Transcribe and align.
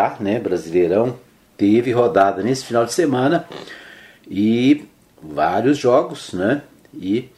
A, 0.00 0.16
né, 0.20 0.38
Brasileirão, 0.38 1.16
teve 1.56 1.92
rodada 1.92 2.42
nesse 2.42 2.64
final 2.64 2.86
de 2.86 2.92
semana 2.92 3.46
e 4.28 4.88
vários 5.22 5.76
jogos, 5.76 6.32
né? 6.32 6.62
E 6.94 7.28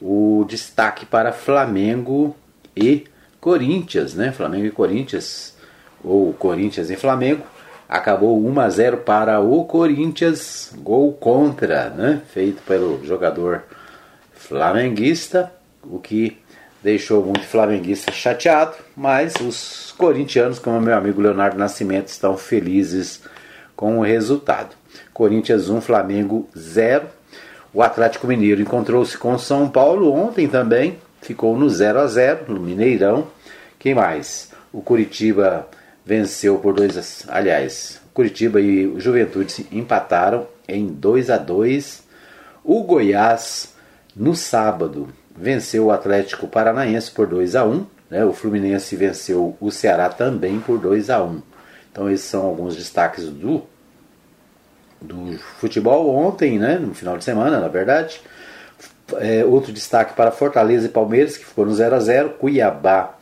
o 0.00 0.44
destaque 0.48 1.04
para 1.04 1.32
Flamengo 1.32 2.36
e 2.76 3.04
Corinthians, 3.40 4.14
né? 4.14 4.32
Flamengo 4.32 4.66
e 4.66 4.70
Corinthians, 4.70 5.56
ou 6.02 6.32
Corinthians 6.32 6.90
e 6.90 6.96
Flamengo, 6.96 7.42
acabou 7.88 8.40
1 8.44 8.60
a 8.60 8.68
0 8.68 8.96
para 8.98 9.40
o 9.40 9.64
Corinthians, 9.64 10.72
gol 10.76 11.12
contra, 11.12 11.90
né? 11.90 12.22
Feito 12.32 12.62
pelo 12.62 13.04
jogador 13.04 13.64
flamenguista, 14.32 15.52
o 15.82 15.98
que 15.98 16.38
deixou 16.84 17.24
muito 17.24 17.46
flamenguista 17.46 18.12
chateado, 18.12 18.74
mas 18.94 19.32
os 19.36 19.94
corintianos, 19.96 20.58
como 20.58 20.78
meu 20.82 20.94
amigo 20.94 21.18
Leonardo 21.18 21.56
Nascimento, 21.56 22.08
estão 22.08 22.36
felizes 22.36 23.22
com 23.74 23.98
o 23.98 24.02
resultado. 24.02 24.76
Corinthians 25.14 25.70
1, 25.70 25.80
Flamengo 25.80 26.46
0. 26.56 27.06
O 27.72 27.82
Atlético 27.82 28.26
Mineiro 28.26 28.60
encontrou-se 28.60 29.16
com 29.16 29.38
São 29.38 29.66
Paulo 29.66 30.12
ontem 30.12 30.46
também, 30.46 30.98
ficou 31.22 31.56
no 31.56 31.70
0 31.70 32.00
a 32.00 32.06
0 32.06 32.52
no 32.52 32.60
Mineirão. 32.60 33.28
Quem 33.78 33.94
mais? 33.94 34.52
O 34.70 34.82
Curitiba 34.82 35.66
venceu 36.04 36.58
por 36.58 36.74
2 36.74 37.26
a... 37.28 37.36
aliás, 37.38 37.98
Curitiba 38.12 38.60
e 38.60 38.86
o 38.86 39.00
Juventude 39.00 39.66
empataram 39.72 40.46
em 40.68 40.86
2 40.86 41.30
a 41.30 41.38
2. 41.38 42.04
O 42.62 42.82
Goiás 42.82 43.74
no 44.14 44.36
sábado 44.36 45.08
venceu 45.36 45.86
o 45.86 45.90
Atlético 45.90 46.46
Paranaense 46.46 47.10
por 47.10 47.26
2 47.26 47.56
a 47.56 47.64
1, 47.64 47.86
né? 48.10 48.24
O 48.24 48.32
Fluminense 48.32 48.94
venceu 48.96 49.56
o 49.60 49.70
Ceará 49.70 50.08
também 50.08 50.60
por 50.60 50.78
2 50.78 51.10
a 51.10 51.22
1. 51.22 51.42
Então 51.90 52.10
esses 52.10 52.26
são 52.26 52.44
alguns 52.44 52.76
destaques 52.76 53.28
do 53.28 53.62
do 55.04 55.38
futebol 55.60 56.08
ontem, 56.08 56.58
né, 56.58 56.78
no 56.78 56.94
final 56.94 57.18
de 57.18 57.24
semana, 57.24 57.60
na 57.60 57.68
verdade. 57.68 58.20
É, 59.18 59.44
outro 59.44 59.70
destaque 59.70 60.14
para 60.14 60.30
Fortaleza 60.30 60.86
e 60.86 60.88
Palmeiras, 60.88 61.36
que 61.36 61.44
foram 61.44 61.74
0 61.74 61.94
a 61.94 62.00
0 62.00 62.30
Cuiabá 62.30 63.18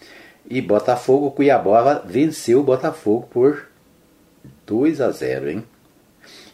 e 0.48 0.60
Botafogo. 0.60 1.32
Cuiabá 1.32 2.00
venceu 2.04 2.60
o 2.60 2.62
Botafogo 2.62 3.26
por 3.28 3.66
2 4.64 5.00
a 5.00 5.10
0 5.10 5.50
hein? 5.50 5.64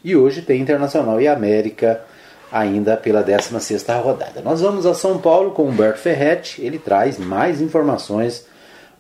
E 0.03 0.17
hoje 0.17 0.41
tem 0.41 0.63
Internacional 0.63 1.21
e 1.21 1.29
América 1.29 2.01
ainda 2.51 2.97
pela 2.97 3.23
16ª 3.23 4.03
rodada. 4.03 4.41
Nós 4.41 4.61
vamos 4.61 4.87
a 4.87 4.95
São 4.95 5.19
Paulo 5.19 5.51
com 5.51 5.65
Humberto 5.65 5.99
Ferretti, 5.99 6.63
ele 6.63 6.79
traz 6.79 7.19
mais 7.19 7.61
informações 7.61 8.47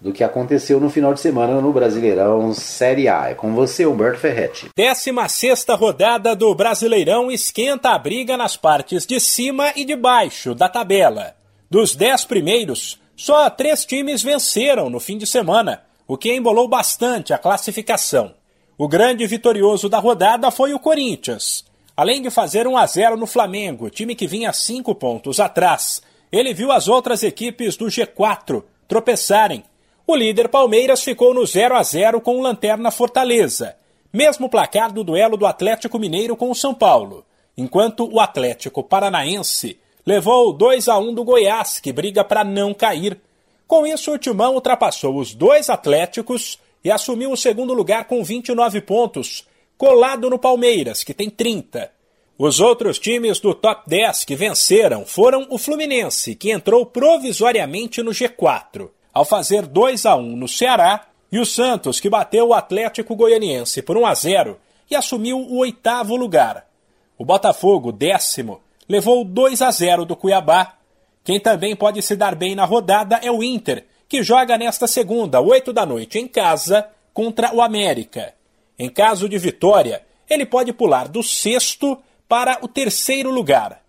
do 0.00 0.12
que 0.12 0.22
aconteceu 0.22 0.78
no 0.78 0.90
final 0.90 1.12
de 1.12 1.20
semana 1.20 1.60
no 1.60 1.72
Brasileirão 1.72 2.54
Série 2.54 3.08
A. 3.08 3.30
É 3.30 3.34
com 3.34 3.54
você, 3.54 3.84
Humberto 3.84 4.18
Ferretti. 4.18 4.68
16 4.76 5.66
rodada 5.70 6.36
do 6.36 6.54
Brasileirão 6.54 7.30
esquenta 7.30 7.90
a 7.90 7.98
briga 7.98 8.36
nas 8.36 8.56
partes 8.56 9.04
de 9.04 9.18
cima 9.18 9.72
e 9.74 9.84
de 9.84 9.96
baixo 9.96 10.54
da 10.54 10.68
tabela. 10.68 11.34
Dos 11.70 11.96
10 11.96 12.24
primeiros, 12.26 13.00
só 13.16 13.50
três 13.50 13.84
times 13.84 14.22
venceram 14.22 14.88
no 14.88 15.00
fim 15.00 15.18
de 15.18 15.26
semana, 15.26 15.82
o 16.06 16.16
que 16.16 16.32
embolou 16.32 16.68
bastante 16.68 17.34
a 17.34 17.38
classificação. 17.38 18.32
O 18.78 18.86
grande 18.86 19.26
vitorioso 19.26 19.88
da 19.88 19.98
rodada 19.98 20.50
foi 20.52 20.72
o 20.72 20.78
Corinthians. 20.78 21.64
Além 21.98 22.22
de 22.22 22.30
fazer 22.30 22.68
1 22.68 22.78
a 22.78 22.86
0 22.86 23.16
no 23.16 23.26
Flamengo, 23.26 23.90
time 23.90 24.14
que 24.14 24.28
vinha 24.28 24.52
cinco 24.52 24.94
pontos 24.94 25.40
atrás, 25.40 26.00
ele 26.30 26.54
viu 26.54 26.70
as 26.70 26.86
outras 26.86 27.24
equipes 27.24 27.76
do 27.76 27.86
G4 27.86 28.62
tropeçarem 28.86 29.64
o 30.10 30.16
líder 30.16 30.48
Palmeiras 30.48 31.04
ficou 31.04 31.34
no 31.34 31.44
0 31.44 31.76
a 31.76 31.82
0 31.82 32.22
com 32.22 32.38
o 32.38 32.40
Lanterna 32.40 32.90
Fortaleza, 32.90 33.76
mesmo 34.10 34.48
placar 34.48 34.90
do 34.90 35.04
duelo 35.04 35.36
do 35.36 35.44
Atlético 35.44 35.98
Mineiro 35.98 36.34
com 36.34 36.50
o 36.50 36.54
São 36.54 36.72
Paulo, 36.72 37.26
enquanto 37.58 38.10
o 38.10 38.18
Atlético 38.18 38.82
Paranaense 38.82 39.78
levou 40.06 40.50
2 40.54 40.88
a 40.88 40.96
1 40.96 41.12
do 41.12 41.24
Goiás, 41.24 41.78
que 41.78 41.92
briga 41.92 42.24
para 42.24 42.42
não 42.42 42.72
cair. 42.72 43.20
Com 43.66 43.86
isso, 43.86 44.10
o 44.10 44.16
Timão 44.16 44.54
ultrapassou 44.54 45.14
os 45.14 45.34
dois 45.34 45.68
Atléticos 45.68 46.58
e 46.82 46.90
assumiu 46.90 47.30
o 47.30 47.36
segundo 47.36 47.74
lugar 47.74 48.04
com 48.06 48.24
29 48.24 48.80
pontos, 48.80 49.46
colado 49.76 50.30
no 50.30 50.38
Palmeiras, 50.38 51.04
que 51.04 51.12
tem 51.12 51.28
30. 51.28 51.92
Os 52.38 52.60
outros 52.60 53.00
times 53.00 53.40
do 53.40 53.52
top 53.52 53.82
10 53.88 54.24
que 54.24 54.36
venceram 54.36 55.04
foram 55.04 55.48
o 55.50 55.58
Fluminense, 55.58 56.36
que 56.36 56.52
entrou 56.52 56.86
provisoriamente 56.86 58.00
no 58.00 58.12
G4 58.12 58.90
ao 59.12 59.24
fazer 59.24 59.66
2 59.66 60.06
a 60.06 60.14
1 60.14 60.36
no 60.36 60.46
Ceará, 60.46 61.08
e 61.32 61.40
o 61.40 61.44
Santos, 61.44 61.98
que 61.98 62.08
bateu 62.08 62.46
o 62.46 62.54
Atlético 62.54 63.16
Goianiense 63.16 63.82
por 63.82 63.96
1 63.96 64.06
a 64.06 64.14
0 64.14 64.56
e 64.88 64.94
assumiu 64.94 65.36
o 65.36 65.58
oitavo 65.58 66.14
lugar. 66.14 66.64
O 67.18 67.24
Botafogo, 67.24 67.90
décimo, 67.90 68.60
levou 68.88 69.24
2 69.24 69.60
a 69.60 69.72
0 69.72 70.04
do 70.04 70.14
Cuiabá. 70.14 70.76
Quem 71.24 71.40
também 71.40 71.74
pode 71.74 72.00
se 72.02 72.14
dar 72.14 72.36
bem 72.36 72.54
na 72.54 72.64
rodada 72.64 73.18
é 73.20 73.32
o 73.32 73.42
Inter, 73.42 73.84
que 74.08 74.22
joga 74.22 74.56
nesta 74.56 74.86
segunda, 74.86 75.40
8 75.40 75.72
da 75.72 75.84
noite, 75.84 76.20
em 76.20 76.28
casa, 76.28 76.88
contra 77.12 77.52
o 77.52 77.60
América. 77.60 78.32
Em 78.78 78.88
caso 78.88 79.28
de 79.28 79.36
vitória, 79.38 80.06
ele 80.30 80.46
pode 80.46 80.72
pular 80.72 81.08
do 81.08 81.20
sexto 81.20 81.98
para 82.28 82.58
o 82.62 82.68
terceiro 82.68 83.30
lugar. 83.30 83.82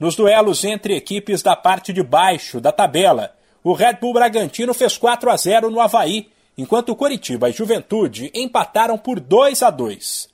Nos 0.00 0.16
duelos 0.16 0.64
entre 0.64 0.96
equipes 0.96 1.42
da 1.42 1.54
parte 1.54 1.92
de 1.92 2.02
baixo 2.02 2.60
da 2.60 2.72
tabela, 2.72 3.36
o 3.62 3.72
Red 3.72 3.94
Bull 4.00 4.14
Bragantino 4.14 4.74
fez 4.74 4.96
4 4.96 5.30
a 5.30 5.36
0 5.36 5.70
no 5.70 5.80
Havaí, 5.80 6.28
enquanto 6.56 6.96
Coritiba 6.96 7.48
e 7.48 7.52
Juventude 7.52 8.30
empataram 8.34 8.98
por 8.98 9.20
2 9.20 9.62
a 9.62 9.70
2. 9.70 10.28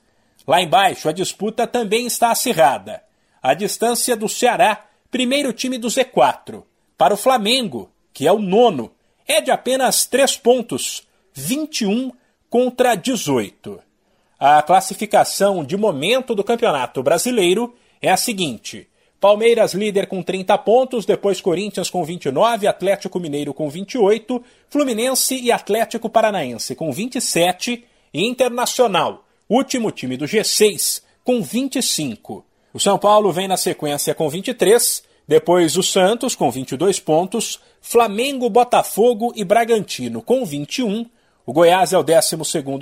Lá 0.47 0.61
embaixo, 0.61 1.07
a 1.07 1.11
disputa 1.11 1.67
também 1.67 2.07
está 2.07 2.31
acirrada. 2.31 3.03
A 3.43 3.53
distância 3.53 4.15
do 4.15 4.27
Ceará, 4.27 4.85
primeiro 5.11 5.53
time 5.53 5.77
do 5.77 5.87
Z4, 5.87 6.63
para 6.97 7.13
o 7.13 7.17
Flamengo, 7.17 7.91
que 8.11 8.25
é 8.25 8.31
o 8.31 8.39
nono, 8.39 8.91
é 9.27 9.39
de 9.41 9.51
apenas 9.51 10.05
3 10.07 10.37
pontos, 10.37 11.07
21 11.33 12.11
contra 12.49 12.95
18. 12.95 13.88
A 14.39 14.61
classificação 14.61 15.65
de 15.65 15.75
momento 15.75 16.33
do 16.33 16.45
Campeonato 16.45 17.03
Brasileiro 17.03 17.75
é 18.01 18.09
a 18.09 18.15
seguinte: 18.15 18.87
Palmeiras 19.19 19.73
líder 19.73 20.07
com 20.07 20.23
30 20.23 20.57
pontos, 20.59 21.05
depois 21.05 21.41
Corinthians 21.41 21.89
com 21.89 22.05
29, 22.05 22.65
Atlético 22.65 23.19
Mineiro 23.19 23.53
com 23.53 23.69
28, 23.69 24.41
Fluminense 24.69 25.35
e 25.35 25.51
Atlético 25.51 26.09
Paranaense 26.09 26.73
com 26.73 26.89
27 26.89 27.83
e 28.13 28.25
Internacional, 28.25 29.25
último 29.49 29.91
time 29.91 30.15
do 30.15 30.23
G6, 30.23 31.03
com 31.21 31.41
25. 31.41 32.45
O 32.73 32.79
São 32.79 32.97
Paulo 32.97 33.33
vem 33.33 33.47
na 33.49 33.57
sequência 33.57 34.15
com 34.15 34.29
23, 34.29 35.03
depois 35.27 35.75
o 35.75 35.83
Santos 35.83 36.33
com 36.33 36.49
22 36.49 36.97
pontos, 37.01 37.59
Flamengo, 37.81 38.49
Botafogo 38.49 39.33
e 39.35 39.43
Bragantino 39.43 40.21
com 40.21 40.45
21, 40.45 41.05
o 41.45 41.51
Goiás 41.51 41.91
é 41.91 41.97
o 41.97 42.03
12 42.03 42.37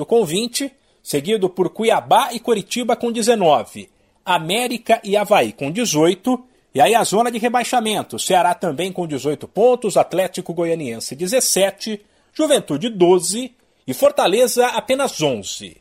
com 0.05 0.23
20, 0.23 0.71
seguido 1.07 1.49
por 1.49 1.69
Cuiabá 1.69 2.33
e 2.33 2.39
Coritiba 2.39 2.93
com 2.93 3.13
19. 3.13 3.89
América 4.25 4.99
e 5.05 5.15
Havaí 5.15 5.53
com 5.53 5.71
18. 5.71 6.37
E 6.75 6.81
aí 6.81 6.93
a 6.93 7.01
zona 7.05 7.31
de 7.31 7.37
rebaixamento: 7.37 8.19
Ceará 8.19 8.53
também 8.53 8.91
com 8.91 9.07
18 9.07 9.47
pontos, 9.47 9.95
Atlético 9.95 10.53
Goianiense 10.53 11.15
17, 11.15 12.01
Juventude 12.33 12.89
12 12.89 13.55
e 13.87 13.93
Fortaleza 13.93 14.67
apenas 14.67 15.21
11. 15.21 15.77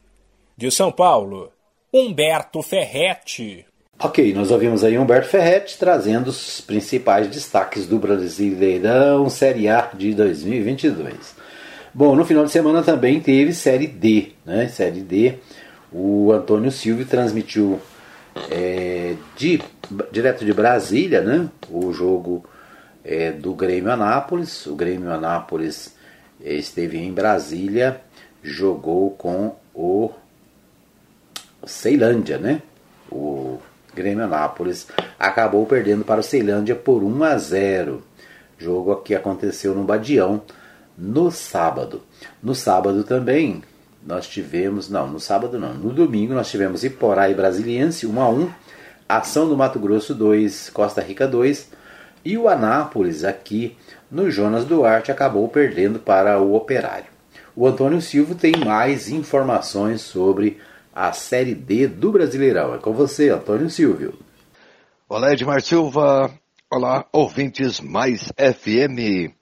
De 0.57 0.71
São 0.71 0.93
Paulo, 0.93 1.51
Humberto 1.93 2.63
Ferretti. 2.63 3.67
Ok, 3.99 4.33
nós 4.33 4.53
ouvimos 4.53 4.85
aí 4.85 4.97
Humberto 4.97 5.29
Ferretti 5.29 5.77
trazendo 5.77 6.29
os 6.29 6.61
principais 6.61 7.27
destaques 7.27 7.85
do 7.89 7.99
Brasileirão 7.99 9.29
Série 9.29 9.69
A 9.69 9.91
de 9.93 10.15
2022. 10.15 11.46
Bom, 11.97 12.15
no 12.15 12.27
final 12.27 12.45
de 12.45 12.51
semana 12.51 12.83
também 12.83 13.21
teve 13.21 13.55
Série 13.55 13.87
D, 13.87 14.33
né? 14.45 14.69
Série 14.69 15.01
D. 15.01 15.39
O 15.91 16.31
Antônio 16.31 16.71
Silvio 16.71 17.07
transmitiu 17.07 17.81
é, 18.51 19.15
de, 19.35 19.63
direto 20.13 20.45
de 20.45 20.53
Brasília, 20.53 21.23
né? 21.23 21.49
O 21.71 21.95
jogo 21.95 22.45
é, 23.03 23.33
do 23.33 23.55
Grêmio 23.55 23.91
Anápolis. 23.91 24.67
O 24.67 24.75
Grêmio 24.75 25.11
Anápolis 25.11 25.97
é, 26.45 26.53
esteve 26.53 26.99
em 26.99 27.11
Brasília, 27.11 27.99
jogou 28.43 29.13
com 29.13 29.57
o 29.75 30.11
Ceilândia, 31.65 32.37
né? 32.37 32.61
O 33.11 33.59
Grêmio 33.95 34.23
Anápolis 34.23 34.87
acabou 35.19 35.65
perdendo 35.65 36.05
para 36.05 36.21
o 36.21 36.23
Ceilândia 36.23 36.75
por 36.75 37.03
1 37.03 37.25
a 37.25 37.39
0. 37.39 38.03
Jogo 38.59 38.97
que 38.97 39.15
aconteceu 39.15 39.75
no 39.75 39.83
Badião 39.83 40.43
no 40.97 41.31
sábado. 41.31 42.03
No 42.43 42.55
sábado 42.55 43.05
também 43.05 43.63
nós 44.07 44.27
tivemos, 44.27 44.89
não, 44.89 45.09
no 45.09 45.19
sábado 45.19 45.59
não, 45.59 45.75
no 45.75 45.93
domingo 45.93 46.33
nós 46.33 46.49
tivemos 46.49 46.85
Iporá 46.85 47.29
e 47.29 47.35
Brasiliense 47.35 48.07
1 48.07 48.21
a 48.21 48.29
1, 48.31 48.51
Ação 49.09 49.49
do 49.49 49.57
Mato 49.57 49.79
Grosso 49.79 50.15
2, 50.15 50.71
Costa 50.71 51.01
Rica 51.01 51.27
2 51.27 51.71
e 52.25 52.39
o 52.39 52.49
Anápolis 52.49 53.25
aqui 53.25 53.77
no 54.11 54.31
Jonas 54.31 54.65
Duarte 54.65 55.11
acabou 55.11 55.49
perdendo 55.49 55.99
para 55.99 56.41
o 56.41 56.55
Operário. 56.55 57.07
o 57.55 57.67
Antônio 57.67 58.01
Silva 58.01 58.35
tem 58.35 58.53
mais 58.65 59.09
informações 59.09 60.01
sobre 60.01 60.59
a 60.95 61.13
Série 61.13 61.55
D 61.55 61.87
do 61.87 62.13
Brasileirão. 62.13 62.75
É 62.75 62.79
com 62.79 62.93
você, 62.93 63.29
Antônio 63.29 63.69
Silvio. 63.69 64.15
Olá, 65.09 65.33
Edmar 65.33 65.61
Silva. 65.61 66.31
Olá, 66.71 67.07
ouvintes 67.13 67.81
mais 67.81 68.33
FM. 68.37 69.36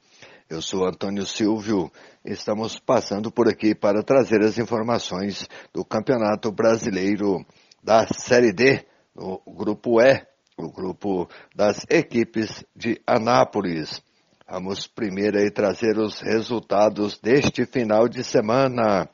Eu 0.55 0.62
sou 0.62 0.87
Antônio 0.87 1.27
Silvio. 1.27 1.91
Estamos 2.25 2.79
passando 2.79 3.29
por 3.29 3.49
aqui 3.49 3.75
para 3.75 4.05
trazer 4.05 4.41
as 4.41 4.56
informações 4.56 5.49
do 5.73 5.85
Campeonato 5.85 6.53
Brasileiro 6.53 7.45
da 7.83 8.06
Série 8.06 8.53
D, 8.53 8.87
no 9.17 9.43
Grupo 9.45 10.01
E, 10.01 10.25
o 10.56 10.71
grupo 10.71 11.29
das 11.56 11.85
equipes 11.91 12.65
de 12.73 13.03
Anápolis. 13.05 14.01
Vamos 14.49 14.87
primeiro 14.87 15.39
aí 15.39 15.51
trazer 15.51 15.99
os 15.99 16.21
resultados 16.21 17.19
deste 17.19 17.67
final 17.67 18.09
de 18.09 18.23
semana. 18.23 19.09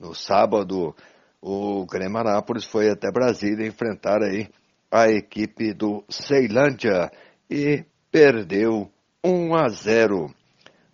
No 0.00 0.14
sábado, 0.14 0.96
o 1.38 1.84
Grêmio 1.84 2.16
Anápolis 2.16 2.64
foi 2.64 2.88
até 2.88 3.12
Brasília 3.12 3.68
enfrentar 3.68 4.22
aí 4.22 4.48
a 4.90 5.06
equipe 5.10 5.74
do 5.74 6.02
Ceilândia 6.08 7.12
e 7.50 7.84
perdeu 8.10 8.90
1 9.22 9.54
a 9.54 9.68
0. 9.68 10.34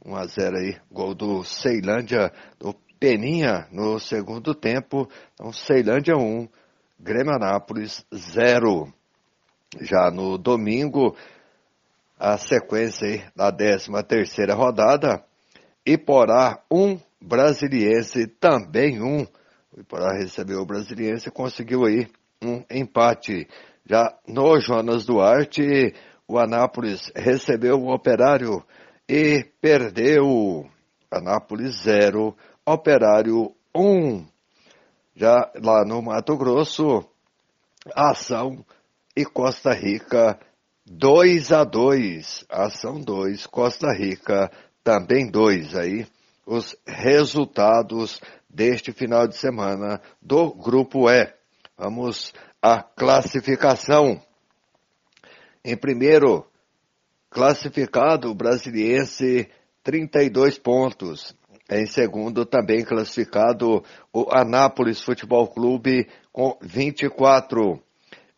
1 0.09 0.17
a 0.17 0.25
0 0.27 0.57
aí, 0.57 0.77
gol 0.91 1.15
do 1.15 1.45
Ceilândia, 1.45 2.33
do 2.59 2.75
Peninha 2.99 3.69
no 3.71 4.01
segundo 4.01 4.55
tempo. 4.55 5.07
Então, 5.35 5.53
Ceilândia 5.53 6.17
1, 6.17 6.49
Grêmio 6.99 7.35
Anápolis 7.35 8.05
0. 8.15 8.93
Já 9.83 10.11
no 10.11 10.39
domingo, 10.39 11.15
a 12.19 12.39
sequência 12.39 13.07
aí 13.07 13.23
da 13.37 13.53
13 13.53 13.91
terceira 14.09 14.55
rodada, 14.55 15.23
Iporá 15.85 16.59
1, 16.71 16.99
Brasiliense 17.21 18.27
também 18.27 19.03
1. 19.03 19.27
O 19.77 19.81
Iporá 19.81 20.15
recebeu 20.15 20.61
o 20.61 20.67
Brasiliense 20.67 21.29
e 21.29 21.33
conseguiu 21.33 21.85
aí 21.85 22.09
um 22.43 22.65
empate. 22.71 23.47
Já 23.85 24.17
no 24.27 24.59
Jonas 24.59 25.05
Duarte, 25.05 25.95
o 26.27 26.39
Anápolis 26.39 27.13
recebeu 27.15 27.77
o 27.79 27.93
Operário 27.93 28.65
e 29.09 29.45
perdeu. 29.61 30.69
Anápolis 31.11 31.83
0, 31.83 32.37
Operário 32.67 33.55
1. 33.75 33.81
Um. 33.81 34.27
Já 35.17 35.51
lá 35.57 35.85
no 35.85 36.03
Mato 36.03 36.37
Grosso, 36.37 37.05
Ação 37.95 38.65
e 39.17 39.25
Costa 39.25 39.73
Rica 39.73 40.39
2 40.87 41.51
a 41.51 41.65
2. 41.65 42.45
Ação 42.49 43.01
2, 43.01 43.47
Costa 43.47 43.93
Rica 43.93 44.51
também 44.85 45.31
2 45.31 45.75
aí. 45.75 46.07
Os 46.47 46.77
resultados 46.87 48.21
deste 48.49 48.93
final 48.93 49.27
de 49.27 49.37
semana 49.37 50.01
do 50.21 50.53
grupo 50.53 51.11
E. 51.11 51.33
Vamos 51.77 52.33
à 52.63 52.83
classificação. 52.83 54.21
Em 55.65 55.77
primeiro, 55.77 56.47
classificado 57.31 58.31
o 58.31 58.35
brasiliense 58.35 59.49
32 59.83 60.59
pontos. 60.59 61.35
Em 61.71 61.85
segundo, 61.87 62.47
também 62.47 62.83
classificado 62.83 63.85
o 64.13 64.27
Anápolis 64.31 65.03
Futebol 65.03 65.47
Clube 65.49 66.09
com 66.33 66.57
24. 66.63 67.79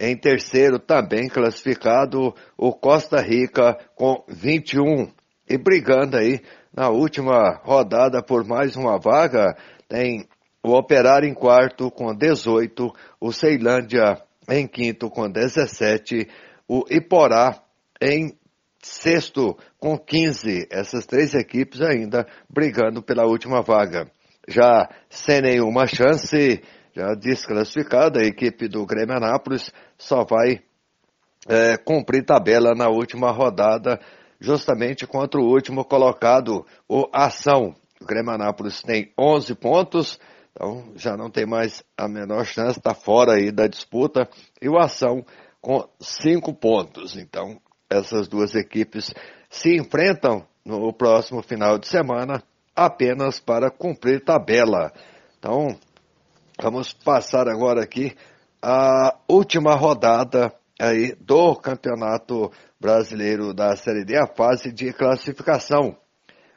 Em 0.01 0.17
terceiro, 0.17 0.79
também 0.79 1.29
classificado 1.29 2.35
o 2.57 2.73
Costa 2.73 3.21
Rica 3.21 3.79
com 3.95 4.25
21. 4.29 5.13
E 5.49 5.59
brigando 5.59 6.17
aí 6.17 6.41
na 6.75 6.89
última 6.89 7.61
rodada 7.63 8.23
por 8.23 8.45
mais 8.45 8.75
uma 8.77 8.99
vaga, 8.99 9.57
tem 9.89 10.27
o 10.63 10.73
Operário 10.73 11.29
em 11.29 11.35
quarto 11.35 11.91
com 11.91 12.15
18, 12.15 12.93
o 13.21 13.33
Ceilândia 13.33 14.21
em 14.49 14.67
quinto 14.67 15.09
com 15.09 15.31
17, 15.31 16.29
o 16.69 16.85
Iporá 16.91 17.63
em 18.01 18.37
sexto 18.83 19.57
com 19.79 19.99
15. 19.99 20.69
Essas 20.71 21.07
três 21.07 21.35
equipes 21.35 21.81
ainda 21.81 22.27
brigando 22.49 23.03
pela 23.03 23.27
última 23.27 23.63
vaga. 23.63 24.11
Já 24.49 24.89
sem 25.09 25.41
nenhuma 25.41 25.87
chance, 25.87 26.63
já 26.95 27.15
desclassificada, 27.15 28.21
a 28.21 28.27
equipe 28.27 28.69
do 28.69 28.85
Grêmio 28.85 29.17
Anápolis 29.17 29.73
só 29.97 30.25
vai 30.25 30.61
é, 31.49 31.77
cumprir 31.77 32.25
tabela 32.25 32.75
na 32.75 32.89
última 32.89 33.31
rodada, 33.31 34.01
justamente 34.41 35.07
contra 35.07 35.41
o 35.41 35.47
último 35.47 35.85
colocado, 35.85 36.67
o 36.89 37.09
Ação. 37.13 37.75
O 38.01 38.07
Grêmio 38.07 38.33
Anápolis 38.33 38.83
tem 38.83 39.13
11 39.19 39.55
pontos, 39.57 40.19
então 40.53 40.93
já 40.97 41.17
não 41.17 41.31
tem 41.31 41.47
mais 41.47 41.85
a 41.97 42.09
menor 42.09 42.45
chance, 42.45 42.79
está 42.79 42.95
fora 42.95 43.35
aí 43.35 43.53
da 43.53 43.67
disputa. 43.67 44.29
E 44.61 44.69
o 44.69 44.79
Ação 44.79 45.25
com 45.61 45.87
5 46.01 46.55
pontos. 46.55 47.17
Então 47.17 47.61
essas 47.91 48.29
duas 48.29 48.55
equipes 48.55 49.13
se 49.51 49.77
enfrentam 49.77 50.47
no 50.65 50.93
próximo 50.93 51.43
final 51.43 51.77
de 51.77 51.89
semana 51.89 52.43
apenas 52.75 53.41
para 53.41 53.71
cumprir 53.71 54.25
tabela. 54.25 54.93
Então, 55.39 55.77
vamos 56.63 56.93
passar 56.93 57.49
agora 57.49 57.83
aqui 57.83 58.17
a 58.63 59.17
última 59.29 59.75
rodada 59.75 60.55
aí 60.79 61.15
do 61.21 61.57
Campeonato 61.57 62.51
Brasileiro 62.79 63.53
da 63.53 63.77
Série 63.77 64.05
D, 64.05 64.17
a 64.17 64.27
fase 64.27 64.73
de 64.73 64.93
classificação. 64.93 65.97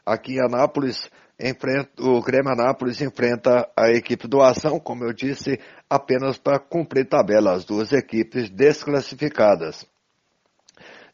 Aqui 0.06 0.36
em 0.36 0.42
Anápolis, 0.42 1.10
enfrenta, 1.40 1.90
o 2.02 2.22
Grêmio 2.22 2.52
Anápolis 2.52 3.02
enfrenta 3.02 3.70
a 3.76 3.90
equipe 3.90 4.28
do 4.28 4.42
Ação, 4.42 4.80
como 4.80 5.04
eu 5.04 5.14
disse, 5.14 5.60
apenas 5.90 6.38
para 6.38 6.60
cumprir 6.60 7.08
tabela, 7.08 7.54
as 7.54 7.66
duas 7.66 7.92
equipes 7.92 8.50
desclassificadas. 8.50 9.86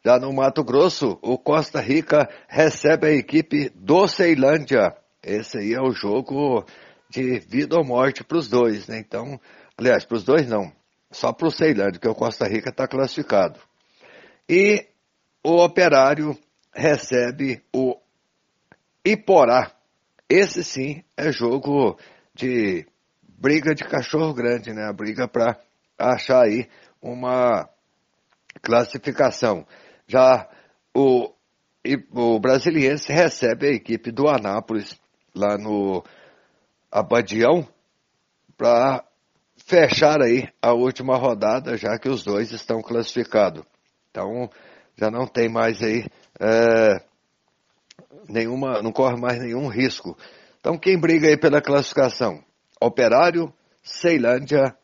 Já 0.02 0.18
no 0.18 0.32
Mato 0.32 0.64
Grosso, 0.64 1.18
o 1.20 1.36
Costa 1.36 1.78
Rica 1.78 2.26
recebe 2.48 3.06
a 3.06 3.12
equipe 3.12 3.70
do 3.74 4.08
Ceilândia. 4.08 4.96
Esse 5.22 5.58
aí 5.58 5.74
é 5.74 5.80
o 5.80 5.92
jogo 5.92 6.64
de 7.10 7.38
vida 7.40 7.76
ou 7.76 7.84
morte 7.84 8.24
para 8.24 8.38
os 8.38 8.48
dois, 8.48 8.86
né? 8.88 8.98
Então, 8.98 9.38
aliás, 9.76 10.06
para 10.06 10.16
os 10.16 10.24
dois 10.24 10.48
não, 10.48 10.72
só 11.10 11.34
para 11.34 11.48
o 11.48 11.50
Ceilândia, 11.50 12.00
que 12.00 12.08
o 12.08 12.14
Costa 12.14 12.48
Rica 12.48 12.70
está 12.70 12.88
classificado. 12.88 13.60
E 14.48 14.86
o 15.44 15.62
Operário 15.62 16.34
recebe 16.72 17.62
o 17.70 17.94
Iporá. 19.04 19.70
Esse 20.28 20.64
sim 20.64 21.04
é 21.14 21.30
jogo 21.30 21.98
de 22.34 22.86
briga 23.22 23.74
de 23.74 23.84
cachorro 23.84 24.32
grande, 24.32 24.72
né? 24.72 24.84
A 24.84 24.92
briga 24.94 25.28
para 25.28 25.58
achar 25.98 26.44
aí 26.44 26.66
uma 27.02 27.68
classificação. 28.62 29.66
Já 30.10 30.48
o, 30.92 31.32
o 32.12 32.40
Brasiliense 32.40 33.12
recebe 33.12 33.68
a 33.68 33.72
equipe 33.72 34.10
do 34.10 34.26
Anápolis 34.26 35.00
lá 35.32 35.56
no 35.56 36.02
Abadião 36.90 37.64
para 38.58 39.04
fechar 39.56 40.20
aí 40.20 40.48
a 40.60 40.72
última 40.72 41.16
rodada, 41.16 41.76
já 41.76 41.96
que 41.96 42.08
os 42.08 42.24
dois 42.24 42.50
estão 42.50 42.82
classificados. 42.82 43.62
Então 44.10 44.50
já 44.96 45.12
não 45.12 45.28
tem 45.28 45.48
mais 45.48 45.80
aí 45.80 46.04
é, 46.40 47.00
nenhuma, 48.28 48.82
não 48.82 48.90
corre 48.90 49.16
mais 49.16 49.38
nenhum 49.38 49.68
risco. 49.68 50.18
Então 50.58 50.76
quem 50.76 50.98
briga 50.98 51.28
aí 51.28 51.36
pela 51.36 51.62
classificação? 51.62 52.42
Operário, 52.80 53.54
Ceilândia 53.80 54.76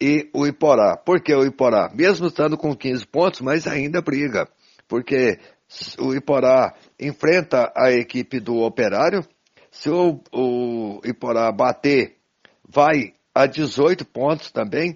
e 0.00 0.30
o 0.32 0.46
Iporá. 0.46 0.96
Por 0.96 1.20
que 1.20 1.34
o 1.34 1.44
Iporá? 1.44 1.90
Mesmo 1.94 2.28
estando 2.28 2.56
com 2.56 2.74
15 2.74 3.06
pontos, 3.06 3.42
mas 3.42 3.66
ainda 3.66 4.00
briga 4.00 4.48
porque 4.92 5.38
o 5.98 6.14
Iporá 6.14 6.74
enfrenta 7.00 7.72
a 7.74 7.90
equipe 7.90 8.38
do 8.38 8.58
Operário. 8.58 9.26
Se 9.70 9.88
o, 9.88 10.20
o 10.30 11.00
Iporá 11.02 11.50
bater, 11.50 12.18
vai 12.68 13.14
a 13.34 13.46
18 13.46 14.04
pontos 14.04 14.50
também. 14.50 14.94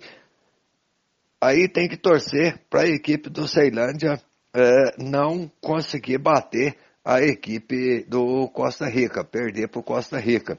Aí 1.41 1.67
tem 1.67 1.89
que 1.89 1.97
torcer 1.97 2.61
para 2.69 2.83
a 2.83 2.89
equipe 2.89 3.31
do 3.31 3.49
Ceilândia 3.49 4.21
é, 4.53 5.03
não 5.03 5.51
conseguir 5.63 6.19
bater 6.19 6.77
a 7.03 7.23
equipe 7.23 8.05
do 8.07 8.47
Costa 8.51 8.87
Rica, 8.87 9.25
perder 9.25 9.69
para 9.69 9.81
o 9.81 9.83
Costa 9.83 10.19
Rica. 10.19 10.59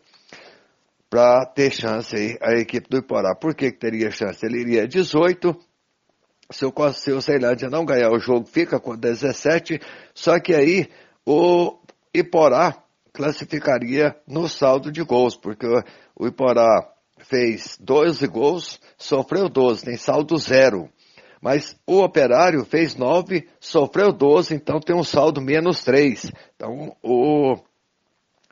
Para 1.11 1.45
ter 1.45 1.71
chance 1.71 2.15
aí 2.15 2.39
a 2.41 2.59
equipe 2.59 2.89
do 2.89 2.97
Iporá. 2.97 3.35
Por 3.35 3.53
que, 3.53 3.71
que 3.71 3.77
teria 3.77 4.09
chance? 4.09 4.43
Ele 4.43 4.61
iria 4.61 4.87
18 4.87 5.66
se 6.49 6.65
o, 6.65 6.73
se 6.93 7.11
o 7.11 7.21
Ceilândia 7.21 7.69
não 7.69 7.85
ganhar 7.85 8.11
o 8.11 8.19
jogo, 8.19 8.45
fica 8.45 8.79
com 8.79 8.95
17, 8.95 9.79
só 10.13 10.39
que 10.39 10.53
aí 10.53 10.89
o 11.25 11.77
Iporá 12.13 12.75
classificaria 13.11 14.15
no 14.27 14.47
saldo 14.47 14.91
de 14.91 15.03
gols, 15.03 15.35
porque 15.35 15.67
o 16.15 16.27
Iporá 16.27 16.87
fez 17.17 17.77
12 17.81 18.27
gols, 18.27 18.79
sofreu 18.97 19.49
12, 19.49 19.83
tem 19.83 19.97
saldo 19.97 20.37
zero. 20.37 20.89
Mas 21.41 21.75
o 21.85 22.01
Operário 22.01 22.63
fez 22.65 22.95
9, 22.95 23.47
sofreu 23.59 24.11
12, 24.11 24.55
então 24.55 24.79
tem 24.79 24.95
um 24.95 25.03
saldo 25.03 25.41
menos 25.41 25.83
3. 25.83 26.31
Então 26.55 26.95
o, 27.03 27.55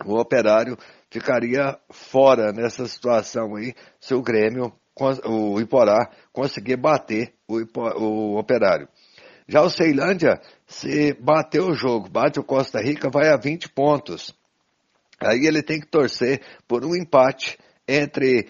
o 0.06 0.20
Operário 0.20 0.78
ficaria 1.10 1.78
fora 1.90 2.52
nessa 2.52 2.88
situação 2.88 3.56
aí 3.56 3.74
se 4.00 4.14
o 4.14 4.22
Grêmio, 4.22 4.74
o 5.25 5.60
Iporá, 5.60 6.10
conseguir 6.32 6.78
bater 6.78 7.35
o, 7.48 7.58
o 8.02 8.40
Operário. 8.40 8.88
Já 9.48 9.62
o 9.62 9.70
Ceilândia, 9.70 10.42
se 10.66 11.14
bater 11.14 11.62
o 11.62 11.75
jogo, 11.75 12.10
bate 12.10 12.40
o 12.40 12.44
Costa 12.44 12.82
Rica, 12.82 13.10
vai 13.10 13.30
a 13.30 13.38
20 13.38 13.70
pontos. 13.70 14.36
Aí 15.20 15.46
ele 15.46 15.62
tem 15.62 15.80
que 15.80 15.88
torcer 15.88 16.42
por 16.68 16.84
um 16.84 16.96
empate 16.96 17.58
entre 17.88 18.50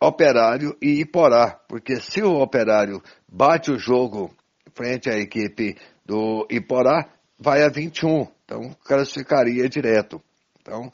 Operário 0.00 0.76
e 0.82 1.00
Iporá, 1.00 1.58
porque 1.66 1.96
se 1.96 2.22
o 2.22 2.34
Operário 2.34 3.02
bate 3.26 3.70
o 3.70 3.78
jogo 3.78 4.30
frente 4.74 5.08
à 5.08 5.18
equipe 5.18 5.76
do 6.04 6.46
Iporá, 6.50 7.08
vai 7.38 7.62
a 7.62 7.68
21, 7.70 8.28
então 8.44 8.76
classificaria 8.84 9.68
direto. 9.68 10.22
Então, 10.60 10.90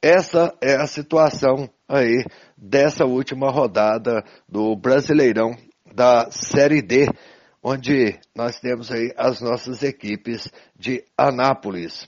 essa 0.00 0.54
é 0.60 0.76
a 0.76 0.86
situação 0.86 1.68
aí 1.88 2.24
dessa 2.56 3.04
última 3.04 3.50
rodada 3.50 4.24
do 4.48 4.76
Brasileirão 4.76 5.56
da 5.94 6.28
Série 6.30 6.82
D, 6.82 7.08
onde 7.62 8.18
nós 8.34 8.58
temos 8.58 8.90
aí 8.90 9.12
as 9.16 9.40
nossas 9.40 9.82
equipes 9.82 10.50
de 10.76 11.04
Anápolis. 11.16 12.06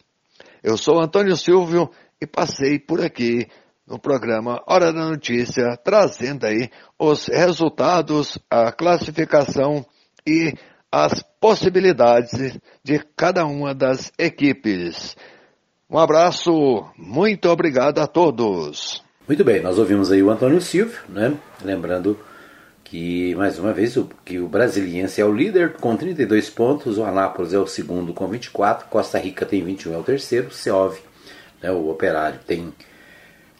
Eu 0.63 0.77
sou 0.77 1.01
Antônio 1.01 1.37
Silvio 1.37 1.89
e 2.21 2.27
passei 2.27 2.79
por 2.79 3.01
aqui 3.01 3.47
no 3.87 3.99
programa 3.99 4.61
Hora 4.67 4.93
da 4.93 5.09
Notícia, 5.09 5.77
trazendo 5.77 6.45
aí 6.45 6.69
os 6.99 7.29
resultados, 7.29 8.37
a 8.51 8.73
classificação 8.73 9.87
e 10.27 10.53
as 10.91 11.23
possibilidades 11.41 12.59
de 12.83 12.99
cada 13.17 13.47
uma 13.47 13.73
das 13.73 14.13
equipes. 14.19 15.17
Um 15.89 15.99
abraço, 15.99 16.85
muito 16.99 17.49
obrigado 17.49 18.01
a 18.01 18.09
todos. 18.09 19.05
Muito 19.29 19.45
bem, 19.45 19.63
nós 19.63 19.79
ouvimos 19.79 20.11
aí 20.11 20.23
o 20.23 20.31
Antônio 20.31 20.61
Silvio, 20.61 20.99
né? 21.09 21.37
Lembrando 21.63 22.19
que, 22.87 23.35
mais 23.35 23.59
uma 23.59 23.73
vez, 23.73 23.97
o, 23.97 24.09
que 24.25 24.39
o 24.39 24.49
Brasiliense 24.49 25.21
é 25.21 25.25
o 25.25 25.33
líder 25.33 25.75
com 25.75 25.97
32 25.97 26.49
pontos, 26.51 26.99
o 26.99 27.05
Anápolis 27.05 27.53
é 27.53 27.59
o 27.59 27.67
segundo 27.67 28.15
com 28.15 28.27
24, 28.27 28.89
Costa 28.89 29.19
Rica 29.19 29.45
tem 29.45 29.63
21, 29.63 29.95
é 29.95 29.99
o 29.99 30.03
terceiro, 30.03 30.53
Seov, 30.53 30.97
né, 31.63 31.71
o 31.71 31.89
Operário, 31.89 32.39
tem 32.47 32.73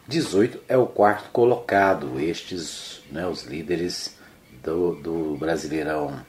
18 0.09 0.61
é 0.69 0.77
o 0.77 0.87
quarto 0.87 1.31
colocado. 1.31 2.21
Estes, 2.21 3.03
né, 3.11 3.27
os 3.27 3.45
líderes 3.45 4.17
do, 4.63 4.95
do 4.95 5.37
Brasileirão 5.37 6.21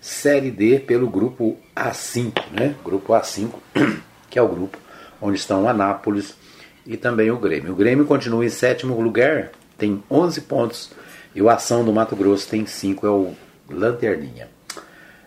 Série 0.00 0.50
D 0.50 0.80
pelo 0.80 1.08
grupo 1.08 1.56
A5, 1.76 2.32
né? 2.50 2.74
Grupo 2.84 3.12
A5, 3.12 3.50
que 4.28 4.38
é 4.38 4.42
o 4.42 4.48
grupo 4.48 4.76
onde 5.20 5.38
estão 5.38 5.62
o 5.62 5.68
Anápolis 5.68 6.34
e 6.84 6.96
também 6.96 7.30
o 7.30 7.38
Grêmio. 7.38 7.72
O 7.72 7.76
Grêmio 7.76 8.04
continua 8.04 8.44
em 8.44 8.48
sétimo 8.48 9.00
lugar, 9.00 9.52
tem 9.78 10.02
11 10.10 10.40
pontos, 10.40 10.90
e 11.34 11.42
o 11.42 11.48
Ação 11.48 11.84
do 11.84 11.92
Mato 11.92 12.16
Grosso 12.16 12.48
tem 12.48 12.66
5, 12.66 13.06
é 13.06 13.10
o 13.10 13.34
Lanterninha. 13.70 14.48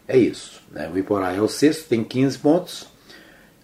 É 0.08 0.18
isso. 0.18 0.62
Né? 0.72 0.90
O 0.94 0.98
Iporá 0.98 1.34
é 1.34 1.42
o 1.42 1.48
sexto, 1.48 1.90
tem 1.90 2.04
15 2.04 2.38
pontos, 2.40 2.88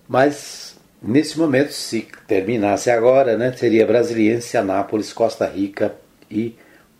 mas 0.07 0.71
Nesse 1.03 1.39
momento, 1.39 1.71
se 1.71 2.07
terminasse 2.27 2.91
agora, 2.91 3.35
né, 3.35 3.51
seria 3.53 3.87
Brasiliense, 3.87 4.55
Anápolis, 4.55 5.11
Costa 5.11 5.47
Rica 5.47 5.95
e 6.29 6.55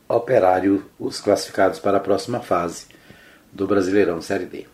Operário 0.10 0.83
os 1.00 1.21
classificados 1.21 1.77
para 1.77 1.98
a 1.98 2.00
próxima 2.00 2.39
fase 2.39 2.88
do 3.53 3.67
Brasileirão 3.67 4.19
Série 4.19 4.45
D. 4.45 4.65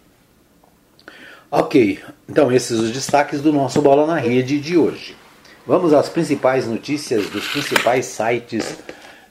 Ok, 1.52 2.00
então 2.28 2.50
esses 2.52 2.80
os 2.80 2.92
destaques 2.92 3.42
do 3.42 3.52
nosso 3.52 3.82
Bola 3.82 4.08
na 4.08 4.16
Rede 4.16 4.62
de 4.62 4.78
hoje. 4.78 5.16
Vamos 5.66 5.94
às 5.94 6.08
principais 6.08 6.66
notícias 6.66 7.30
dos 7.30 7.50
principais 7.50 8.06
sites 8.06 8.78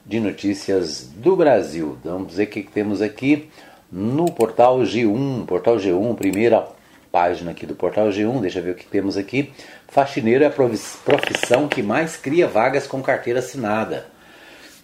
de 0.07 0.19
notícias 0.19 1.09
do 1.15 1.35
Brasil. 1.35 1.97
Vamos 2.03 2.35
ver 2.35 2.45
o 2.45 2.47
que 2.47 2.63
temos 2.63 3.01
aqui 3.01 3.49
no 3.91 4.31
portal 4.31 4.79
G1, 4.79 5.45
portal 5.45 5.75
G1, 5.75 6.15
primeira 6.15 6.67
página 7.11 7.51
aqui 7.51 7.65
do 7.65 7.75
portal 7.75 8.09
G1, 8.09 8.41
deixa 8.41 8.59
eu 8.59 8.63
ver 8.63 8.71
o 8.71 8.75
que 8.75 8.85
temos 8.85 9.17
aqui. 9.17 9.51
Faxineiro 9.87 10.43
é 10.43 10.47
a 10.47 10.51
profissão 10.51 11.67
que 11.67 11.81
mais 11.81 12.15
cria 12.15 12.47
vagas 12.47 12.87
com 12.87 13.01
carteira 13.01 13.39
assinada. 13.39 14.05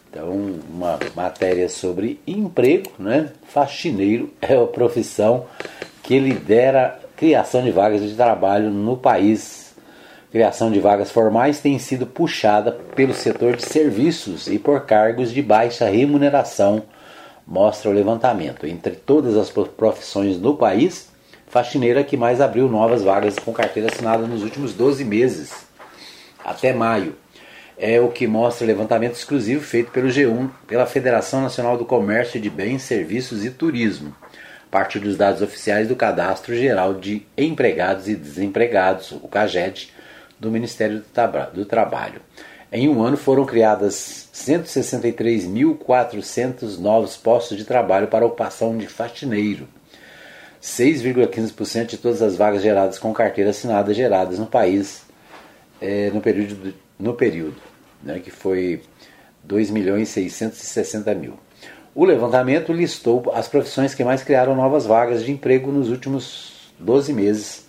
Então, 0.09 0.29
uma 0.69 0.99
matéria 1.15 1.67
sobre 1.69 2.19
emprego, 2.27 2.91
né? 2.99 3.31
Faxineiro 3.47 4.29
é 4.41 4.55
a 4.55 4.67
profissão 4.67 5.45
que 6.03 6.19
lidera 6.19 6.99
criação 7.15 7.63
de 7.63 7.71
vagas 7.71 8.01
de 8.01 8.15
trabalho 8.15 8.69
no 8.69 8.97
país. 8.97 9.62
Criação 10.33 10.71
de 10.71 10.79
vagas 10.79 11.11
formais 11.11 11.59
tem 11.59 11.77
sido 11.77 12.07
puxada 12.07 12.71
pelo 12.71 13.13
setor 13.13 13.55
de 13.55 13.63
serviços 13.67 14.47
e 14.47 14.57
por 14.57 14.81
cargos 14.81 15.31
de 15.31 15.43
baixa 15.43 15.87
remuneração, 15.87 16.81
mostra 17.45 17.91
o 17.91 17.93
levantamento. 17.93 18.65
Entre 18.65 18.95
todas 18.95 19.37
as 19.37 19.51
profissões 19.51 20.39
no 20.39 20.57
país, 20.57 21.11
faxineira 21.45 22.03
que 22.03 22.17
mais 22.17 22.41
abriu 22.41 22.67
novas 22.67 23.03
vagas 23.03 23.37
com 23.37 23.53
carteira 23.53 23.91
assinada 23.93 24.25
nos 24.25 24.41
últimos 24.41 24.73
12 24.73 25.05
meses, 25.05 25.67
até 26.43 26.73
maio. 26.73 27.15
É 27.77 28.01
o 28.01 28.07
que 28.07 28.25
mostra 28.25 28.65
o 28.65 28.67
levantamento 28.67 29.13
exclusivo 29.13 29.63
feito 29.63 29.91
pelo 29.91 30.07
G1, 30.07 30.49
pela 30.65 30.87
Federação 30.87 31.43
Nacional 31.43 31.77
do 31.77 31.85
Comércio 31.85 32.41
de 32.41 32.49
Bens, 32.49 32.81
Serviços 32.81 33.45
e 33.45 33.51
Turismo, 33.51 34.15
parte 34.71 34.97
dos 34.97 35.15
dados 35.15 35.43
oficiais 35.43 35.87
do 35.87 35.95
Cadastro 35.95 36.55
Geral 36.55 36.95
de 36.95 37.23
Empregados 37.37 38.07
e 38.07 38.15
Desempregados, 38.15 39.11
o 39.11 39.27
CAGED, 39.27 39.93
do 40.43 40.51
Ministério 40.51 41.03
do 41.53 41.65
Trabalho. 41.65 42.21
Em 42.71 42.87
um 42.89 43.01
ano 43.01 43.17
foram 43.17 43.45
criadas 43.45 44.29
163.400 44.33 46.77
novos 46.77 47.15
postos 47.15 47.57
de 47.57 47.65
trabalho 47.65 48.07
para 48.07 48.25
ocupação 48.25 48.77
de 48.77 48.87
faxineiro 48.87 49.67
6,15% 50.61 51.87
de 51.87 51.97
todas 51.97 52.21
as 52.21 52.37
vagas 52.37 52.61
geradas 52.61 52.97
com 52.97 53.11
carteira 53.13 53.49
assinada 53.49 53.93
geradas 53.93 54.39
no 54.39 54.45
país 54.45 55.03
é, 55.81 56.09
no 56.11 56.21
período, 56.21 56.73
no 56.97 57.13
período 57.13 57.57
né, 58.01 58.19
que 58.19 58.31
foi 58.31 58.81
2 59.43 59.69
milhões 59.69 60.07
660 60.09 61.13
mil. 61.15 61.33
O 61.95 62.05
levantamento 62.05 62.73
listou 62.73 63.31
as 63.35 63.47
profissões 63.47 63.93
que 63.93 64.03
mais 64.03 64.23
criaram 64.23 64.55
novas 64.55 64.83
vagas 64.85 65.23
de 65.23 65.31
emprego 65.31 65.71
nos 65.71 65.89
últimos 65.89 66.71
12 66.79 67.13
meses, 67.13 67.62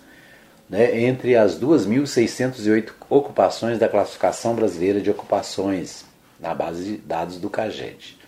né, 0.69 1.03
entre 1.03 1.37
as 1.37 1.59
2.608 1.59 2.91
ocupações 3.09 3.79
da 3.79 3.89
classificação 3.89 4.55
brasileira 4.55 5.01
de 5.01 5.11
ocupações, 5.11 6.05
na 6.41 6.55
base 6.55 6.85
de 6.85 6.97
dados 6.99 7.39
do 7.39 7.51
CAGED. 7.51 8.19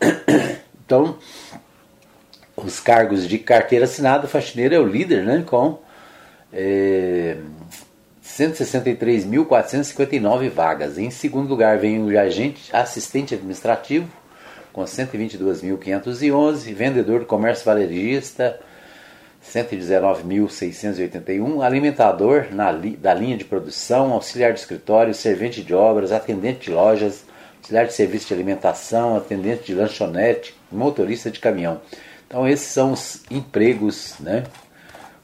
Então, 0.84 1.16
os 2.54 2.80
cargos 2.80 3.26
de 3.26 3.38
carteira 3.38 3.86
assinada, 3.86 4.26
o 4.26 4.28
faxineiro 4.28 4.74
é 4.74 4.78
o 4.78 4.84
líder, 4.84 5.24
né, 5.24 5.42
com 5.46 5.78
é, 6.52 7.38
163.459 8.22 10.50
vagas. 10.50 10.98
Em 10.98 11.10
segundo 11.10 11.48
lugar 11.48 11.78
vem 11.78 12.02
o 12.02 12.18
agente 12.18 12.74
assistente 12.74 13.34
administrativo, 13.34 14.10
com 14.72 14.82
122.511, 14.82 16.74
vendedor 16.74 17.20
de 17.20 17.26
comércio 17.26 17.64
varejista, 17.64 18.58
119.681, 19.44 21.64
alimentador 21.64 22.46
na, 22.52 22.70
da 22.72 23.12
linha 23.12 23.36
de 23.36 23.44
produção, 23.44 24.12
auxiliar 24.12 24.52
de 24.52 24.60
escritório, 24.60 25.12
servente 25.12 25.60
de 25.62 25.74
obras, 25.74 26.12
atendente 26.12 26.66
de 26.66 26.70
lojas, 26.70 27.24
auxiliar 27.58 27.86
de 27.86 27.92
serviço 27.92 28.28
de 28.28 28.34
alimentação, 28.34 29.16
atendente 29.16 29.64
de 29.64 29.74
lanchonete, 29.74 30.54
motorista 30.70 31.28
de 31.30 31.40
caminhão. 31.40 31.80
Então 32.26 32.48
esses 32.48 32.68
são 32.68 32.92
os 32.92 33.22
empregos, 33.30 34.14
né? 34.20 34.44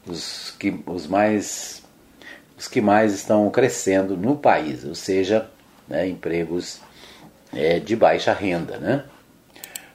Os 0.05 0.53
que, 0.59 0.77
os 0.85 1.07
mais, 1.07 1.81
os 2.57 2.67
que 2.67 2.81
mais 2.81 3.13
estão 3.13 3.49
crescendo 3.49 4.17
no 4.17 4.35
país, 4.35 4.83
ou 4.83 4.95
seja, 4.95 5.49
né, 5.87 6.05
empregos 6.07 6.81
é, 7.53 7.79
de 7.79 7.95
baixa 7.95 8.33
renda, 8.33 8.77
né? 8.77 9.05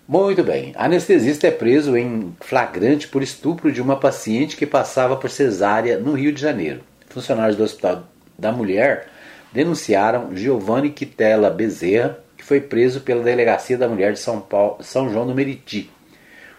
Muito 0.07 0.45
bem. 0.45 0.73
Anestesista 0.77 1.47
é 1.47 1.51
preso 1.51 1.97
em 1.97 2.35
flagrante 2.41 3.09
por 3.09 3.23
estupro 3.23 3.73
de 3.73 3.81
uma 3.81 3.97
paciente 3.97 4.57
que 4.57 4.67
passava 4.67 5.17
por 5.17 5.31
cesárea 5.31 5.99
no 5.99 6.13
Rio 6.13 6.33
de 6.33 6.41
Janeiro. 6.41 6.83
Funcionários 7.09 7.57
do 7.57 7.65
Hospital 7.65 8.05
da 8.39 8.53
Mulher 8.53 9.09
denunciaram 9.53 10.37
Giovanni 10.37 10.91
Quitela 10.91 11.49
Bezerra, 11.49 12.19
que 12.37 12.45
foi 12.45 12.61
preso 12.61 13.01
pela 13.01 13.23
Delegacia 13.23 13.79
da 13.79 13.89
Mulher 13.89 14.13
de 14.13 14.19
São, 14.19 14.41
Paulo, 14.41 14.79
São 14.83 15.11
João 15.11 15.27
do 15.27 15.35
Meriti 15.35 15.91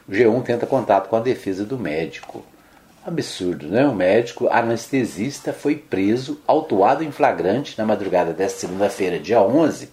o 0.08 0.12
G1 0.12 0.44
tenta 0.44 0.68
contato 0.68 1.10
com 1.10 1.16
a 1.16 1.20
defesa 1.20 1.66
do 1.66 1.80
médico. 1.80 2.46
Absurdo, 3.04 3.68
né? 3.68 3.88
O 3.88 3.94
médico 3.94 4.48
anestesista 4.50 5.52
foi 5.52 5.76
preso, 5.76 6.40
autuado 6.46 7.04
em 7.04 7.12
flagrante 7.12 7.78
na 7.78 7.86
madrugada 7.86 8.32
desta 8.32 8.60
segunda-feira, 8.60 9.20
dia 9.20 9.42
11, 9.42 9.90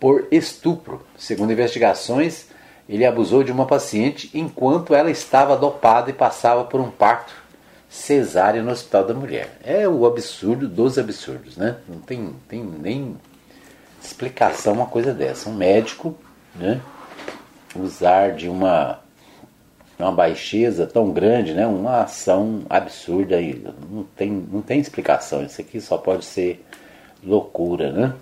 por 0.00 0.26
estupro. 0.30 1.06
Segundo 1.16 1.52
investigações, 1.52 2.46
ele 2.88 3.04
abusou 3.04 3.44
de 3.44 3.52
uma 3.52 3.66
paciente 3.66 4.30
enquanto 4.34 4.94
ela 4.94 5.10
estava 5.10 5.56
dopada 5.56 6.10
e 6.10 6.14
passava 6.14 6.64
por 6.64 6.80
um 6.80 6.90
parto 6.90 7.32
cesárea 7.88 8.62
no 8.62 8.70
Hospital 8.70 9.04
da 9.04 9.14
Mulher. 9.14 9.58
É 9.62 9.86
o 9.86 10.06
absurdo 10.06 10.66
dos 10.66 10.98
absurdos, 10.98 11.56
né? 11.56 11.76
Não 11.88 11.98
tem, 11.98 12.34
tem 12.48 12.64
nem 12.64 13.16
explicação 14.02 14.72
uma 14.72 14.86
coisa 14.86 15.12
dessa. 15.12 15.50
Um 15.50 15.54
médico, 15.54 16.16
né, 16.54 16.80
usar 17.76 18.32
de 18.32 18.48
uma 18.48 19.00
uma 19.98 20.12
baixeza 20.12 20.86
tão 20.86 21.12
grande, 21.12 21.52
né, 21.52 21.66
uma 21.66 22.04
ação 22.04 22.62
absurda 22.70 23.36
aí, 23.36 23.62
não 23.90 24.02
tem 24.16 24.30
não 24.30 24.62
tem 24.62 24.80
explicação. 24.80 25.44
Isso 25.44 25.60
aqui 25.60 25.80
só 25.80 25.98
pode 25.98 26.24
ser 26.24 26.64
loucura, 27.22 27.92
né? 27.92 28.14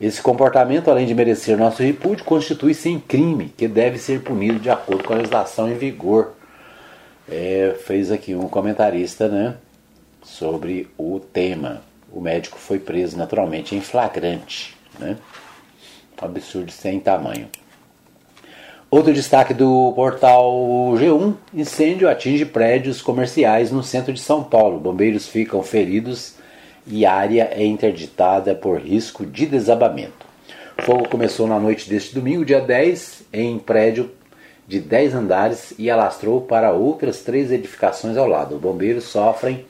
Esse 0.00 0.22
comportamento, 0.22 0.90
além 0.90 1.06
de 1.06 1.14
merecer 1.14 1.58
nosso 1.58 1.82
repúdio, 1.82 2.24
constitui-se 2.24 2.88
em 2.88 3.00
crime 3.00 3.52
que 3.56 3.66
deve 3.66 3.98
ser 3.98 4.22
punido 4.22 4.60
de 4.60 4.70
acordo 4.70 5.02
com 5.02 5.12
a 5.12 5.16
legislação 5.16 5.68
em 5.68 5.74
vigor. 5.74 6.34
É, 7.28 7.74
fez 7.84 8.12
aqui 8.12 8.34
um 8.34 8.48
comentarista 8.48 9.28
né, 9.28 9.56
sobre 10.22 10.88
o 10.96 11.18
tema. 11.18 11.82
O 12.12 12.20
médico 12.20 12.58
foi 12.58 12.78
preso 12.78 13.16
naturalmente 13.18 13.74
em 13.74 13.80
flagrante. 13.80 14.76
Né? 15.00 15.16
Um 16.20 16.24
absurdo 16.24 16.70
sem 16.70 17.00
tamanho. 17.00 17.48
Outro 18.90 19.12
destaque 19.12 19.52
do 19.52 19.92
portal 19.94 20.50
G1: 20.94 21.34
incêndio 21.52 22.08
atinge 22.08 22.46
prédios 22.46 23.02
comerciais 23.02 23.72
no 23.72 23.82
centro 23.82 24.12
de 24.12 24.20
São 24.20 24.44
Paulo. 24.44 24.78
Bombeiros 24.78 25.28
ficam 25.28 25.62
feridos 25.62 26.36
e 26.88 27.06
área 27.06 27.50
é 27.52 27.64
interditada 27.64 28.54
por 28.54 28.80
risco 28.80 29.24
de 29.24 29.46
desabamento. 29.46 30.26
O 30.78 30.82
fogo 30.82 31.08
começou 31.08 31.46
na 31.46 31.58
noite 31.58 31.88
deste 31.88 32.14
domingo, 32.14 32.44
dia 32.44 32.60
10, 32.60 33.24
em 33.32 33.58
prédio 33.58 34.10
de 34.66 34.80
10 34.80 35.14
andares 35.14 35.74
e 35.78 35.90
alastrou 35.90 36.42
para 36.42 36.72
outras 36.72 37.20
três 37.20 37.50
edificações 37.50 38.16
ao 38.16 38.28
lado. 38.28 38.54
Os 38.54 38.60
bombeiros 38.60 39.04
sofrem 39.04 39.64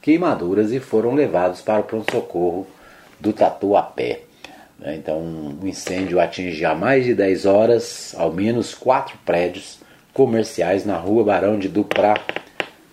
queimaduras 0.00 0.72
e 0.72 0.80
foram 0.80 1.14
levados 1.14 1.60
para 1.60 1.80
o 1.80 1.84
pronto-socorro 1.84 2.66
do 3.20 3.32
Tatuapé. 3.32 4.22
Né, 4.78 4.96
então, 4.96 5.18
o 5.60 5.66
incêndio 5.66 6.20
atinge 6.20 6.64
há 6.64 6.74
mais 6.74 7.04
de 7.04 7.14
10 7.14 7.46
horas 7.46 8.14
ao 8.16 8.32
menos 8.32 8.74
quatro 8.74 9.18
prédios 9.24 9.78
comerciais 10.14 10.84
na 10.84 10.96
rua 10.96 11.24
Barão 11.24 11.58
de 11.58 11.68
Duprá, 11.68 12.14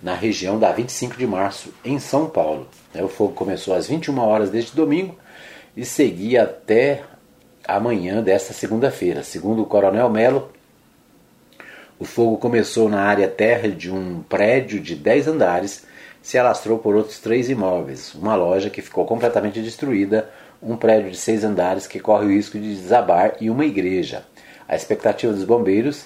na 0.02 0.14
região 0.14 0.60
da 0.60 0.72
25 0.72 1.18
de 1.18 1.26
março, 1.26 1.74
em 1.84 2.00
São 2.00 2.28
Paulo. 2.28 2.68
Né, 2.94 3.04
o 3.04 3.08
fogo 3.08 3.34
começou 3.34 3.74
às 3.74 3.88
21 3.88 4.18
horas 4.20 4.50
deste 4.50 4.76
domingo 4.76 5.16
e 5.76 5.84
seguia 5.86 6.44
até 6.44 7.04
amanhã 7.68 8.22
desta 8.22 8.54
segunda-feira. 8.54 9.24
Segundo 9.24 9.64
o 9.64 9.66
Coronel 9.66 10.10
Melo, 10.10 10.52
o 11.98 12.06
fogo 12.06 12.38
começou 12.38 12.90
na 12.90 13.02
área 13.02 13.28
terra 13.28 13.70
de 13.70 13.92
um 13.92 14.22
prédio 14.22 14.80
de 14.80 14.96
10 14.96 15.28
andares, 15.30 15.86
se 16.22 16.38
alastrou 16.38 16.80
por 16.80 16.96
outros 16.96 17.20
três 17.20 17.50
imóveis, 17.50 18.14
uma 18.16 18.36
loja 18.36 18.70
que 18.70 18.82
ficou 18.82 19.06
completamente 19.06 19.62
destruída, 19.62 20.30
um 20.62 20.76
prédio 20.76 21.12
de 21.12 21.18
seis 21.18 21.44
andares 21.44 21.86
que 21.86 22.00
corre 22.00 22.26
o 22.26 22.30
risco 22.30 22.58
de 22.58 22.76
desabar 22.76 23.36
e 23.40 23.50
uma 23.50 23.66
igreja. 23.66 24.26
A 24.68 24.76
expectativa 24.76 25.32
dos 25.32 25.44
bombeiros 25.44 26.06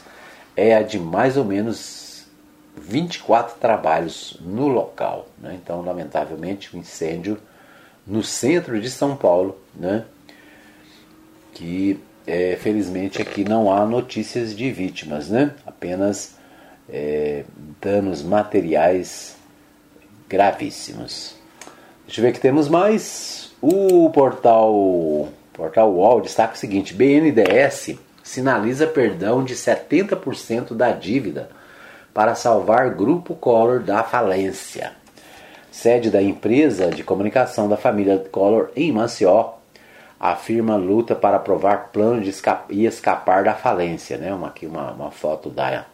é 0.56 0.76
a 0.76 0.82
de 0.82 1.00
mais 1.00 1.38
ou 1.38 1.46
menos 1.46 1.78
24 2.78 3.60
trabalhos 3.60 4.38
no 4.42 4.68
local. 4.68 5.28
Né? 5.38 5.60
Então, 5.62 5.82
lamentavelmente, 5.82 6.74
o 6.74 6.78
um 6.78 6.82
incêndio 6.82 7.38
no 8.06 8.24
centro 8.24 8.80
de 8.80 8.90
São 8.90 9.16
Paulo, 9.16 9.58
né? 9.76 10.06
que 11.54 12.00
é, 12.26 12.58
felizmente 12.60 13.22
aqui 13.22 13.44
não 13.44 13.72
há 13.72 13.86
notícias 13.86 14.56
de 14.56 14.72
vítimas, 14.72 15.30
né? 15.30 15.54
apenas 15.66 16.36
é, 16.88 17.44
danos 17.82 18.24
materiais 18.24 19.36
gravíssimos. 20.28 21.36
Deixa 22.06 22.22
eu 22.22 22.26
ver 22.26 22.34
que 22.34 22.40
temos 22.40 22.68
mais. 22.68 23.52
O 23.62 24.10
portal, 24.12 25.30
portal 25.54 25.92
UOL 25.92 26.22
destaca 26.22 26.56
o 26.56 26.58
seguinte: 26.58 26.94
BNDES 26.94 27.98
sinaliza 28.24 28.88
perdão 28.88 29.44
de 29.44 29.56
70% 29.56 30.76
da 30.76 30.92
dívida 30.92 31.50
para 32.20 32.36
salvar 32.36 32.90
Grupo 32.96 33.34
Collor 33.34 33.80
da 33.80 34.04
falência. 34.04 34.92
Sede 35.72 36.12
da 36.12 36.22
empresa 36.22 36.90
de 36.90 37.02
comunicação 37.02 37.70
da 37.70 37.78
família 37.78 38.18
Collor 38.30 38.72
em 38.76 38.92
Maceió, 38.92 39.54
a 40.20 40.36
firma 40.36 40.76
luta 40.76 41.16
para 41.16 41.38
aprovar 41.38 41.92
plano 41.94 42.20
de 42.20 42.36
e 42.70 42.86
escapar 42.86 43.46
da 43.46 43.54
falência. 43.54 44.18
Né? 44.18 44.34
Uma, 44.34 44.50
aqui 44.50 44.66
uma, 44.66 44.92
uma 44.92 45.12
foto 45.12 45.50
da, 45.50 45.86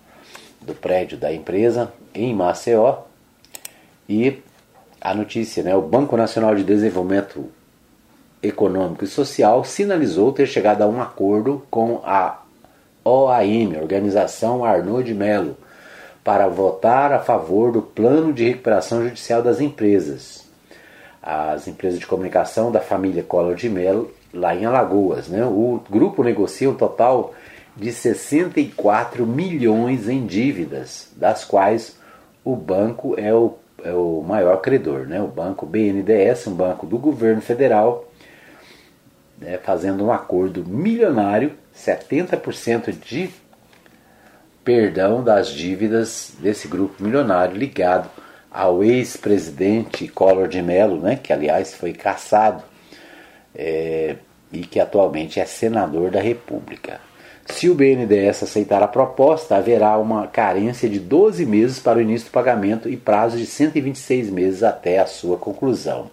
do 0.60 0.74
prédio 0.74 1.16
da 1.16 1.32
empresa 1.32 1.94
em 2.12 2.34
Maceió. 2.34 3.04
E 4.10 4.42
a 5.00 5.14
notícia, 5.14 5.62
né? 5.62 5.76
o 5.76 5.82
Banco 5.84 6.18
Nacional 6.18 6.56
de 6.56 6.64
Desenvolvimento 6.64 7.52
Econômico 8.42 9.04
e 9.04 9.08
Social 9.08 9.64
sinalizou 9.64 10.34
ter 10.34 10.48
chegado 10.48 10.82
a 10.82 10.88
um 10.88 11.00
acordo 11.00 11.64
com 11.70 12.02
a 12.04 12.40
OAM, 13.04 13.80
Organização 13.80 14.66
Arnaud 14.66 15.04
de 15.04 15.14
Mello, 15.14 15.56
para 16.26 16.48
votar 16.48 17.14
a 17.14 17.20
favor 17.20 17.72
do 17.72 17.84
plano 17.84 18.34
de 18.34 18.46
recuperação 18.46 19.04
judicial 19.04 19.44
das 19.44 19.62
empresas. 19.62 20.44
As 21.22 21.68
empresas 21.68 22.00
de 22.00 22.08
comunicação 22.08 22.72
da 22.72 22.80
família 22.82 23.22
Collor 23.22 23.54
de 23.54 23.70
Mello, 23.70 24.12
lá 24.34 24.56
em 24.56 24.66
Alagoas. 24.66 25.28
Né? 25.28 25.46
O 25.46 25.80
grupo 25.88 26.24
negocia 26.24 26.68
um 26.68 26.74
total 26.74 27.36
de 27.78 27.92
64 27.92 29.24
milhões 29.28 30.10
em 30.10 30.26
dívidas, 30.26 31.10
das 31.16 31.46
quais 31.46 31.96
o 32.44 32.56
banco 32.56 33.14
é 33.20 33.32
o, 33.32 33.54
é 33.84 33.94
o 33.94 34.24
maior 34.28 34.58
credor. 34.62 35.06
Né? 35.06 35.22
O 35.22 35.28
banco 35.28 35.64
BNDES, 35.64 36.48
um 36.48 36.56
banco 36.56 36.88
do 36.88 36.98
governo 36.98 37.42
federal, 37.42 38.04
né, 39.38 39.60
fazendo 39.62 40.04
um 40.04 40.12
acordo 40.12 40.66
milionário, 40.66 41.52
70% 41.76 42.92
de 43.00 43.30
perdão 44.66 45.24
das 45.24 45.50
dívidas 45.50 46.34
desse 46.40 46.68
grupo 46.68 47.02
milionário 47.02 47.56
ligado 47.56 48.10
ao 48.52 48.84
ex-presidente 48.84 50.08
Collor 50.08 50.48
de 50.48 50.62
Mello, 50.62 51.00
né, 51.00 51.16
que 51.16 51.32
aliás 51.32 51.76
foi 51.76 51.94
caçado 51.94 52.64
é, 53.54 54.16
e 54.52 54.62
que 54.62 54.80
atualmente 54.80 55.40
é 55.40 55.46
senador 55.46 56.10
da 56.10 56.20
República. 56.20 57.00
Se 57.46 57.70
o 57.70 57.76
BNDES 57.76 58.42
aceitar 58.42 58.82
a 58.82 58.88
proposta, 58.88 59.56
haverá 59.56 59.98
uma 60.00 60.26
carência 60.26 60.90
de 60.90 61.00
12 61.00 61.46
meses 61.46 61.80
para 61.80 62.00
o 62.00 62.02
início 62.02 62.30
do 62.30 62.32
pagamento 62.32 62.90
e 62.90 62.98
prazo 62.98 63.38
de 63.38 63.46
126 63.46 64.32
meses 64.32 64.64
até 64.64 64.98
a 64.98 65.06
sua 65.06 65.38
conclusão. 65.38 66.10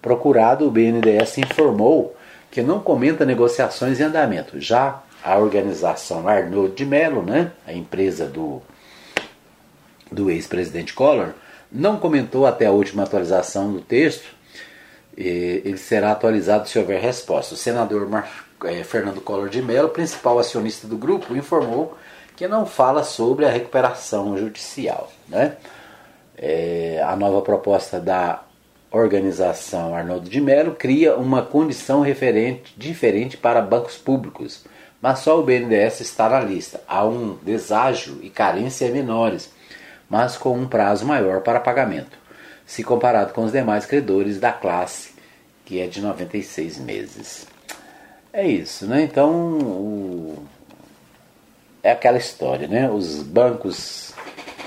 Procurado, 0.00 0.66
o 0.66 0.70
BNDES 0.70 1.38
informou 1.38 2.16
que 2.50 2.62
não 2.62 2.80
comenta 2.80 3.26
negociações 3.26 4.00
em 4.00 4.04
andamento. 4.04 4.58
Já 4.58 5.02
a 5.22 5.38
organização 5.38 6.26
Arnaud 6.28 6.74
de 6.74 6.84
Mello, 6.84 7.22
né, 7.22 7.52
a 7.66 7.72
empresa 7.72 8.26
do, 8.26 8.60
do 10.10 10.30
ex-presidente 10.30 10.92
Collor, 10.92 11.30
não 11.70 11.96
comentou 11.96 12.46
até 12.46 12.66
a 12.66 12.72
última 12.72 13.04
atualização 13.04 13.72
do 13.72 13.80
texto. 13.80 14.26
ele 15.16 15.78
será 15.78 16.12
atualizado 16.12 16.68
se 16.68 16.78
houver 16.78 17.00
resposta. 17.00 17.54
O 17.54 17.56
senador 17.56 18.06
Mar, 18.08 18.46
é, 18.64 18.82
Fernando 18.84 19.20
Collor 19.20 19.48
de 19.48 19.62
Mello, 19.62 19.88
principal 19.88 20.38
acionista 20.38 20.86
do 20.86 20.98
grupo, 20.98 21.34
informou 21.34 21.96
que 22.36 22.46
não 22.48 22.66
fala 22.66 23.04
sobre 23.04 23.46
a 23.46 23.50
recuperação 23.50 24.36
judicial. 24.36 25.10
Né? 25.28 25.56
É, 26.36 27.02
a 27.06 27.16
nova 27.16 27.40
proposta 27.40 28.00
da 28.00 28.42
organização 28.90 29.94
Arnoldo 29.94 30.28
de 30.28 30.40
Mello 30.40 30.74
cria 30.74 31.16
uma 31.16 31.42
condição 31.42 32.02
referente, 32.02 32.74
diferente 32.76 33.38
para 33.38 33.62
bancos 33.62 33.96
públicos 33.96 34.64
mas 35.02 35.18
só 35.18 35.40
o 35.40 35.42
BNDES 35.42 36.00
está 36.00 36.28
na 36.28 36.38
lista. 36.38 36.80
Há 36.86 37.04
um 37.04 37.36
deságio 37.42 38.20
e 38.22 38.30
carência 38.30 38.88
menores, 38.88 39.50
mas 40.08 40.36
com 40.36 40.56
um 40.56 40.68
prazo 40.68 41.04
maior 41.04 41.40
para 41.40 41.58
pagamento, 41.58 42.16
se 42.64 42.84
comparado 42.84 43.32
com 43.32 43.42
os 43.42 43.50
demais 43.50 43.84
credores 43.84 44.38
da 44.38 44.52
classe, 44.52 45.10
que 45.64 45.80
é 45.80 45.88
de 45.88 46.00
96 46.00 46.78
meses. 46.78 47.48
É 48.32 48.46
isso, 48.46 48.86
né? 48.86 49.02
Então, 49.02 49.58
o... 49.58 50.46
é 51.82 51.90
aquela 51.90 52.16
história, 52.16 52.68
né? 52.68 52.88
Os 52.88 53.22
bancos 53.22 54.14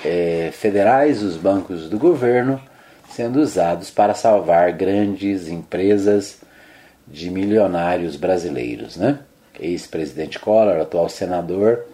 é, 0.03 0.51
federais, 0.51 1.23
os 1.23 1.37
bancos 1.37 1.89
do 1.89 1.97
governo, 1.97 2.61
sendo 3.09 3.39
usados 3.39 3.89
para 3.89 4.13
salvar 4.13 4.73
grandes 4.73 5.47
empresas 5.47 6.39
de 7.07 7.31
milionários 7.31 8.17
brasileiros, 8.17 8.97
né? 8.97 9.19
Ex-presidente 9.59 10.39
Collor, 10.39 10.79
atual 10.79 11.09
senador, 11.09 11.85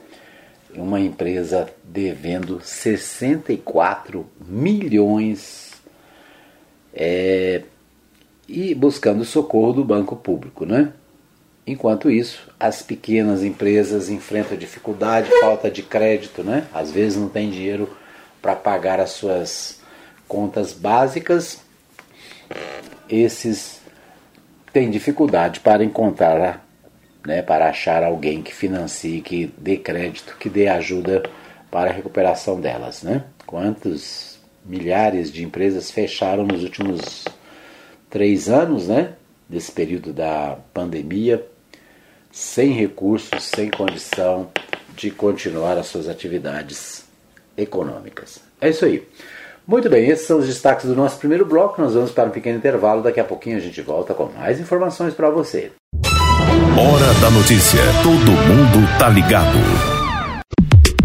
uma 0.73 0.99
empresa 0.99 1.67
devendo 1.83 2.61
64 2.61 4.25
milhões 4.45 5.71
é, 6.93 7.63
e 8.47 8.73
buscando 8.73 9.25
socorro 9.25 9.73
do 9.73 9.83
banco 9.83 10.15
público, 10.15 10.65
né? 10.65 10.93
Enquanto 11.65 12.09
isso, 12.09 12.49
as 12.59 12.81
pequenas 12.81 13.43
empresas 13.43 14.09
enfrentam 14.09 14.57
dificuldade, 14.57 15.29
falta 15.39 15.69
de 15.69 15.83
crédito, 15.83 16.43
né? 16.43 16.67
Às 16.73 16.91
vezes 16.91 17.17
não 17.17 17.29
tem 17.29 17.49
dinheiro 17.51 17.89
para 18.41 18.55
pagar 18.55 18.99
as 18.99 19.11
suas 19.11 19.79
contas 20.27 20.73
básicas. 20.73 21.59
Esses 23.07 23.79
têm 24.73 24.89
dificuldade 24.89 25.59
para 25.59 25.83
encontrar, 25.83 26.65
né, 27.25 27.41
para 27.41 27.69
achar 27.69 28.03
alguém 28.03 28.41
que 28.41 28.53
financie, 28.53 29.21
que 29.21 29.53
dê 29.57 29.77
crédito, 29.77 30.35
que 30.39 30.49
dê 30.49 30.67
ajuda 30.67 31.23
para 31.69 31.89
a 31.89 31.93
recuperação 31.93 32.59
delas. 32.59 33.03
Né? 33.03 33.23
Quantos 33.45 34.39
milhares 34.65 35.31
de 35.31 35.43
empresas 35.43 35.91
fecharam 35.91 36.45
nos 36.45 36.63
últimos 36.63 37.25
três 38.09 38.49
anos, 38.49 38.87
né? 38.87 39.13
Desse 39.47 39.71
período 39.71 40.13
da 40.13 40.57
pandemia, 40.73 41.45
sem 42.31 42.71
recursos, 42.71 43.43
sem 43.43 43.69
condição 43.69 44.49
de 44.95 45.11
continuar 45.11 45.77
as 45.77 45.87
suas 45.87 46.07
atividades 46.07 47.05
econômicas. 47.57 48.39
É 48.59 48.69
isso 48.69 48.85
aí. 48.85 49.05
Muito 49.67 49.89
bem, 49.89 50.09
esses 50.09 50.25
são 50.25 50.39
os 50.39 50.47
destaques 50.47 50.85
do 50.85 50.95
nosso 50.95 51.17
primeiro 51.17 51.45
bloco. 51.45 51.81
Nós 51.81 51.93
vamos 51.93 52.11
para 52.11 52.29
um 52.29 52.31
pequeno 52.31 52.57
intervalo. 52.57 53.03
Daqui 53.03 53.19
a 53.19 53.25
pouquinho 53.25 53.57
a 53.57 53.61
gente 53.61 53.81
volta 53.81 54.13
com 54.13 54.25
mais 54.25 54.59
informações 54.59 55.13
para 55.13 55.29
você. 55.29 55.71
Hora 56.81 57.13
da 57.21 57.29
notícia. 57.29 57.79
Todo 58.01 58.31
mundo 58.31 58.89
tá 58.97 59.07
ligado. 59.07 59.59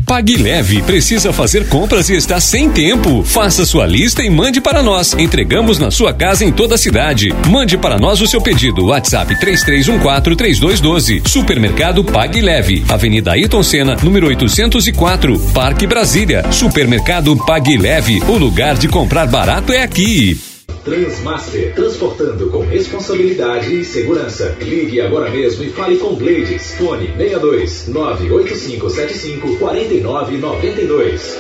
Pague 0.07 0.39
Leve 0.39 0.81
precisa 0.81 1.35
fazer 1.35 1.69
compras 1.69 2.09
e 2.09 2.15
está 2.15 2.41
sem 2.41 2.71
tempo. 2.71 3.23
Faça 3.23 3.67
sua 3.67 3.85
lista 3.87 4.23
e 4.23 4.31
mande 4.31 4.59
para 4.59 4.83
nós. 4.83 5.13
Entregamos 5.13 5.79
na 5.79 5.91
sua 5.91 6.15
casa 6.15 6.47
em 6.47 6.51
toda 6.51 6.77
a 6.77 6.79
cidade. 6.79 7.29
Mande 7.51 7.77
para 7.77 7.99
nós 7.99 8.23
o 8.23 8.27
seu 8.27 8.41
pedido. 8.41 8.87
WhatsApp 8.87 9.35
33143212. 9.39 11.29
Supermercado 11.29 12.03
Pague 12.03 12.41
Leve. 12.41 12.83
Avenida 12.89 13.33
Ayrton 13.33 13.63
Senna, 13.63 13.97
número 14.03 14.29
804, 14.29 15.39
Parque 15.53 15.87
Brasília. 15.87 16.51
Supermercado 16.51 17.37
Pague 17.45 17.77
Leve. 17.77 18.23
O 18.29 18.39
lugar 18.39 18.77
de 18.77 18.89
comprar 18.89 19.27
barato 19.27 19.75
é 19.75 19.83
aqui. 19.83 20.56
Transmaster, 20.87 21.75
transportando 21.75 22.49
com 22.49 22.61
responsabilidade 22.61 23.75
e 23.75 23.85
segurança. 23.85 24.57
Ligue 24.61 25.01
agora 25.01 25.29
mesmo 25.29 25.65
e 25.65 25.71
fale 25.71 25.97
com 25.97 26.15
Blades. 26.15 26.77
Fone 26.77 27.09
62 27.09 27.89
98575 27.89 29.57
4992. 29.57 31.39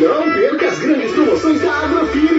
Não 0.00 0.32
perca 0.32 0.68
as 0.68 0.78
grandes 0.78 1.10
promoções 1.10 1.60
da 1.60 1.72
Agrofires. 1.72 2.33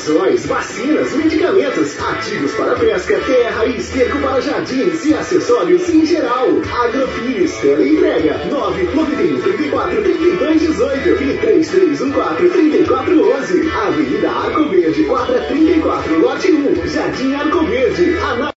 Rações, 0.00 0.46
vacinas, 0.46 1.12
medicamentos, 1.12 2.00
ativos 2.00 2.54
para 2.54 2.74
pesca, 2.74 3.20
terra 3.20 3.66
e 3.66 3.76
esterco 3.76 4.18
para 4.20 4.40
jardins 4.40 5.04
e 5.04 5.12
acessórios 5.12 5.86
em 5.90 6.06
geral. 6.06 6.46
Agrofires, 6.84 7.54
tela 7.58 7.86
entrega 7.86 8.46
991 8.46 9.42
34 9.42 10.02
32 10.02 10.60
18 10.62 11.08
e 11.22 11.36
3314 11.36 12.48
3411. 12.48 13.70
Avenida 13.70 14.30
Arco 14.30 14.68
Verde, 14.70 15.04
quadra 15.04 15.38
34, 15.42 16.18
lote 16.18 16.50
1, 16.50 16.88
Jardim 16.88 17.34
Arco 17.34 17.66
Verde. 17.66 18.16
Ana... 18.16 18.52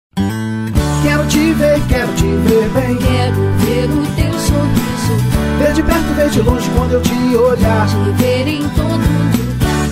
Quero 1.02 1.26
te 1.26 1.52
ver, 1.55 1.81
quero 1.88 2.14
te 2.14 2.37
ver 2.46 2.68
bem. 2.68 2.96
Quero 2.98 3.35
ver 3.59 3.90
o 3.90 4.07
teu 4.14 4.33
sorriso. 4.38 5.59
Ver 5.59 5.72
de 5.72 5.83
perto, 5.83 6.14
ver 6.14 6.31
de 6.31 6.40
longe 6.40 6.70
quando 6.76 6.92
eu 6.92 7.02
te 7.02 7.37
olhar. 7.37 7.88
Te 7.88 8.22
ver 8.22 8.46
em 8.46 8.62
todo. 8.76 9.21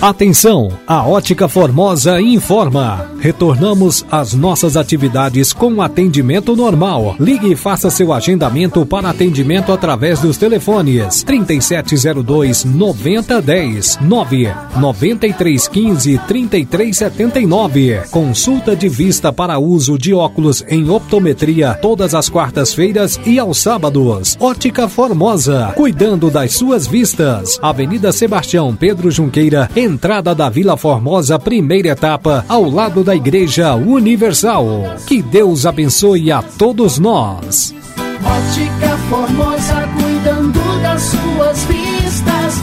Atenção, 0.01 0.69
a 0.87 1.07
Ótica 1.07 1.47
Formosa 1.47 2.19
informa. 2.19 3.07
Retornamos 3.19 4.03
às 4.09 4.33
nossas 4.33 4.75
atividades 4.75 5.53
com 5.53 5.79
atendimento 5.79 6.55
normal. 6.55 7.15
Ligue 7.19 7.51
e 7.51 7.55
faça 7.55 7.91
seu 7.91 8.11
agendamento 8.11 8.83
para 8.83 9.11
atendimento 9.11 9.71
através 9.71 10.19
dos 10.19 10.37
telefones 10.37 11.21
3702 11.21 12.65
9010 12.65 13.99
9 14.01 14.51
9315 14.79 16.17
3379. 16.27 18.01
Consulta 18.09 18.75
de 18.75 18.89
vista 18.89 19.31
para 19.31 19.59
uso 19.59 19.99
de 19.99 20.15
óculos 20.15 20.65
em 20.67 20.89
optometria 20.89 21.75
todas 21.75 22.15
as 22.15 22.27
quartas-feiras 22.27 23.19
e 23.23 23.37
aos 23.37 23.59
sábados. 23.59 24.35
Ótica 24.39 24.89
Formosa, 24.89 25.73
cuidando 25.75 26.31
das 26.31 26.53
suas 26.53 26.87
vistas. 26.87 27.59
Avenida 27.61 28.11
Sebastião 28.11 28.75
Pedro 28.75 29.11
Junqueira, 29.11 29.69
entrada 29.91 30.33
da 30.33 30.49
Vila 30.49 30.77
Formosa, 30.77 31.37
primeira 31.37 31.89
etapa, 31.89 32.45
ao 32.47 32.69
lado 32.69 33.03
da 33.03 33.13
Igreja 33.13 33.75
Universal. 33.75 34.95
Que 35.05 35.21
Deus 35.21 35.65
abençoe 35.65 36.31
a 36.31 36.41
todos 36.41 36.97
nós. 36.97 37.75
Ótica 38.23 38.97
Formosa, 39.09 39.87
cuidando 39.99 40.81
das 40.81 41.01
suas 41.01 41.63
vistas. 41.65 42.55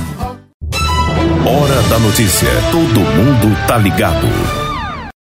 Hora 1.46 1.82
da 1.90 1.98
notícia. 1.98 2.48
Todo 2.72 3.00
mundo 3.00 3.66
tá 3.66 3.76
ligado. 3.76 4.26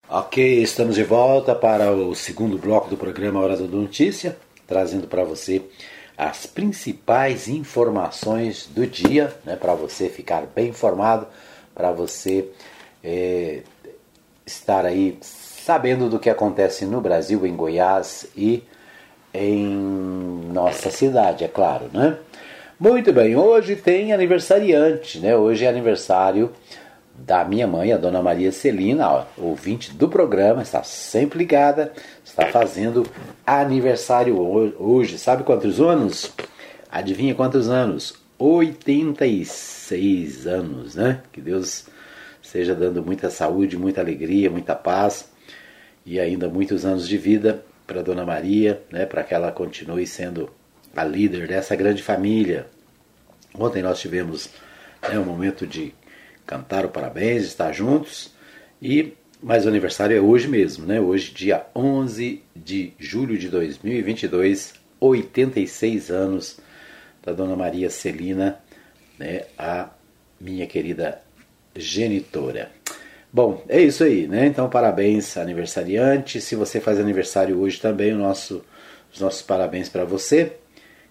Ok, 0.07 0.61
estamos 0.61 0.95
de 0.95 1.03
volta 1.03 1.55
para 1.55 1.91
o 1.91 2.13
segundo 2.13 2.57
bloco 2.57 2.89
do 2.89 2.97
programa 2.97 3.39
Hora 3.39 3.57
da 3.57 3.65
Notícia, 3.65 4.37
trazendo 4.67 5.07
para 5.07 5.23
você 5.23 5.61
as 6.17 6.45
principais 6.45 7.47
informações 7.47 8.69
do 8.73 8.85
dia, 8.87 9.35
né, 9.43 9.55
para 9.55 9.73
você 9.73 10.07
ficar 10.07 10.45
bem 10.55 10.69
informado 10.69 11.27
para 11.75 11.91
você 11.91 12.47
é, 13.03 13.59
estar 14.45 14.85
aí 14.85 15.17
sabendo 15.21 16.09
do 16.09 16.17
que 16.17 16.29
acontece 16.29 16.85
no 16.85 17.01
Brasil, 17.01 17.45
em 17.45 17.55
Goiás 17.55 18.27
e 18.35 18.63
em 19.33 19.75
nossa 20.53 20.89
cidade, 20.89 21.43
é 21.43 21.47
claro, 21.47 21.89
né? 21.93 22.17
Muito 22.79 23.11
bem, 23.11 23.35
hoje 23.35 23.75
tem 23.75 24.13
aniversariante, 24.13 25.19
né? 25.19 25.35
Hoje 25.35 25.65
é 25.65 25.67
aniversário 25.67 26.51
da 27.13 27.43
minha 27.45 27.65
mãe, 27.67 27.91
a 27.93 27.97
dona 27.97 28.21
Maria 28.21 28.51
Celina, 28.51 29.09
ó, 29.09 29.23
ouvinte 29.37 29.93
do 29.93 30.07
programa, 30.07 30.61
está 30.61 30.83
sempre 30.83 31.39
ligada, 31.39 31.93
está 32.23 32.47
fazendo 32.47 33.05
aniversário 33.45 34.37
hoje. 34.79 35.17
Sabe 35.17 35.43
quantos 35.43 35.79
anos? 35.79 36.31
Adivinha 36.91 37.33
quantos 37.33 37.69
anos? 37.69 38.13
86 38.37 39.74
anos, 40.47 40.95
né? 40.95 41.21
Que 41.31 41.41
Deus 41.41 41.85
esteja 42.41 42.73
dando 42.73 43.03
muita 43.03 43.29
saúde, 43.29 43.77
muita 43.77 44.01
alegria, 44.01 44.49
muita 44.49 44.75
paz 44.75 45.29
e 46.05 46.19
ainda 46.19 46.47
muitos 46.47 46.85
anos 46.85 47.07
de 47.07 47.17
vida 47.17 47.63
para 47.85 48.01
Dona 48.01 48.25
Maria, 48.25 48.81
né? 48.91 49.05
Para 49.05 49.23
que 49.23 49.33
ela 49.33 49.51
continue 49.51 50.07
sendo 50.07 50.49
a 50.95 51.03
líder 51.03 51.47
dessa 51.47 51.75
grande 51.75 52.01
família. 52.01 52.67
Ontem 53.53 53.83
nós 53.83 53.99
tivemos 53.99 54.49
né, 55.07 55.19
um 55.19 55.25
momento 55.25 55.67
de 55.67 55.93
cantar 56.45 56.85
o 56.85 56.89
parabéns, 56.89 57.43
estar 57.43 57.71
juntos 57.71 58.33
e 58.81 59.13
mas 59.41 59.65
o 59.65 59.69
aniversário 59.69 60.17
é 60.17 60.19
hoje 60.19 60.47
mesmo, 60.47 60.87
né? 60.87 60.99
Hoje, 60.99 61.31
dia 61.31 61.67
11 61.75 62.41
de 62.55 62.93
julho 62.97 63.37
de 63.37 63.47
2022, 63.47 64.73
86 64.99 66.09
anos 66.09 66.59
da 67.21 67.31
Dona 67.31 67.55
Maria 67.55 67.89
Celina, 67.89 68.59
né, 69.17 69.43
a 69.57 69.89
minha 70.39 70.65
querida 70.67 71.21
genitora. 71.75 72.71
Bom, 73.31 73.63
é 73.67 73.81
isso 73.81 74.03
aí, 74.03 74.27
né? 74.27 74.45
Então, 74.45 74.69
parabéns, 74.69 75.35
aniversariante. 75.35 76.39
Se 76.39 76.55
você 76.55 76.79
faz 76.79 76.99
aniversário 76.99 77.59
hoje 77.59 77.81
também, 77.81 78.13
o 78.13 78.17
nosso, 78.17 78.63
os 79.13 79.19
nossos 79.19 79.41
parabéns 79.41 79.89
para 79.89 80.05
você. 80.05 80.53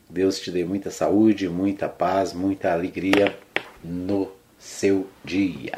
Deus 0.08 0.40
te 0.40 0.50
dê 0.50 0.64
muita 0.64 0.90
saúde, 0.90 1.48
muita 1.48 1.88
paz, 1.88 2.32
muita 2.32 2.72
alegria 2.72 3.36
no 3.82 4.30
seu 4.58 5.06
dia. 5.22 5.72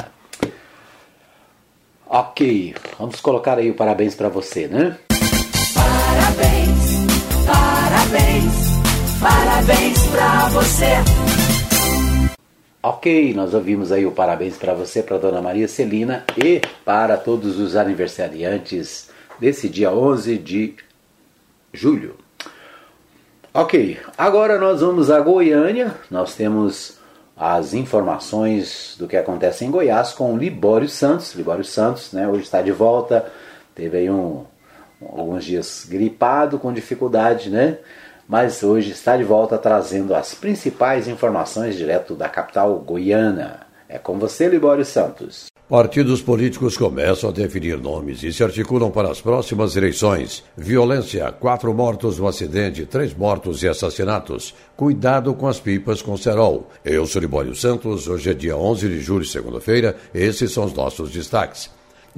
Ok, 2.07 2.75
vamos 2.99 3.21
colocar 3.21 3.59
aí 3.59 3.69
o 3.71 3.75
parabéns 3.75 4.15
para 4.15 4.29
você, 4.29 4.69
né? 4.69 4.97
Parabéns, 5.75 7.47
parabéns. 7.47 8.67
Parabéns 9.21 10.07
pra 10.09 10.49
você. 10.51 11.36
Ok, 12.89 13.35
nós 13.35 13.53
ouvimos 13.53 13.91
aí 13.91 14.07
o 14.07 14.13
parabéns 14.13 14.57
para 14.57 14.73
você, 14.73 15.03
para 15.03 15.19
Dona 15.19 15.43
Maria 15.43 15.67
Celina 15.67 16.25
e 16.39 16.63
para 16.85 17.17
todos 17.17 17.59
os 17.59 17.75
aniversariantes 17.75 19.11
desse 19.41 19.69
dia 19.69 19.91
11 19.91 20.39
de 20.39 20.77
julho. 21.73 22.15
Ok, 23.53 23.99
agora 24.17 24.57
nós 24.57 24.83
vamos 24.83 25.11
a 25.11 25.19
Goiânia. 25.19 25.97
Nós 26.09 26.37
temos 26.37 26.97
as 27.37 27.75
informações 27.75 28.95
do 28.97 29.09
que 29.09 29.17
acontece 29.17 29.65
em 29.65 29.71
Goiás 29.73 30.13
com 30.13 30.33
o 30.33 30.39
Libório 30.39 30.89
Santos. 30.89 31.35
Libório 31.35 31.65
Santos, 31.65 32.13
né, 32.13 32.29
hoje 32.29 32.43
está 32.43 32.63
de 32.63 32.71
volta. 32.71 33.27
Teve 33.75 33.99
aí 33.99 34.09
um, 34.09 34.45
alguns 35.03 35.45
dias 35.45 35.85
gripado, 35.91 36.57
com 36.57 36.73
dificuldade, 36.73 37.51
né? 37.51 37.79
Mas 38.29 38.63
hoje 38.63 38.91
está 38.91 39.17
de 39.17 39.25
volta 39.25 39.57
trazendo 39.59 40.15
as 40.15 40.35
principais 40.35 41.09
informações 41.09 41.77
direto 41.77 42.15
da 42.15 42.29
capital 42.29 42.79
goiana. 42.79 43.67
É 43.89 43.99
com 43.99 44.19
você, 44.19 44.49
Libório 44.49 44.85
Santos. 44.85 45.47
Partidos 45.69 46.23
políticos 46.23 46.77
começam 46.77 47.29
a 47.29 47.33
definir 47.33 47.77
nomes 47.77 48.23
e 48.23 48.33
se 48.33 48.45
articulam 48.45 48.89
para 48.89 49.11
as 49.11 49.21
próximas 49.21 49.75
eleições. 49.75 50.45
Violência: 50.57 51.33
quatro 51.33 51.75
mortos 51.75 52.19
no 52.19 52.29
acidente, 52.29 52.87
três 52.87 53.13
mortos 53.13 53.65
e 53.65 53.69
assassinatos. 53.69 54.55
Cuidado 54.77 55.35
com 55.35 55.49
as 55.49 55.59
pipas 55.59 56.03
com 56.03 56.17
cerol. 56.17 56.71
Eu 56.85 57.05
sou 57.05 57.21
Libório 57.21 57.55
Santos, 57.55 58.07
hoje 58.07 58.31
é 58.31 58.35
dia 58.35 58.57
11 58.57 58.89
de 58.89 59.01
julho, 59.01 59.25
segunda-feira. 59.25 59.97
Esses 60.15 60.53
são 60.53 60.65
os 60.65 60.73
nossos 60.73 61.11
destaques. 61.11 61.69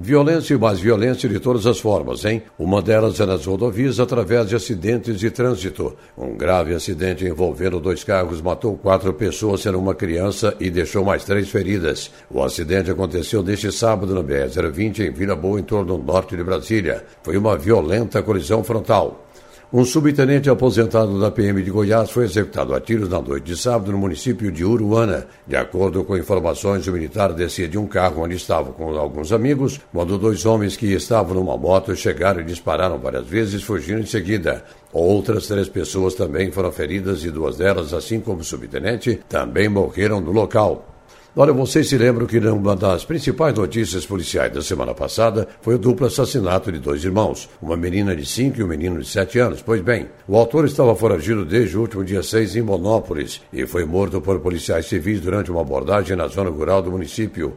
Violência 0.01 0.55
e 0.55 0.57
mais 0.57 0.79
violência 0.79 1.29
de 1.29 1.41
todas 1.41 1.67
as 1.67 1.81
formas, 1.81 2.25
hein? 2.25 2.41
Uma 2.57 2.81
delas 2.81 3.19
é 3.19 3.27
nas 3.27 3.45
rodovias 3.45 3.99
através 3.99 4.49
de 4.49 4.55
acidentes 4.55 5.19
de 5.19 5.29
trânsito. 5.29 5.97
Um 6.17 6.37
grave 6.37 6.73
acidente 6.73 7.25
envolvendo 7.25 7.81
dois 7.81 8.05
carros 8.05 8.41
matou 8.41 8.77
quatro 8.77 9.13
pessoas, 9.13 9.63
sendo 9.63 9.77
uma 9.77 9.97
criança, 9.97 10.55
e 10.61 10.71
deixou 10.71 11.05
mais 11.05 11.25
três 11.25 11.49
feridas. 11.49 12.13
O 12.31 12.41
acidente 12.41 12.93
aconteceu 12.93 13.43
neste 13.43 13.73
sábado 13.73 14.15
na 14.15 14.23
BR-020 14.23 15.01
em 15.01 15.11
Vila 15.11 15.35
Boa, 15.35 15.59
em 15.59 15.65
torno 15.65 15.99
do 15.99 16.05
norte 16.05 16.37
de 16.37 16.45
Brasília. 16.45 17.05
Foi 17.25 17.37
uma 17.37 17.59
violenta 17.59 18.23
colisão 18.23 18.63
frontal. 18.63 19.28
Um 19.71 19.85
subtenente 19.85 20.49
aposentado 20.49 21.21
da 21.21 21.31
PM 21.31 21.63
de 21.63 21.71
Goiás 21.71 22.11
foi 22.11 22.25
executado 22.25 22.75
a 22.75 22.81
tiros 22.81 23.11
na 23.11 23.21
noite 23.21 23.45
de 23.45 23.55
sábado 23.55 23.93
no 23.93 23.99
município 23.99 24.51
de 24.51 24.65
Uruana. 24.65 25.27
De 25.47 25.57
acordo 25.57 26.03
com 26.05 26.17
informações, 26.17 26.87
o 26.87 26.93
militar 26.93 27.35
descia 27.35 27.69
de 27.69 27.77
um 27.77 27.87
carro 27.87 28.23
onde 28.23 28.35
estava 28.35 28.73
com 28.73 28.97
alguns 28.97 29.31
amigos, 29.31 29.79
quando 29.93 30.17
dois 30.17 30.47
homens 30.47 30.75
que 30.75 30.87
estavam 30.95 31.35
numa 31.35 31.59
moto 31.59 31.95
chegaram 31.95 32.41
e 32.41 32.45
dispararam 32.45 32.99
várias 32.99 33.27
vezes, 33.27 33.63
fugindo 33.63 34.01
em 34.01 34.07
seguida. 34.07 34.65
Outras 34.91 35.47
três 35.47 35.69
pessoas 35.69 36.15
também 36.15 36.51
foram 36.51 36.73
feridas 36.73 37.23
e 37.23 37.31
duas 37.31 37.59
delas, 37.59 37.93
assim 37.93 38.21
como 38.21 38.41
o 38.41 38.45
subtenente, 38.45 39.21
também 39.29 39.69
morreram 39.69 40.19
no 40.19 40.33
local. 40.33 40.98
Olha, 41.37 41.53
vocês 41.53 41.88
se 41.88 41.97
lembram 41.97 42.27
que 42.27 42.38
uma 42.38 42.75
das 42.75 43.05
principais 43.05 43.55
notícias 43.55 44.05
policiais 44.07 44.53
da 44.53 44.62
semana 44.62 44.95
passada 44.95 45.47
foi 45.61 45.75
o 45.75 45.79
duplo 45.79 46.07
assassinato 46.07 46.73
de 46.73 46.79
dois 46.79 47.05
irmãos, 47.05 47.49
uma 47.61 47.77
menina 47.77 48.17
de 48.17 48.25
5 48.25 48.59
e 48.59 48.64
um 48.64 48.67
menino 48.67 48.99
de 48.99 49.07
7 49.07 49.38
anos. 49.38 49.62
Pois 49.62 49.81
bem, 49.83 50.09
o 50.27 50.37
autor 50.37 50.64
estava 50.64 50.97
foragido 50.97 51.45
desde 51.45 51.77
o 51.77 51.83
último 51.83 52.03
dia 52.03 52.23
6 52.23 52.57
em 52.57 52.62
Monópolis 52.62 53.43
e 53.53 53.67
foi 53.67 53.85
morto 53.85 54.21
por 54.21 54.41
policiais 54.41 54.87
civis 54.87 55.21
durante 55.21 55.51
uma 55.51 55.61
abordagem 55.61 56.17
na 56.17 56.27
zona 56.27 56.51
rural 56.51 56.83
do 56.83 56.91
município. 56.91 57.53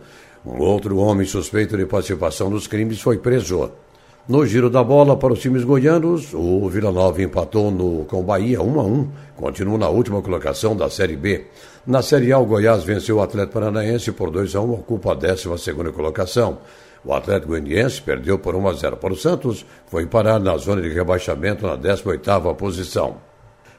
Um 0.45 0.59
outro 0.59 0.97
homem 0.97 1.25
suspeito 1.25 1.77
de 1.77 1.85
participação 1.85 2.49
nos 2.49 2.67
crimes 2.67 2.99
foi 2.99 3.17
preso. 3.17 3.71
No 4.27 4.45
giro 4.45 4.69
da 4.69 4.83
bola 4.83 5.17
para 5.17 5.33
os 5.33 5.39
times 5.39 5.63
goianos, 5.63 6.33
o 6.33 6.69
Vila 6.69 6.91
Nova 6.91 7.23
empatou 7.23 7.71
no, 7.71 8.05
com 8.05 8.21
Bahia 8.21 8.61
1 8.61 8.79
a 8.79 8.83
1, 8.83 9.07
continua 9.35 9.77
na 9.79 9.89
última 9.89 10.21
colocação 10.21 10.75
da 10.75 10.89
Série 10.91 11.15
B. 11.15 11.47
Na 11.85 12.03
Série 12.03 12.31
A, 12.31 12.37
o 12.37 12.45
Goiás 12.45 12.83
venceu 12.83 13.17
o 13.17 13.21
Atlético 13.23 13.53
Paranaense 13.53 14.11
por 14.11 14.29
2 14.29 14.55
a 14.55 14.61
1, 14.61 14.71
ocupa 14.71 15.13
a 15.13 15.15
12 15.15 15.73
colocação. 15.91 16.59
O 17.03 17.11
Atlético 17.11 17.47
Goianiense 17.47 17.99
perdeu 17.99 18.37
por 18.37 18.55
1 18.55 18.67
a 18.67 18.73
0 18.73 18.97
para 18.97 19.13
o 19.13 19.17
Santos, 19.17 19.65
foi 19.87 20.05
parar 20.05 20.39
na 20.39 20.55
zona 20.57 20.79
de 20.79 20.89
rebaixamento 20.89 21.65
na 21.65 21.75
18ª 21.75 22.55
posição. 22.55 23.17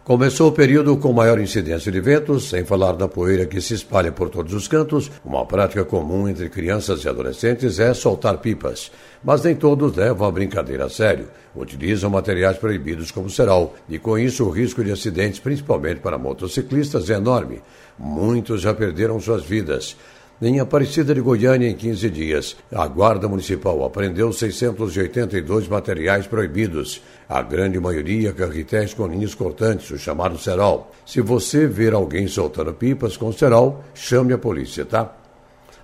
Começou 0.02 0.48
o 0.48 0.52
período 0.52 0.96
com 0.96 1.12
maior 1.12 1.38
incidência 1.38 1.92
de 1.92 2.00
ventos, 2.00 2.48
sem 2.48 2.64
falar 2.64 2.94
da 2.94 3.06
poeira 3.06 3.46
que 3.46 3.60
se 3.60 3.74
espalha 3.74 4.10
por 4.10 4.30
todos 4.30 4.52
os 4.52 4.66
cantos. 4.66 5.08
Uma 5.24 5.46
prática 5.46 5.84
comum 5.84 6.26
entre 6.26 6.48
crianças 6.48 7.04
e 7.04 7.08
adolescentes 7.08 7.78
é 7.78 7.94
soltar 7.94 8.38
pipas. 8.38 8.90
Mas 9.24 9.42
nem 9.42 9.54
todos 9.54 9.96
levam 9.96 10.26
a 10.26 10.32
brincadeira 10.32 10.86
a 10.86 10.90
sério. 10.90 11.28
Utilizam 11.54 12.10
materiais 12.10 12.56
proibidos 12.56 13.10
como 13.10 13.30
cerol, 13.30 13.74
e 13.88 13.98
com 13.98 14.18
isso 14.18 14.44
o 14.44 14.50
risco 14.50 14.82
de 14.82 14.90
acidentes, 14.90 15.38
principalmente 15.38 16.00
para 16.00 16.18
motociclistas, 16.18 17.08
é 17.08 17.14
enorme. 17.14 17.62
Muitos 17.98 18.62
já 18.62 18.74
perderam 18.74 19.20
suas 19.20 19.44
vidas. 19.44 19.96
Em 20.44 20.58
Aparecida 20.58 21.14
de 21.14 21.20
Goiânia, 21.20 21.68
em 21.68 21.76
15 21.76 22.10
dias, 22.10 22.56
a 22.72 22.84
Guarda 22.88 23.28
Municipal 23.28 23.84
apreendeu 23.84 24.32
682 24.32 25.68
materiais 25.68 26.26
proibidos. 26.26 27.00
A 27.28 27.40
grande 27.42 27.78
maioria 27.78 28.32
carretéis 28.32 28.92
com 28.92 29.06
linhas 29.06 29.36
cortantes, 29.36 29.88
o 29.92 29.98
chamado 29.98 30.36
cerol. 30.36 30.90
Se 31.06 31.20
você 31.20 31.68
ver 31.68 31.94
alguém 31.94 32.26
soltando 32.26 32.74
pipas 32.74 33.16
com 33.16 33.30
cerol, 33.30 33.84
chame 33.94 34.32
a 34.32 34.38
polícia, 34.38 34.84
tá? 34.84 35.21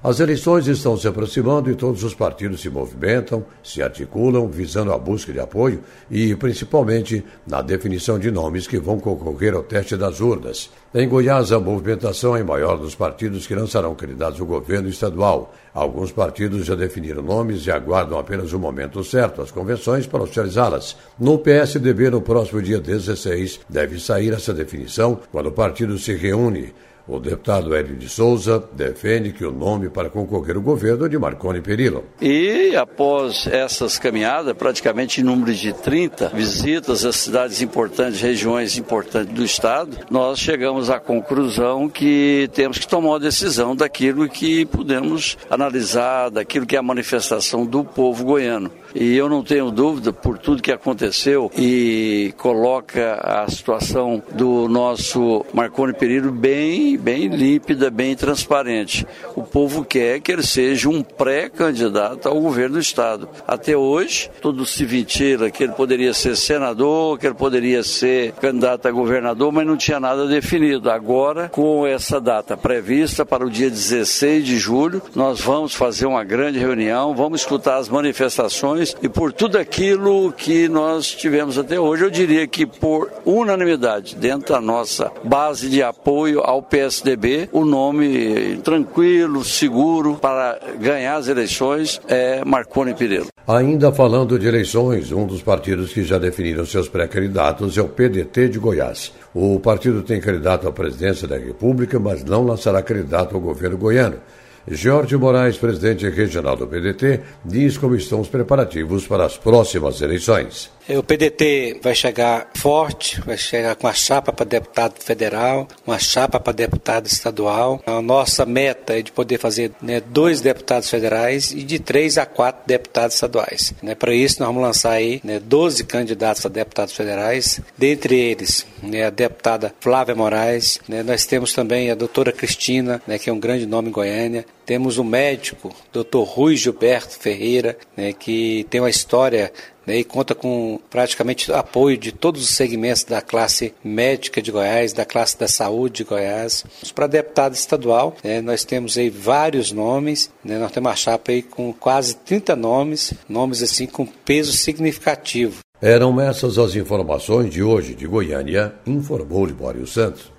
As 0.02 0.20
eleições 0.20 0.68
estão 0.68 0.96
se 0.96 1.08
aproximando 1.08 1.68
e 1.68 1.74
todos 1.74 2.04
os 2.04 2.14
partidos 2.14 2.60
se 2.60 2.70
movimentam, 2.70 3.44
se 3.64 3.82
articulam, 3.82 4.46
visando 4.46 4.92
a 4.92 4.98
busca 4.98 5.32
de 5.32 5.40
apoio 5.40 5.82
e, 6.08 6.36
principalmente, 6.36 7.24
na 7.44 7.60
definição 7.60 8.16
de 8.16 8.30
nomes 8.30 8.68
que 8.68 8.78
vão 8.78 9.00
concorrer 9.00 9.54
ao 9.54 9.64
teste 9.64 9.96
das 9.96 10.20
urnas. 10.20 10.70
Em 10.94 11.08
Goiás, 11.08 11.50
a 11.50 11.58
movimentação 11.58 12.36
é 12.36 12.44
maior 12.44 12.78
dos 12.78 12.94
partidos 12.94 13.44
que 13.44 13.56
lançarão 13.56 13.92
candidatos 13.96 14.40
ao 14.40 14.46
governo 14.46 14.88
estadual. 14.88 15.52
Alguns 15.74 16.12
partidos 16.12 16.64
já 16.64 16.76
definiram 16.76 17.20
nomes 17.20 17.66
e 17.66 17.70
aguardam 17.72 18.20
apenas 18.20 18.52
o 18.52 18.58
momento 18.58 19.02
certo, 19.02 19.42
as 19.42 19.50
convenções, 19.50 20.06
para 20.06 20.22
oficializá-las. 20.22 20.96
No 21.18 21.38
PSDB, 21.38 22.08
no 22.08 22.20
próximo 22.20 22.62
dia 22.62 22.78
16, 22.78 23.60
deve 23.68 23.98
sair 23.98 24.32
essa 24.32 24.54
definição 24.54 25.18
quando 25.32 25.48
o 25.48 25.52
partido 25.52 25.98
se 25.98 26.14
reúne. 26.14 26.72
O 27.08 27.18
deputado 27.18 27.74
Hélio 27.74 27.96
de 27.96 28.06
Souza 28.06 28.62
defende 28.74 29.32
que 29.32 29.42
o 29.42 29.50
nome 29.50 29.88
para 29.88 30.10
concorrer 30.10 30.56
ao 30.56 30.62
governo 30.62 31.06
é 31.06 31.08
de 31.08 31.18
Marconi 31.18 31.62
Perillo. 31.62 32.04
E 32.20 32.76
após 32.76 33.46
essas 33.46 33.98
caminhadas, 33.98 34.52
praticamente 34.52 35.22
em 35.22 35.24
número 35.24 35.54
de 35.54 35.72
30 35.72 36.28
visitas 36.28 37.06
às 37.06 37.16
cidades 37.16 37.62
importantes, 37.62 38.20
regiões 38.20 38.76
importantes 38.76 39.34
do 39.34 39.42
estado, 39.42 39.96
nós 40.10 40.38
chegamos 40.38 40.90
à 40.90 41.00
conclusão 41.00 41.88
que 41.88 42.50
temos 42.52 42.78
que 42.78 42.86
tomar 42.86 43.08
uma 43.08 43.20
decisão 43.20 43.74
daquilo 43.74 44.28
que 44.28 44.66
podemos 44.66 45.38
analisar, 45.48 46.30
daquilo 46.30 46.66
que 46.66 46.76
é 46.76 46.78
a 46.78 46.82
manifestação 46.82 47.64
do 47.64 47.82
povo 47.84 48.22
goiano. 48.22 48.70
E 48.94 49.16
eu 49.16 49.28
não 49.28 49.42
tenho 49.42 49.70
dúvida, 49.70 50.12
por 50.12 50.38
tudo 50.38 50.62
que 50.62 50.72
aconteceu, 50.72 51.50
e 51.56 52.32
coloca 52.38 53.14
a 53.14 53.48
situação 53.48 54.22
do 54.32 54.68
nosso 54.68 55.44
Marconi 55.52 55.92
Perillo 55.92 56.32
bem, 56.32 56.96
bem 56.96 57.28
límpida, 57.28 57.90
bem 57.90 58.16
transparente. 58.16 59.06
O 59.36 59.42
povo 59.42 59.84
quer 59.84 60.20
que 60.20 60.32
ele 60.32 60.42
seja 60.42 60.88
um 60.88 61.02
pré-candidato 61.02 62.28
ao 62.28 62.40
governo 62.40 62.74
do 62.74 62.80
Estado. 62.80 63.28
Até 63.46 63.76
hoje, 63.76 64.30
tudo 64.40 64.64
se 64.64 64.84
ventila 64.84 65.50
que 65.50 65.64
ele 65.64 65.72
poderia 65.72 66.14
ser 66.14 66.36
senador, 66.36 67.18
que 67.18 67.26
ele 67.26 67.34
poderia 67.34 67.82
ser 67.82 68.32
candidato 68.32 68.86
a 68.86 68.90
governador, 68.90 69.52
mas 69.52 69.66
não 69.66 69.76
tinha 69.76 70.00
nada 70.00 70.26
definido. 70.26 70.90
Agora, 70.90 71.48
com 71.48 71.86
essa 71.86 72.20
data 72.20 72.56
prevista 72.56 73.24
para 73.24 73.44
o 73.44 73.50
dia 73.50 73.70
16 73.70 74.44
de 74.44 74.58
julho, 74.58 75.02
nós 75.14 75.40
vamos 75.40 75.74
fazer 75.74 76.06
uma 76.06 76.24
grande 76.24 76.58
reunião, 76.58 77.14
vamos 77.14 77.40
escutar 77.40 77.76
as 77.76 77.88
manifestações 77.88 78.77
e 79.02 79.08
por 79.08 79.32
tudo 79.32 79.58
aquilo 79.58 80.32
que 80.32 80.68
nós 80.68 81.06
tivemos 81.06 81.58
até 81.58 81.78
hoje, 81.78 82.04
eu 82.04 82.10
diria 82.10 82.46
que 82.46 82.66
por 82.66 83.10
unanimidade, 83.24 84.16
dentro 84.16 84.54
da 84.54 84.60
nossa 84.60 85.10
base 85.24 85.68
de 85.68 85.82
apoio 85.82 86.40
ao 86.40 86.62
PSDB, 86.62 87.48
o 87.52 87.64
nome 87.64 88.58
tranquilo, 88.62 89.44
seguro 89.44 90.14
para 90.14 90.58
ganhar 90.80 91.16
as 91.16 91.28
eleições 91.28 92.00
é 92.08 92.44
Marconi 92.44 92.94
Pereira. 92.94 93.26
Ainda 93.46 93.90
falando 93.90 94.38
de 94.38 94.46
eleições, 94.46 95.10
um 95.10 95.26
dos 95.26 95.42
partidos 95.42 95.92
que 95.92 96.02
já 96.02 96.18
definiram 96.18 96.66
seus 96.66 96.88
pré-candidatos 96.88 97.78
é 97.78 97.82
o 97.82 97.88
PDT 97.88 98.50
de 98.50 98.58
Goiás. 98.58 99.12
O 99.34 99.58
partido 99.58 100.02
tem 100.02 100.20
candidato 100.20 100.68
à 100.68 100.72
presidência 100.72 101.26
da 101.26 101.38
República, 101.38 101.98
mas 101.98 102.22
não 102.22 102.44
lançará 102.44 102.82
candidato 102.82 103.34
ao 103.34 103.40
governo 103.40 103.78
goiano. 103.78 104.16
Jorge 104.66 105.16
Moraes, 105.16 105.56
presidente 105.56 106.08
regional 106.08 106.56
do 106.56 106.66
PDT, 106.66 107.20
diz 107.44 107.78
como 107.78 107.94
estão 107.94 108.20
os 108.20 108.28
preparativos 108.28 109.06
para 109.06 109.24
as 109.24 109.36
próximas 109.36 110.00
eleições. 110.00 110.70
O 110.88 111.02
PDT 111.02 111.80
vai 111.82 111.94
chegar 111.94 112.48
forte, 112.54 113.20
vai 113.20 113.36
chegar 113.36 113.76
com 113.76 113.86
a 113.86 113.92
chapa 113.92 114.32
para 114.32 114.46
deputado 114.46 114.94
federal, 114.98 115.68
uma 115.86 115.98
chapa 115.98 116.40
para 116.40 116.54
deputado 116.54 117.06
estadual. 117.06 117.82
A 117.84 118.00
nossa 118.00 118.46
meta 118.46 118.98
é 118.98 119.02
de 119.02 119.12
poder 119.12 119.36
fazer 119.36 119.70
né, 119.82 120.00
dois 120.00 120.40
deputados 120.40 120.88
federais 120.88 121.52
e 121.52 121.62
de 121.62 121.78
três 121.78 122.16
a 122.16 122.24
quatro 122.24 122.62
deputados 122.66 123.16
estaduais. 123.16 123.74
Né, 123.82 123.94
para 123.94 124.14
isso, 124.14 124.40
nós 124.40 124.48
vamos 124.48 124.62
lançar 124.62 124.92
aí 124.92 125.20
né, 125.22 125.38
12 125.38 125.84
candidatos 125.84 126.46
a 126.46 126.48
deputados 126.48 126.94
federais, 126.94 127.60
dentre 127.76 128.18
eles 128.18 128.66
né, 128.82 129.04
a 129.04 129.10
deputada 129.10 129.74
Flávia 129.80 130.14
Moraes. 130.14 130.80
Né, 130.88 131.02
nós 131.02 131.26
temos 131.26 131.52
também 131.52 131.90
a 131.90 131.94
doutora 131.94 132.32
Cristina, 132.32 133.02
né, 133.06 133.18
que 133.18 133.28
é 133.28 133.32
um 133.32 133.38
grande 133.38 133.66
nome 133.66 133.90
em 133.90 133.92
Goiânia. 133.92 134.46
Temos 134.64 134.96
o 134.96 135.04
médico, 135.04 135.74
doutor 135.92 136.24
Rui 136.24 136.56
Gilberto 136.56 137.18
Ferreira, 137.18 137.76
né, 137.94 138.14
que 138.14 138.66
tem 138.70 138.80
uma 138.80 138.90
história 138.90 139.52
né, 139.88 139.96
e 139.96 140.04
conta 140.04 140.34
com 140.34 140.78
praticamente 140.90 141.50
apoio 141.50 141.96
de 141.96 142.12
todos 142.12 142.42
os 142.42 142.50
segmentos 142.50 143.04
da 143.04 143.22
classe 143.22 143.72
médica 143.82 144.42
de 144.42 144.52
Goiás, 144.52 144.92
da 144.92 145.06
classe 145.06 145.38
da 145.38 145.48
saúde 145.48 145.96
de 145.96 146.04
Goiás. 146.04 146.62
Para 146.94 147.06
deputado 147.06 147.54
estadual, 147.54 148.14
né, 148.22 148.42
nós 148.42 148.64
temos 148.64 148.98
aí 148.98 149.08
vários 149.08 149.72
nomes, 149.72 150.30
né, 150.44 150.58
nós 150.58 150.70
temos 150.70 150.90
uma 150.90 150.96
chapa 150.96 151.32
aí 151.32 151.40
com 151.40 151.72
quase 151.72 152.16
30 152.16 152.54
nomes, 152.54 153.14
nomes 153.26 153.62
assim 153.62 153.86
com 153.86 154.04
peso 154.04 154.52
significativo. 154.52 155.60
Eram 155.80 156.20
essas 156.20 156.58
as 156.58 156.74
informações 156.74 157.50
de 157.50 157.62
hoje 157.62 157.94
de 157.94 158.06
Goiânia, 158.06 158.74
informou 158.86 159.46
Libório 159.46 159.86
Santos. 159.86 160.30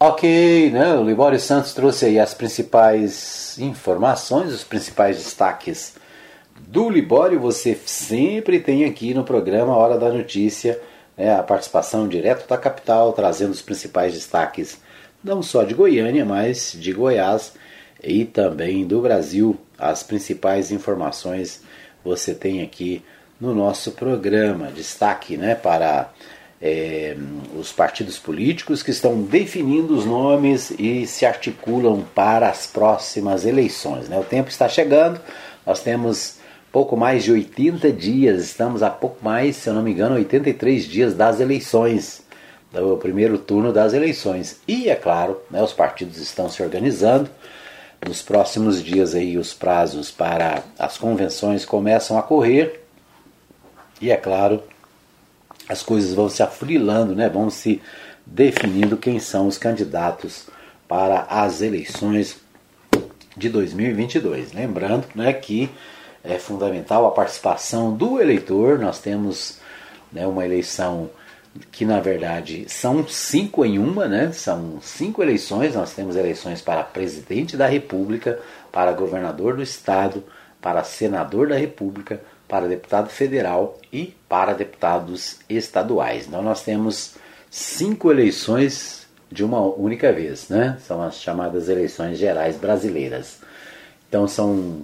Ok, 0.00 0.70
né? 0.70 0.94
O 0.94 1.02
Libório 1.02 1.40
Santos 1.40 1.74
trouxe 1.74 2.06
aí 2.06 2.20
as 2.20 2.32
principais 2.32 3.58
informações, 3.58 4.52
os 4.54 4.62
principais 4.62 5.16
destaques 5.16 5.97
do 6.70 6.90
Libório. 6.90 7.40
Você 7.40 7.78
sempre 7.86 8.60
tem 8.60 8.84
aqui 8.84 9.14
no 9.14 9.24
programa 9.24 9.74
Hora 9.74 9.98
da 9.98 10.12
Notícia 10.12 10.78
né, 11.16 11.34
a 11.34 11.42
participação 11.42 12.06
direto 12.06 12.46
da 12.46 12.58
capital, 12.58 13.12
trazendo 13.12 13.52
os 13.52 13.62
principais 13.62 14.12
destaques, 14.12 14.78
não 15.24 15.42
só 15.42 15.64
de 15.64 15.74
Goiânia, 15.74 16.24
mas 16.24 16.76
de 16.78 16.92
Goiás 16.92 17.54
e 18.02 18.24
também 18.24 18.86
do 18.86 19.00
Brasil. 19.00 19.58
as 19.78 20.02
principais 20.02 20.70
informações 20.70 21.62
você 22.04 22.34
tem 22.34 22.62
aqui 22.62 23.02
no 23.40 23.54
nosso 23.54 23.92
programa. 23.92 24.70
Destaque 24.70 25.38
né, 25.38 25.54
para 25.54 26.12
é, 26.60 27.16
os 27.58 27.72
partidos 27.72 28.18
políticos 28.18 28.82
que 28.82 28.90
estão 28.90 29.22
definindo 29.22 29.96
os 29.96 30.04
nomes 30.04 30.70
e 30.78 31.06
se 31.06 31.24
articulam 31.24 32.04
para 32.14 32.50
as 32.50 32.66
próximas 32.66 33.46
eleições. 33.46 34.08
Né? 34.08 34.18
O 34.18 34.24
tempo 34.24 34.50
está 34.50 34.68
chegando, 34.68 35.18
nós 35.64 35.80
temos 35.80 36.37
pouco 36.72 36.96
mais 36.96 37.24
de 37.24 37.32
80 37.32 37.92
dias, 37.92 38.42
estamos 38.42 38.82
a 38.82 38.90
pouco 38.90 39.24
mais, 39.24 39.56
se 39.56 39.68
eu 39.68 39.74
não 39.74 39.82
me 39.82 39.92
engano, 39.92 40.14
83 40.16 40.84
dias 40.84 41.14
das 41.14 41.40
eleições, 41.40 42.22
do 42.70 42.96
primeiro 42.98 43.38
turno 43.38 43.72
das 43.72 43.92
eleições. 43.94 44.60
E 44.68 44.88
é 44.90 44.94
claro, 44.94 45.40
né, 45.50 45.62
os 45.62 45.72
partidos 45.72 46.18
estão 46.18 46.48
se 46.48 46.62
organizando. 46.62 47.30
Nos 48.06 48.22
próximos 48.22 48.82
dias 48.82 49.14
aí 49.14 49.36
os 49.36 49.52
prazos 49.52 50.10
para 50.10 50.62
as 50.78 50.96
convenções 50.96 51.64
começam 51.64 52.16
a 52.16 52.22
correr. 52.22 52.84
E 54.00 54.10
é 54.10 54.16
claro, 54.16 54.62
as 55.68 55.82
coisas 55.82 56.14
vão 56.14 56.28
se 56.28 56.42
afrilando, 56.42 57.14
né? 57.14 57.28
vão 57.28 57.50
se 57.50 57.82
definindo 58.24 58.96
quem 58.96 59.18
são 59.18 59.48
os 59.48 59.58
candidatos 59.58 60.46
para 60.86 61.26
as 61.28 61.60
eleições 61.60 62.36
de 63.36 63.48
2022. 63.48 64.52
Lembrando 64.52 65.06
né, 65.14 65.32
que 65.32 65.68
é 66.22 66.38
fundamental 66.38 67.06
a 67.06 67.10
participação 67.10 67.94
do 67.94 68.20
eleitor, 68.20 68.78
nós 68.78 68.98
temos 68.98 69.58
né, 70.12 70.26
uma 70.26 70.44
eleição 70.44 71.10
que 71.72 71.84
na 71.84 72.00
verdade 72.00 72.66
são 72.68 73.06
cinco 73.08 73.64
em 73.64 73.78
uma, 73.78 74.06
né? 74.06 74.32
São 74.32 74.78
cinco 74.80 75.22
eleições. 75.22 75.74
Nós 75.74 75.92
temos 75.92 76.16
eleições 76.16 76.60
para 76.60 76.84
presidente 76.84 77.56
da 77.56 77.66
República, 77.66 78.38
para 78.70 78.92
governador 78.92 79.56
do 79.56 79.62
estado, 79.62 80.22
para 80.60 80.84
senador 80.84 81.48
da 81.48 81.56
República, 81.56 82.20
para 82.46 82.68
deputado 82.68 83.08
federal 83.08 83.78
e 83.92 84.14
para 84.28 84.52
deputados 84.52 85.38
estaduais. 85.48 86.26
Então 86.26 86.42
nós 86.42 86.62
temos 86.62 87.14
cinco 87.50 88.10
eleições 88.10 89.06
de 89.30 89.44
uma 89.44 89.60
única 89.60 90.12
vez, 90.12 90.48
né? 90.48 90.78
São 90.86 91.02
as 91.02 91.20
chamadas 91.20 91.68
eleições 91.68 92.18
gerais 92.18 92.56
brasileiras. 92.56 93.40
Então 94.08 94.26
são 94.26 94.82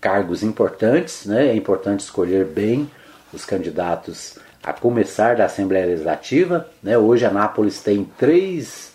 cargos 0.00 0.42
importantes, 0.42 1.26
né? 1.26 1.48
É 1.48 1.54
importante 1.54 2.00
escolher 2.00 2.44
bem 2.44 2.90
os 3.32 3.44
candidatos 3.44 4.38
a 4.62 4.72
começar 4.72 5.36
da 5.36 5.44
Assembleia 5.44 5.86
Legislativa. 5.86 6.68
Né? 6.82 6.96
Hoje 6.96 7.24
Anápolis 7.24 7.80
tem 7.80 8.04
três 8.18 8.92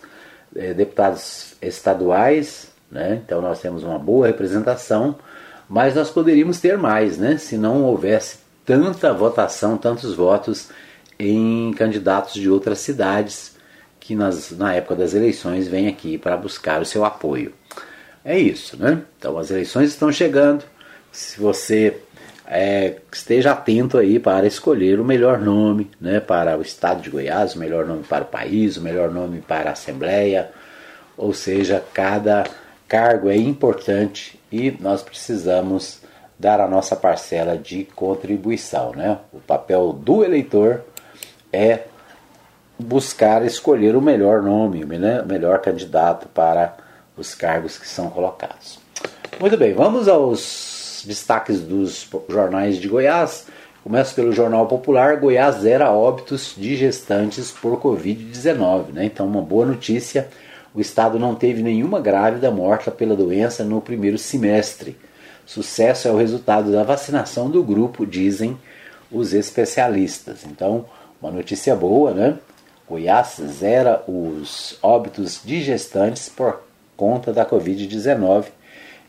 é, 0.56 0.74
deputados 0.74 1.56
estaduais, 1.62 2.70
né? 2.92 3.22
então 3.24 3.42
nós 3.42 3.60
temos 3.60 3.84
uma 3.84 3.98
boa 3.98 4.28
representação 4.28 5.16
mas 5.74 5.96
nós 5.96 6.10
poderíamos 6.10 6.60
ter 6.60 6.78
mais, 6.78 7.18
né? 7.18 7.38
Se 7.38 7.58
não 7.58 7.84
houvesse 7.84 8.38
tanta 8.66 9.14
votação, 9.14 9.78
tantos 9.78 10.14
votos 10.14 10.70
em 11.18 11.74
candidatos 11.74 12.34
de 12.34 12.50
outras 12.50 12.80
cidades 12.80 13.56
que 14.00 14.16
nas, 14.16 14.52
na 14.52 14.74
época 14.74 14.96
das 14.96 15.14
eleições 15.14 15.68
vêm 15.68 15.88
aqui 15.88 16.18
para 16.18 16.36
buscar 16.36 16.82
o 16.82 16.86
seu 16.86 17.06
apoio. 17.06 17.54
É 18.24 18.38
isso, 18.38 18.78
né? 18.78 19.02
Então 19.18 19.38
as 19.38 19.50
eleições 19.50 19.90
estão 19.90 20.12
chegando. 20.12 20.64
Se 21.14 21.40
você 21.40 21.96
é, 22.48 22.96
esteja 23.12 23.52
atento 23.52 24.00
aí 24.00 24.20
para 24.20 24.48
escolher 24.48 25.00
o 25.00 25.06
melhor 25.06 25.40
nome 25.40 25.92
né, 26.02 26.20
para 26.20 26.58
o 26.58 26.62
estado 26.64 27.04
de 27.04 27.10
Goiás, 27.12 27.54
o 27.54 27.60
melhor 27.60 27.86
nome 27.86 28.02
para 28.02 28.24
o 28.24 28.28
país, 28.28 28.78
o 28.78 28.82
melhor 28.82 29.12
nome 29.12 29.40
para 29.40 29.70
a 29.70 29.74
Assembleia, 29.74 30.50
ou 31.16 31.32
seja, 31.32 31.84
cada 31.94 32.46
cargo 32.88 33.30
é 33.30 33.38
importante 33.38 34.40
e 34.52 34.76
nós 34.80 35.04
precisamos 35.04 36.02
dar 36.38 36.60
a 36.60 36.68
nossa 36.68 36.96
parcela 36.96 37.56
de 37.60 37.84
contribuição. 37.96 38.92
Né? 38.94 39.20
O 39.32 39.40
papel 39.40 39.94
do 39.94 40.24
eleitor 40.24 40.82
é 41.52 41.82
buscar 42.80 43.46
escolher 43.46 43.96
o 43.96 44.02
melhor 44.02 44.42
nome, 44.42 44.84
o 44.84 44.88
melhor 44.88 45.60
candidato 45.62 46.28
para 46.28 46.76
os 47.16 47.36
cargos 47.36 47.78
que 47.78 47.88
são 47.88 48.10
colocados. 48.10 48.80
Muito 49.40 49.56
bem, 49.58 49.74
vamos 49.74 50.08
aos 50.08 50.73
destaques 51.04 51.60
dos 51.60 52.08
jornais 52.30 52.78
de 52.78 52.88
Goiás. 52.88 53.48
Começo 53.84 54.16
pelo 54.16 54.32
Jornal 54.32 54.66
Popular, 54.68 55.18
Goiás 55.18 55.58
zera 55.58 55.92
óbitos 55.92 56.56
de 56.58 56.76
gestantes 56.76 57.52
por 57.52 57.80
Covid-19. 57.82 58.94
Né? 58.94 59.06
Então, 59.06 59.28
uma 59.28 59.42
boa 59.42 59.66
notícia 59.66 60.30
o 60.74 60.82
estado 60.82 61.20
não 61.20 61.36
teve 61.36 61.62
nenhuma 61.62 62.00
grávida 62.00 62.50
morta 62.50 62.90
pela 62.90 63.16
doença 63.16 63.64
no 63.64 63.80
primeiro 63.80 64.18
semestre. 64.18 64.98
Sucesso 65.46 66.08
é 66.08 66.12
o 66.12 66.18
resultado 66.18 66.72
da 66.72 66.84
vacinação 66.84 67.50
do 67.50 67.64
grupo, 67.64 68.08
dizem 68.08 68.58
os 69.12 69.34
especialistas. 69.34 70.44
Então, 70.46 70.86
uma 71.22 71.32
notícia 71.32 71.76
boa, 71.76 72.12
né? 72.12 72.40
Goiás 72.90 73.40
zera 73.60 74.04
os 74.08 74.78
óbitos 74.82 75.42
de 75.44 75.62
gestantes 75.62 76.28
por 76.28 76.62
conta 76.98 77.32
da 77.32 77.46
Covid-19 77.46 78.46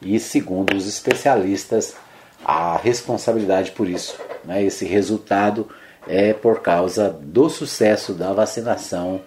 e, 0.04 0.20
segundo 0.20 0.76
os 0.76 0.86
especialistas, 0.86 1.96
a 2.44 2.76
responsabilidade 2.76 3.72
por 3.72 3.88
isso, 3.88 4.20
né? 4.44 4.62
esse 4.62 4.84
resultado 4.84 5.68
é 6.06 6.34
por 6.34 6.60
causa 6.60 7.08
do 7.08 7.48
sucesso 7.48 8.12
da 8.12 8.32
vacinação 8.32 9.22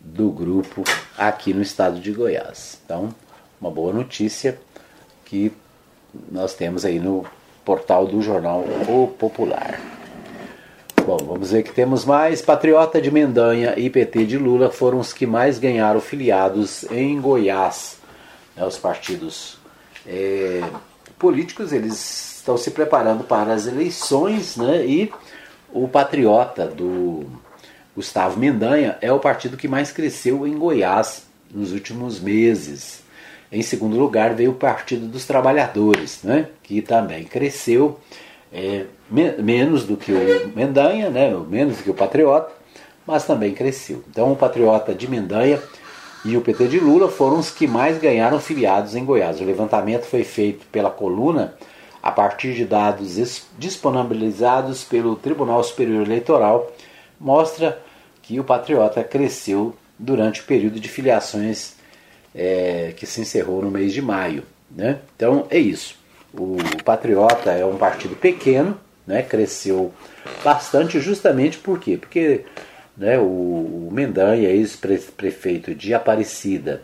do 0.00 0.30
grupo 0.30 0.82
aqui 1.16 1.52
no 1.52 1.60
estado 1.60 2.00
de 2.00 2.10
Goiás. 2.12 2.78
Então, 2.84 3.14
uma 3.60 3.70
boa 3.70 3.92
notícia 3.92 4.58
que 5.24 5.52
nós 6.30 6.54
temos 6.54 6.84
aí 6.84 6.98
no 6.98 7.26
portal 7.64 8.06
do 8.06 8.20
jornal 8.22 8.64
O 8.88 9.08
Popular. 9.08 9.80
Bom, 11.04 11.18
vamos 11.18 11.50
ver 11.50 11.62
que 11.62 11.72
temos 11.72 12.04
mais. 12.04 12.40
Patriota 12.40 13.00
de 13.00 13.10
Mendanha 13.10 13.74
e 13.76 13.90
PT 13.90 14.24
de 14.24 14.38
Lula 14.38 14.70
foram 14.70 15.00
os 15.00 15.12
que 15.12 15.26
mais 15.26 15.58
ganharam 15.58 16.00
filiados 16.00 16.84
em 16.90 17.20
Goiás. 17.20 17.98
Né, 18.56 18.64
os 18.64 18.78
partidos 18.78 19.58
é, 20.06 20.62
políticos 21.18 21.72
eles 21.72 22.36
estão 22.38 22.56
se 22.56 22.70
preparando 22.70 23.24
para 23.24 23.52
as 23.52 23.66
eleições, 23.66 24.56
né? 24.56 24.84
E 24.84 25.12
o 25.72 25.88
Patriota 25.88 26.66
do 26.66 27.24
Gustavo 27.96 28.38
Mendanha 28.38 28.98
é 29.00 29.12
o 29.12 29.18
partido 29.18 29.56
que 29.56 29.68
mais 29.68 29.90
cresceu 29.90 30.46
em 30.46 30.56
Goiás 30.56 31.26
nos 31.50 31.72
últimos 31.72 32.20
meses. 32.20 33.02
Em 33.50 33.62
segundo 33.62 33.96
lugar 33.96 34.34
veio 34.34 34.50
o 34.50 34.54
Partido 34.54 35.06
dos 35.06 35.24
Trabalhadores, 35.24 36.22
né, 36.24 36.48
que 36.62 36.82
também 36.82 37.22
cresceu 37.22 38.00
é, 38.52 38.86
me 39.08 39.30
menos 39.32 39.84
do 39.84 39.96
que 39.96 40.12
o 40.12 40.52
Mendanha, 40.56 41.08
né, 41.08 41.32
menos 41.48 41.76
do 41.76 41.82
que 41.84 41.90
o 41.90 41.94
Patriota, 41.94 42.52
mas 43.06 43.24
também 43.24 43.54
cresceu. 43.54 44.02
Então 44.10 44.32
o 44.32 44.36
Patriota 44.36 44.92
de 44.92 45.08
Mendanha 45.08 45.62
e 46.24 46.36
o 46.36 46.40
PT 46.40 46.68
de 46.68 46.80
Lula 46.80 47.08
foram 47.10 47.38
os 47.38 47.50
que 47.50 47.66
mais 47.66 47.98
ganharam 47.98 48.40
filiados 48.40 48.94
em 48.94 49.04
Goiás. 49.04 49.40
O 49.40 49.44
levantamento 49.44 50.04
foi 50.04 50.24
feito 50.24 50.64
pela 50.66 50.90
coluna 50.90 51.54
a 52.02 52.10
partir 52.10 52.54
de 52.54 52.64
dados 52.64 53.46
disponibilizados 53.58 54.84
pelo 54.84 55.16
Tribunal 55.16 55.62
Superior 55.64 56.02
Eleitoral 56.02 56.70
mostra 57.18 57.80
que 58.22 58.38
o 58.38 58.44
Patriota 58.44 59.02
cresceu 59.02 59.74
durante 59.98 60.40
o 60.40 60.44
período 60.44 60.78
de 60.78 60.88
filiações 60.88 61.74
é, 62.34 62.92
que 62.96 63.06
se 63.06 63.20
encerrou 63.20 63.62
no 63.62 63.70
mês 63.70 63.92
de 63.92 64.02
maio. 64.02 64.42
Né? 64.70 64.98
Então 65.16 65.46
é 65.48 65.58
isso. 65.58 65.96
O 66.32 66.56
Patriota 66.84 67.52
é 67.52 67.64
um 67.64 67.76
partido 67.76 68.16
pequeno, 68.16 68.78
né? 69.06 69.22
cresceu 69.22 69.92
bastante 70.42 71.00
justamente 71.00 71.58
por 71.58 71.78
quê? 71.78 71.96
Porque 71.96 72.44
né, 72.96 73.18
o 73.18 73.88
Mendanha, 73.90 74.48
ex-prefeito 74.48 75.74
de 75.74 75.94
Aparecida, 75.94 76.82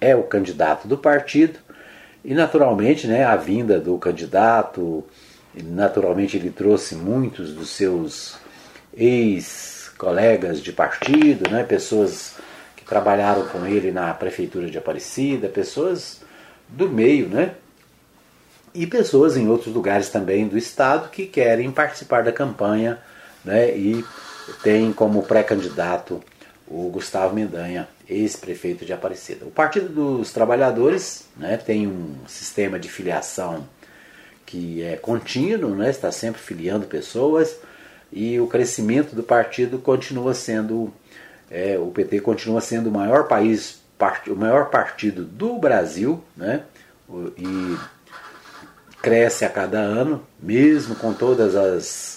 é 0.00 0.14
o 0.14 0.24
candidato 0.24 0.86
do 0.86 0.98
partido 0.98 1.58
e 2.24 2.34
naturalmente 2.34 3.06
né, 3.06 3.24
a 3.24 3.36
vinda 3.36 3.78
do 3.78 3.96
candidato, 3.98 5.04
naturalmente 5.54 6.36
ele 6.36 6.50
trouxe 6.50 6.94
muitos 6.94 7.52
dos 7.52 7.70
seus 7.70 8.36
ex-colegas 8.96 10.60
de 10.60 10.72
partido, 10.72 11.50
né, 11.50 11.62
pessoas 11.62 12.34
que 12.76 12.84
trabalharam 12.84 13.46
com 13.48 13.64
ele 13.66 13.90
na 13.90 14.12
prefeitura 14.12 14.70
de 14.70 14.78
Aparecida, 14.78 15.48
pessoas 15.48 16.20
do 16.68 16.88
meio, 16.88 17.28
né? 17.28 17.52
E 18.74 18.86
pessoas 18.86 19.36
em 19.36 19.48
outros 19.48 19.72
lugares 19.72 20.08
também 20.08 20.48
do 20.48 20.58
estado 20.58 21.08
que 21.08 21.26
querem 21.26 21.70
participar 21.70 22.24
da 22.24 22.32
campanha, 22.32 22.98
né? 23.44 23.70
E 23.76 24.04
tem 24.62 24.92
como 24.92 25.22
pré-candidato 25.22 26.22
o 26.66 26.88
Gustavo 26.90 27.34
Mendanha, 27.34 27.88
ex-prefeito 28.08 28.84
de 28.84 28.92
Aparecida. 28.92 29.44
O 29.44 29.50
Partido 29.50 29.88
dos 29.88 30.32
Trabalhadores 30.32 31.26
né, 31.36 31.56
tem 31.56 31.86
um 31.86 32.14
sistema 32.26 32.78
de 32.78 32.88
filiação 32.88 33.66
que 34.46 34.82
é 34.82 34.96
contínuo, 34.96 35.74
né, 35.74 35.90
está 35.90 36.10
sempre 36.10 36.40
filiando 36.40 36.86
pessoas 36.86 37.56
e 38.12 38.38
o 38.38 38.46
crescimento 38.46 39.14
do 39.14 39.22
partido 39.22 39.78
continua 39.78 40.34
sendo, 40.34 40.92
é, 41.50 41.76
o 41.78 41.86
PT 41.86 42.20
continua 42.20 42.60
sendo 42.60 42.88
o 42.88 42.92
maior 42.92 43.26
país, 43.26 43.80
part, 43.98 44.30
o 44.30 44.36
maior 44.36 44.70
partido 44.70 45.24
do 45.24 45.58
Brasil, 45.58 46.22
né? 46.36 46.62
E 47.36 47.76
cresce 49.02 49.44
a 49.44 49.50
cada 49.50 49.78
ano, 49.78 50.24
mesmo 50.40 50.94
com 50.94 51.12
todas 51.12 51.56
as 51.56 52.13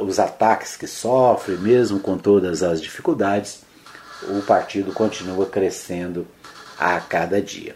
os 0.00 0.18
ataques 0.18 0.76
que 0.76 0.86
sofre, 0.86 1.56
mesmo 1.56 2.00
com 2.00 2.16
todas 2.16 2.62
as 2.62 2.80
dificuldades, 2.80 3.62
o 4.28 4.40
partido 4.42 4.92
continua 4.92 5.46
crescendo 5.46 6.26
a 6.78 7.00
cada 7.00 7.40
dia. 7.40 7.74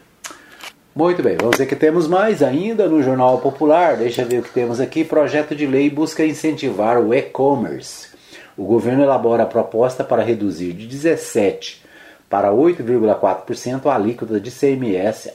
Muito 0.95 1.23
bem, 1.23 1.37
vamos 1.39 1.59
ver 1.59 1.67
que 1.67 1.77
temos 1.77 2.09
mais 2.09 2.43
ainda 2.43 2.89
no 2.89 3.03
Jornal 3.03 3.39
Popular. 3.41 3.97
Deixa 3.97 4.23
eu 4.23 4.27
ver 4.27 4.39
o 4.39 4.43
que 4.43 4.51
temos 4.51 4.81
aqui. 4.81 5.05
Projeto 5.05 5.55
de 5.55 5.67
lei 5.67 5.91
busca 5.91 6.25
incentivar 6.25 6.99
o 6.99 7.13
e-commerce. 7.13 8.09
O 8.57 8.65
governo 8.65 9.03
elabora 9.03 9.43
a 9.43 9.47
proposta 9.47 10.03
para 10.03 10.23
reduzir 10.23 10.73
de 10.73 10.87
17 10.87 11.85
para 12.31 12.51
8,4% 12.51 13.87
a 13.87 13.95
alíquota 13.95 14.41
de 14.41 14.51
CMS 14.51 15.31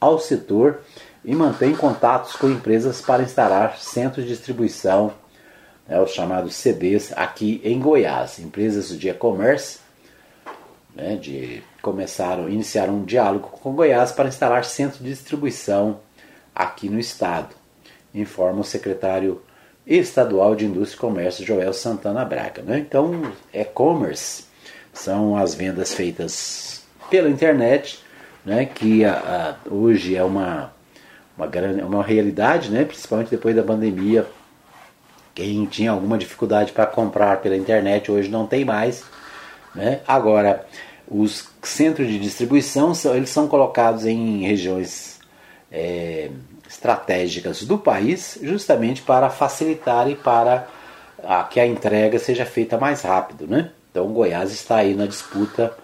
ao 0.00 0.18
setor 0.18 0.80
e 1.24 1.34
mantém 1.34 1.74
contatos 1.74 2.34
com 2.34 2.48
empresas 2.48 3.00
para 3.02 3.22
instalar 3.22 3.76
centros 3.78 4.24
de 4.24 4.30
distribuição, 4.30 5.12
né, 5.88 6.00
os 6.00 6.12
chamados 6.12 6.54
CDs, 6.54 7.12
aqui 7.16 7.60
em 7.64 7.78
Goiás. 7.78 8.38
Empresas 8.38 8.88
de 8.98 9.08
e-commerce 9.08 9.78
né, 10.94 11.16
de, 11.16 11.62
começaram, 11.82 12.48
iniciaram 12.48 12.94
um 12.94 13.04
diálogo 13.04 13.48
com 13.48 13.74
Goiás 13.74 14.10
para 14.12 14.28
instalar 14.28 14.64
centros 14.64 15.02
de 15.02 15.10
distribuição 15.10 16.00
aqui 16.54 16.88
no 16.88 16.98
estado, 16.98 17.54
informa 18.14 18.60
o 18.60 18.64
secretário 18.64 19.42
estadual 19.86 20.56
de 20.56 20.64
Indústria 20.64 20.96
e 20.96 21.00
Comércio 21.00 21.46
Joel 21.46 21.72
Santana 21.72 22.24
Braga. 22.24 22.62
Né? 22.62 22.78
Então, 22.78 23.32
e-commerce 23.52 24.44
são 24.92 25.36
as 25.36 25.54
vendas 25.54 25.94
feitas 25.94 26.82
pela 27.10 27.28
internet, 27.28 28.00
né, 28.44 28.64
que 28.64 29.04
a, 29.04 29.56
a, 29.66 29.70
hoje 29.70 30.16
é 30.16 30.24
uma, 30.24 30.72
uma, 31.36 31.46
grande, 31.46 31.82
uma 31.82 32.02
realidade, 32.02 32.70
né, 32.70 32.84
principalmente 32.84 33.30
depois 33.30 33.54
da 33.54 33.62
pandemia. 33.62 34.26
Quem 35.36 35.66
tinha 35.66 35.90
alguma 35.90 36.16
dificuldade 36.16 36.72
para 36.72 36.86
comprar 36.86 37.42
pela 37.42 37.54
internet 37.54 38.10
hoje 38.10 38.30
não 38.30 38.46
tem 38.46 38.64
mais. 38.64 39.04
Né? 39.74 40.00
Agora, 40.08 40.66
os 41.06 41.50
centros 41.62 42.08
de 42.08 42.18
distribuição 42.18 42.92
eles 43.14 43.28
são 43.28 43.46
colocados 43.46 44.06
em 44.06 44.46
regiões 44.46 45.20
é, 45.70 46.30
estratégicas 46.66 47.64
do 47.64 47.76
país, 47.76 48.38
justamente 48.40 49.02
para 49.02 49.28
facilitar 49.28 50.08
e 50.08 50.16
para 50.16 50.66
a, 51.22 51.44
que 51.44 51.60
a 51.60 51.66
entrega 51.66 52.18
seja 52.18 52.46
feita 52.46 52.78
mais 52.78 53.02
rápido. 53.02 53.46
Né? 53.46 53.70
Então, 53.90 54.06
Goiás 54.08 54.50
está 54.52 54.76
aí 54.76 54.94
na 54.94 55.04
disputa 55.04 55.76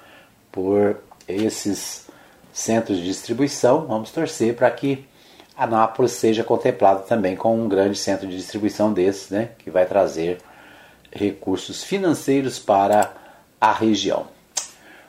por 0.51 0.97
esses 1.29 2.07
centros 2.55 2.97
de 2.97 3.05
distribuição. 3.05 3.87
Vamos 3.87 4.11
torcer 4.11 4.57
para 4.57 4.71
que 4.71 5.05
Anápolis 5.57 6.13
seja 6.13 6.43
contemplado 6.43 7.03
também 7.07 7.37
com 7.37 7.55
um 7.57 7.69
grande 7.69 7.99
centro 7.99 8.27
de 8.27 8.37
distribuição 8.37 8.93
desses, 8.93 9.31
né, 9.31 9.51
que 9.59 9.71
vai 9.71 9.85
trazer 9.87 10.39
recursos 11.11 11.85
financeiros 11.85 12.59
para 12.59 13.13
a 13.61 13.73
região. 13.73 14.27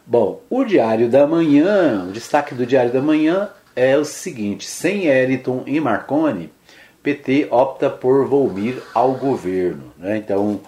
Bom, 0.06 0.41
o 0.50 0.66
Diário 0.66 1.10
da 1.10 1.26
Manhã, 1.26 2.06
o 2.10 2.12
destaque 2.12 2.54
do 2.54 2.66
Diário 2.66 2.91
da 2.91 3.02
Manhã 3.02 3.50
é 3.74 3.98
o 3.98 4.04
seguinte: 4.04 4.68
sem 4.68 5.06
Eriton 5.06 5.64
e 5.66 5.80
Marconi, 5.80 6.52
PT 7.02 7.48
opta 7.50 7.89
por 7.89 8.26
Volmir 8.28 8.82
ao 8.94 9.14
governo. 9.14 9.94
Né? 9.98 10.18
Então, 10.18 10.60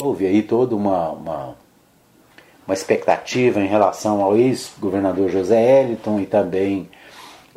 houve 0.00 0.26
aí 0.26 0.42
toda 0.42 0.76
uma, 0.76 1.10
uma, 1.10 1.56
uma 2.66 2.74
expectativa 2.74 3.60
em 3.60 3.66
relação 3.66 4.22
ao 4.22 4.36
ex-governador 4.36 5.28
José 5.28 5.82
Eliton 5.82 6.20
e 6.20 6.26
também 6.26 6.88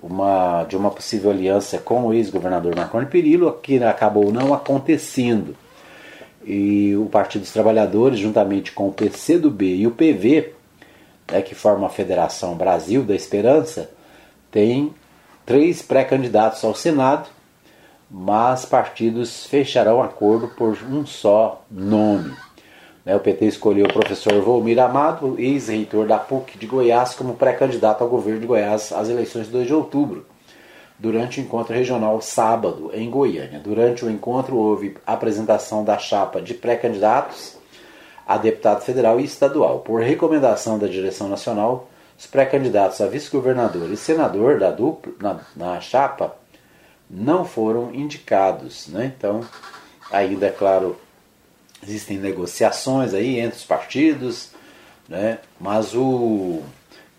uma, 0.02 0.64
de 0.64 0.78
uma 0.78 0.92
possível 0.92 1.32
aliança 1.32 1.78
com 1.78 2.06
o 2.06 2.14
ex-governador 2.14 2.76
Marconi 2.76 3.06
Perillo, 3.06 3.52
que 3.54 3.84
acabou 3.84 4.32
não 4.32 4.54
acontecendo. 4.54 5.56
E 6.46 6.96
o 6.96 7.08
Partido 7.08 7.42
dos 7.42 7.52
Trabalhadores, 7.52 8.20
juntamente 8.20 8.72
com 8.72 8.88
o 8.88 8.94
PCdoB 8.94 9.76
e 9.76 9.88
o 9.88 9.92
PV, 9.92 10.54
né, 11.32 11.42
que 11.42 11.54
forma 11.54 11.88
a 11.88 11.90
Federação 11.90 12.56
Brasil 12.56 13.04
da 13.04 13.16
Esperança, 13.16 13.90
tem 14.52 14.94
três 15.46 15.82
pré-candidatos 15.82 16.64
ao 16.64 16.74
Senado, 16.74 17.30
mas 18.10 18.66
partidos 18.66 19.46
fecharão 19.46 20.02
acordo 20.02 20.48
por 20.48 20.78
um 20.90 21.06
só 21.06 21.66
nome. 21.70 22.34
Né, 23.08 23.16
o 23.16 23.22
PT 23.22 23.46
escolheu 23.46 23.86
o 23.86 23.94
professor 23.94 24.42
Volmir 24.42 24.78
Amado, 24.80 25.40
ex-reitor 25.40 26.06
da 26.06 26.18
PUC 26.18 26.58
de 26.58 26.68
Goiás, 26.68 27.16
como 27.16 27.36
pré-candidato 27.36 28.04
ao 28.04 28.10
governo 28.10 28.42
de 28.42 28.46
Goiás 28.46 28.92
às 28.92 29.08
eleições 29.08 29.46
de 29.46 29.54
2 29.54 29.68
de 29.68 29.74
outubro, 29.74 30.26
durante 31.00 31.40
o 31.40 31.42
encontro 31.42 31.74
regional 31.74 32.20
sábado 32.20 32.92
em 32.94 33.10
Goiânia. 33.10 33.62
Durante 33.62 34.04
o 34.04 34.12
encontro 34.12 34.58
houve 34.58 34.98
apresentação 35.06 35.86
da 35.86 35.98
chapa 35.98 36.42
de 36.42 36.54
pré-candidatos 36.54 37.56
a 38.28 38.38
deputado 38.38 38.82
federal 38.82 39.22
e 39.22 39.24
estadual. 39.24 39.80
Por 39.80 40.02
recomendação 40.02 40.78
da 40.78 40.88
direção 40.88 41.30
nacional, 41.30 41.88
os 42.20 42.28
pré-candidatos 42.28 43.00
a 43.00 43.08
vice-governador 43.08 43.90
e 43.90 43.96
senador 43.96 44.60
da 44.60 44.70
dupla 44.70 45.14
na, 45.22 45.40
na 45.56 45.80
chapa 45.80 46.36
não 47.10 47.46
foram 47.46 47.96
indicados. 47.96 48.90
Né? 48.90 49.14
Então, 49.18 49.40
ainda 50.12 50.48
é 50.48 50.52
claro, 50.52 50.98
existem 51.84 52.18
negociações 52.18 53.14
aí 53.14 53.40
entre 53.40 53.58
os 53.58 53.64
partidos, 53.64 54.50
né? 55.08 55.40
mas 55.60 55.94
o 55.94 56.62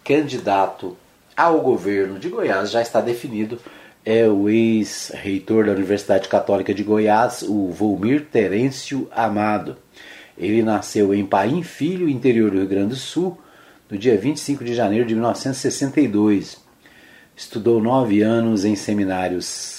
candidato 0.05 0.97
ao 1.37 1.61
governo 1.61 2.19
de 2.19 2.29
Goiás 2.29 2.71
já 2.71 2.83
está 2.83 3.01
definido. 3.01 3.59
É 4.05 4.27
o 4.27 4.49
ex-reitor 4.49 5.67
da 5.67 5.73
Universidade 5.73 6.29
Católica 6.29 6.73
de 6.73 6.83
Goiás, 6.83 7.43
o 7.43 7.71
Volmir 7.71 8.27
Terêncio 8.27 9.09
Amado. 9.13 9.77
Ele 10.37 10.63
nasceu 10.63 11.13
em 11.13 11.27
Paim 11.27 11.63
Filho, 11.63 12.09
interior 12.09 12.51
do 12.51 12.59
Rio 12.59 12.69
Grande 12.69 12.91
do 12.91 12.97
Sul, 12.97 13.39
no 13.91 13.99
dia 13.99 14.17
25 14.17 14.65
de 14.65 14.75
janeiro 14.75 15.05
de 15.05 15.15
1962. 15.15 16.59
Estudou 17.37 17.83
nove 17.83 18.23
anos 18.23 18.65
em 18.65 18.75
seminários 18.75 19.78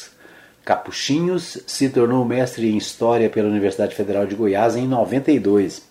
capuchinhos, 0.70 1.57
se 1.65 1.89
tornou 1.89 2.24
mestre 2.24 2.70
em 2.70 2.78
História 2.78 3.28
pela 3.28 3.49
Universidade 3.49 3.95
Federal 3.95 4.28
de 4.28 4.36
Goiás 4.36 4.76
em 4.76 4.88
92. 4.88 5.82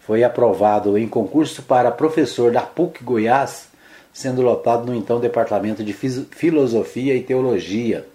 Foi 0.00 0.24
aprovado 0.24 0.96
em 0.96 1.06
concurso 1.06 1.62
para 1.62 1.90
professor 1.90 2.50
da 2.50 2.62
PUC 2.62 3.04
Goiás, 3.04 3.68
sendo 4.14 4.40
lotado 4.40 4.86
no 4.86 4.94
então 4.94 5.20
Departamento 5.20 5.84
de 5.84 5.92
Filosofia 5.92 7.14
e 7.14 7.22
Teologia 7.24 8.08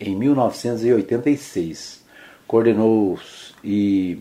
em 0.00 0.16
1986. 0.16 2.02
Coordenou 2.44 3.16
e 3.62 4.18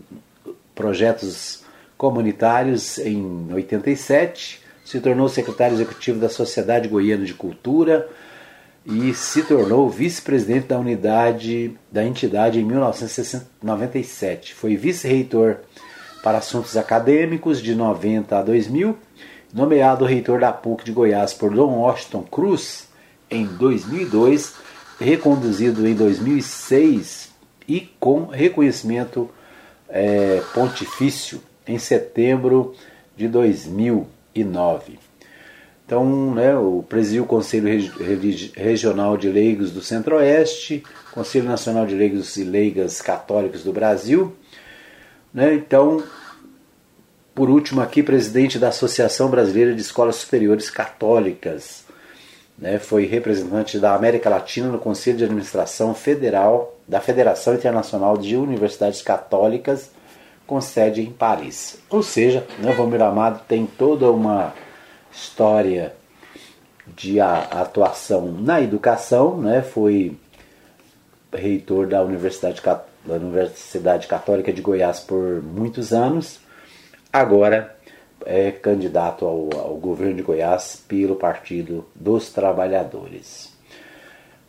projetos 0.76 1.63
comunitários 1.97 2.99
em 2.99 3.51
87, 3.51 4.61
se 4.86 4.99
tornou 4.99 5.28
secretário 5.28 5.74
executivo 5.74 6.20
da 6.20 6.30
Sociedade 6.30 6.88
Goiana 6.88 7.26
de 7.26 7.34
Cultura 7.34 8.07
e 8.89 9.13
se 9.13 9.43
tornou 9.43 9.89
vice-presidente 9.89 10.67
da 10.67 10.79
unidade 10.79 11.77
da 11.91 12.05
entidade 12.05 12.57
em 12.59 12.63
1997. 12.63 14.55
Foi 14.55 14.77
vice-reitor 14.77 15.57
para 16.23 16.38
assuntos 16.38 16.77
acadêmicos 16.77 17.61
de 17.61 17.75
90 17.75 18.39
a 18.39 18.41
2000, 18.41 18.97
nomeado 19.53 20.05
reitor 20.05 20.39
da 20.39 20.53
PUC 20.53 20.85
de 20.85 20.93
Goiás 20.93 21.33
por 21.33 21.53
Dom 21.53 21.79
Washington 21.79 22.23
Cruz 22.23 22.88
em 23.29 23.45
2002, 23.45 24.55
reconduzido 24.97 25.85
em 25.85 25.93
2006 25.93 27.31
e 27.67 27.81
com 27.99 28.27
reconhecimento 28.27 29.29
é, 29.89 30.41
pontifício 30.53 31.41
em 31.67 31.77
setembro 31.77 32.73
de 33.17 33.27
2009. 33.27 35.07
Então, 35.88 36.35
né, 36.35 36.51
presidiu 36.89 37.23
o 37.23 37.25
Conselho 37.25 37.69
Regional 38.53 39.15
de 39.15 39.29
Leigos 39.29 39.71
do 39.71 39.81
Centro-Oeste, 39.81 40.83
Conselho 41.13 41.45
Nacional 41.45 41.85
de 41.85 41.95
Leigos 41.95 42.35
e 42.35 42.43
Leigas 42.43 43.01
Católicos 43.01 43.63
do 43.63 43.71
Brasil. 43.71 44.35
Né, 45.33 45.53
então, 45.53 46.03
por 47.33 47.49
último 47.49 47.79
aqui, 47.79 48.03
presidente 48.03 48.59
da 48.59 48.67
Associação 48.67 49.29
Brasileira 49.29 49.73
de 49.73 49.79
Escolas 49.79 50.17
Superiores 50.17 50.69
Católicas. 50.69 51.85
Né, 52.57 52.79
foi 52.79 53.05
representante 53.05 53.79
da 53.79 53.95
América 53.95 54.29
Latina 54.29 54.67
no 54.67 54.79
Conselho 54.79 55.15
de 55.15 55.23
Administração 55.23 55.95
Federal 55.95 56.77
da 56.85 56.99
Federação 56.99 57.53
Internacional 57.53 58.17
de 58.17 58.35
Universidades 58.35 59.01
Católicas, 59.01 59.89
com 60.45 60.59
sede 60.59 61.01
em 61.01 61.11
Paris. 61.11 61.79
Ou 61.89 62.03
seja, 62.03 62.45
né, 62.59 62.73
Valmir 62.73 63.01
Amado 63.01 63.41
tem 63.47 63.65
toda 63.65 64.11
uma 64.11 64.53
história 65.18 65.95
de 66.86 67.20
atuação 67.20 68.32
na 68.32 68.61
educação, 68.61 69.38
né, 69.38 69.61
foi 69.61 70.15
reitor 71.34 71.88
da 71.88 72.01
Universidade, 72.03 72.61
da 72.63 73.13
Universidade 73.15 74.07
Católica 74.07 74.53
de 74.53 74.61
Goiás 74.61 74.99
por 74.99 75.41
muitos 75.41 75.91
anos, 75.91 76.39
agora 77.11 77.76
é 78.26 78.51
candidato 78.51 79.26
ao, 79.26 79.49
ao 79.59 79.76
governo 79.76 80.15
de 80.15 80.22
Goiás 80.22 80.84
pelo 80.88 81.15
Partido 81.15 81.86
dos 81.93 82.30
Trabalhadores. 82.30 83.55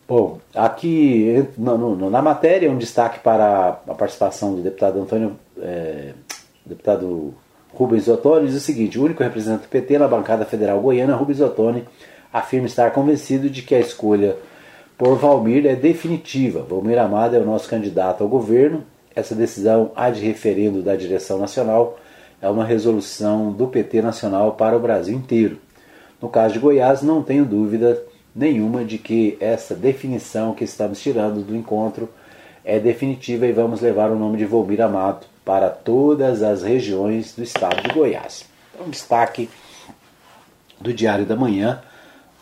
Bom, 0.06 0.40
aqui 0.54 1.46
no, 1.56 1.76
no, 1.76 2.10
na 2.10 2.22
matéria, 2.22 2.70
um 2.70 2.78
destaque 2.78 3.20
para 3.20 3.80
a 3.86 3.94
participação 3.94 4.54
do 4.54 4.62
deputado 4.62 5.00
Antônio, 5.00 5.38
é, 5.58 6.14
deputado 6.64 7.34
Rubens 7.74 8.08
Ottoni, 8.08 8.46
diz 8.46 8.56
o 8.56 8.60
seguinte: 8.60 8.98
o 8.98 9.04
único 9.04 9.22
representante 9.22 9.62
do 9.62 9.68
PT 9.68 9.98
na 9.98 10.08
bancada 10.08 10.44
federal 10.44 10.80
goiana, 10.80 11.14
Rubens 11.14 11.40
Ottoni, 11.40 11.84
afirma 12.32 12.66
estar 12.66 12.90
convencido 12.92 13.48
de 13.48 13.62
que 13.62 13.74
a 13.74 13.80
escolha 13.80 14.36
por 14.96 15.16
Valmir 15.16 15.66
é 15.66 15.76
definitiva. 15.76 16.62
Valmir 16.62 16.98
Amado 16.98 17.36
é 17.36 17.38
o 17.38 17.44
nosso 17.44 17.68
candidato 17.68 18.22
ao 18.22 18.28
governo. 18.28 18.84
Essa 19.14 19.34
decisão 19.34 19.92
de 20.14 20.20
referendo 20.20 20.82
da 20.82 20.94
direção 20.94 21.38
nacional 21.38 21.98
é 22.40 22.48
uma 22.48 22.64
resolução 22.64 23.52
do 23.52 23.66
PT 23.66 24.00
nacional 24.00 24.52
para 24.52 24.76
o 24.76 24.80
Brasil 24.80 25.16
inteiro. 25.16 25.58
No 26.20 26.28
caso 26.28 26.54
de 26.54 26.60
Goiás, 26.60 27.02
não 27.02 27.22
tenho 27.22 27.44
dúvida 27.44 28.00
nenhuma 28.34 28.84
de 28.84 28.98
que 28.98 29.36
essa 29.40 29.74
definição 29.74 30.54
que 30.54 30.64
estamos 30.64 31.00
tirando 31.00 31.44
do 31.44 31.56
encontro 31.56 32.08
é 32.64 32.78
definitiva 32.78 33.46
e 33.46 33.52
vamos 33.52 33.80
levar 33.80 34.10
o 34.10 34.18
nome 34.18 34.36
de 34.36 34.44
Volmir 34.44 34.80
Amado 34.80 35.26
para 35.48 35.70
todas 35.70 36.42
as 36.42 36.62
regiões 36.62 37.34
do 37.34 37.42
estado 37.42 37.80
de 37.80 37.88
Goiás. 37.88 38.44
Então, 38.74 38.90
destaque 38.90 39.48
do 40.78 40.92
Diário 40.92 41.24
da 41.24 41.34
Manhã 41.34 41.80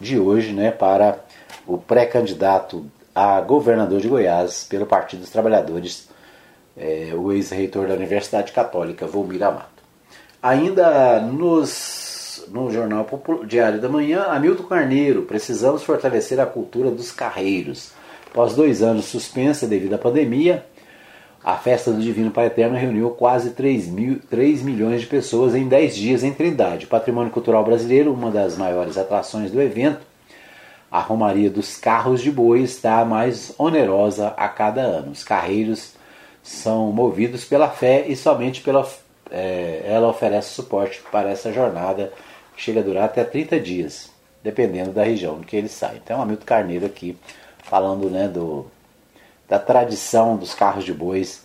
de 0.00 0.18
hoje 0.18 0.52
né, 0.52 0.72
para 0.72 1.20
o 1.68 1.78
pré-candidato 1.78 2.84
a 3.14 3.40
governador 3.40 4.00
de 4.00 4.08
Goiás 4.08 4.66
pelo 4.68 4.86
Partido 4.86 5.20
dos 5.20 5.30
Trabalhadores, 5.30 6.08
é, 6.76 7.12
o 7.14 7.30
ex-reitor 7.30 7.86
da 7.86 7.94
Universidade 7.94 8.50
Católica, 8.50 9.06
Volmir 9.06 9.40
Amado. 9.44 9.68
Ainda 10.42 11.20
nos, 11.20 12.44
no 12.48 12.72
Jornal 12.72 13.04
Popular, 13.04 13.46
Diário 13.46 13.80
da 13.80 13.88
Manhã, 13.88 14.24
Hamilton 14.30 14.64
Carneiro, 14.64 15.22
precisamos 15.22 15.84
fortalecer 15.84 16.40
a 16.40 16.46
cultura 16.46 16.90
dos 16.90 17.12
carreiros. 17.12 17.92
Após 18.32 18.56
dois 18.56 18.82
anos 18.82 19.04
suspensa 19.04 19.64
devido 19.64 19.94
à 19.94 19.98
pandemia, 19.98 20.66
a 21.46 21.54
festa 21.54 21.92
do 21.92 22.02
Divino 22.02 22.32
Pai 22.32 22.46
Eterno 22.46 22.76
reuniu 22.76 23.08
quase 23.10 23.50
3, 23.50 23.86
mil, 23.86 24.18
3 24.28 24.62
milhões 24.62 25.02
de 25.02 25.06
pessoas 25.06 25.54
em 25.54 25.68
10 25.68 25.94
dias 25.94 26.24
em 26.24 26.32
Trindade. 26.32 26.86
O 26.86 26.88
patrimônio 26.88 27.30
cultural 27.30 27.62
brasileiro, 27.62 28.12
uma 28.12 28.32
das 28.32 28.58
maiores 28.58 28.98
atrações 28.98 29.52
do 29.52 29.62
evento, 29.62 30.00
a 30.90 30.98
Romaria 30.98 31.48
dos 31.48 31.76
Carros 31.76 32.20
de 32.20 32.32
Boi 32.32 32.62
está 32.62 33.04
mais 33.04 33.54
onerosa 33.58 34.34
a 34.36 34.48
cada 34.48 34.80
ano. 34.80 35.12
Os 35.12 35.22
carreiros 35.22 35.92
são 36.42 36.90
movidos 36.90 37.44
pela 37.44 37.68
fé 37.68 38.06
e 38.08 38.16
somente 38.16 38.60
pela 38.60 38.84
é, 39.30 39.82
ela 39.84 40.08
oferece 40.08 40.50
suporte 40.52 41.00
para 41.12 41.30
essa 41.30 41.52
jornada 41.52 42.12
que 42.56 42.62
chega 42.62 42.80
a 42.80 42.82
durar 42.82 43.04
até 43.04 43.22
30 43.22 43.60
dias, 43.60 44.10
dependendo 44.42 44.90
da 44.90 45.04
região 45.04 45.38
que 45.42 45.54
ele 45.54 45.68
sai. 45.68 46.00
Então, 46.04 46.20
Hamilton 46.20 46.44
Carneiro 46.44 46.86
aqui 46.86 47.16
falando 47.62 48.10
né, 48.10 48.26
do, 48.26 48.66
da 49.48 49.58
tradição 49.58 50.36
dos 50.36 50.54
carros 50.54 50.84
de 50.84 50.92
bois 50.92 51.44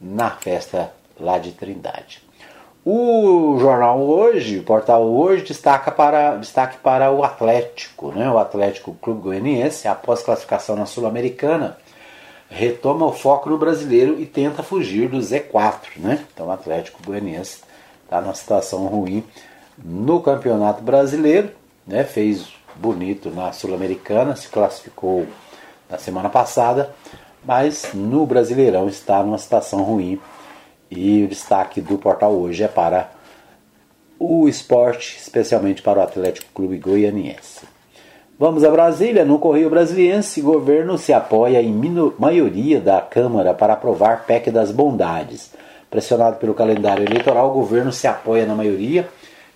na 0.00 0.30
festa 0.30 0.92
lá 1.18 1.38
de 1.38 1.52
Trindade. 1.52 2.22
O 2.84 3.58
jornal 3.60 4.00
hoje, 4.00 4.58
o 4.58 4.62
portal 4.62 5.04
hoje, 5.04 5.44
destaca 5.44 5.90
para, 5.90 6.36
destaque 6.36 6.78
para 6.78 7.10
o 7.10 7.22
Atlético, 7.22 8.10
né? 8.12 8.30
o 8.30 8.38
Atlético 8.38 8.94
Clube 8.94 9.20
Goianiense, 9.20 9.86
após 9.86 10.22
classificação 10.22 10.76
na 10.76 10.86
Sul-Americana, 10.86 11.76
retoma 12.48 13.04
o 13.04 13.12
foco 13.12 13.50
no 13.50 13.58
brasileiro 13.58 14.18
e 14.18 14.24
tenta 14.24 14.62
fugir 14.62 15.08
do 15.10 15.18
Z4. 15.18 15.98
Né? 15.98 16.24
Então 16.32 16.46
o 16.46 16.50
Atlético 16.50 17.02
Goianiense 17.04 17.60
está 18.04 18.20
numa 18.20 18.34
situação 18.34 18.86
ruim 18.86 19.22
no 19.76 20.20
Campeonato 20.20 20.82
Brasileiro, 20.82 21.50
né? 21.86 22.02
fez 22.02 22.48
bonito 22.74 23.30
na 23.30 23.52
Sul-Americana, 23.52 24.34
se 24.36 24.48
classificou 24.48 25.26
na 25.88 25.98
semana 25.98 26.30
passada, 26.30 26.94
mas 27.44 27.90
no 27.94 28.26
Brasileirão 28.26 28.88
está 28.88 29.22
numa 29.22 29.38
situação 29.38 29.82
ruim. 29.82 30.18
E 30.90 31.22
o 31.24 31.28
destaque 31.28 31.80
do 31.80 31.96
portal 31.98 32.32
hoje 32.32 32.64
é 32.64 32.68
para 32.68 33.10
o 34.18 34.48
esporte, 34.48 35.16
especialmente 35.18 35.82
para 35.82 36.00
o 36.00 36.02
Atlético 36.02 36.48
Clube 36.52 36.78
Goianiense. 36.78 37.60
Vamos 38.38 38.64
a 38.64 38.70
Brasília. 38.70 39.24
No 39.24 39.38
Correio 39.38 39.70
Brasiliense, 39.70 40.40
governo 40.40 40.98
se 40.98 41.12
apoia 41.12 41.62
em 41.62 41.72
maioria 42.18 42.80
da 42.80 43.00
Câmara 43.00 43.54
para 43.54 43.74
aprovar 43.74 44.24
PEC 44.26 44.50
das 44.50 44.72
bondades. 44.72 45.52
Pressionado 45.90 46.36
pelo 46.36 46.54
calendário 46.54 47.04
eleitoral, 47.04 47.50
o 47.50 47.54
governo 47.54 47.92
se 47.92 48.06
apoia 48.06 48.46
na 48.46 48.54
maioria 48.54 49.08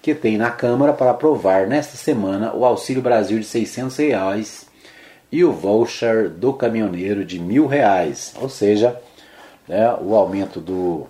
que 0.02 0.14
tem 0.14 0.36
na 0.36 0.50
Câmara 0.50 0.92
para 0.92 1.12
aprovar 1.12 1.66
nesta 1.66 1.96
semana 1.96 2.54
o 2.54 2.62
Auxílio 2.66 3.00
Brasil 3.00 3.38
de 3.38 3.46
600 3.46 3.96
reais 3.96 4.66
e 5.34 5.44
o 5.44 5.52
voucher 5.52 6.30
do 6.30 6.52
caminhoneiro 6.52 7.24
de 7.24 7.40
mil 7.40 7.66
reais, 7.66 8.32
ou 8.40 8.48
seja, 8.48 9.02
né, 9.66 9.92
o 10.00 10.14
aumento 10.14 10.60
do 10.60 11.08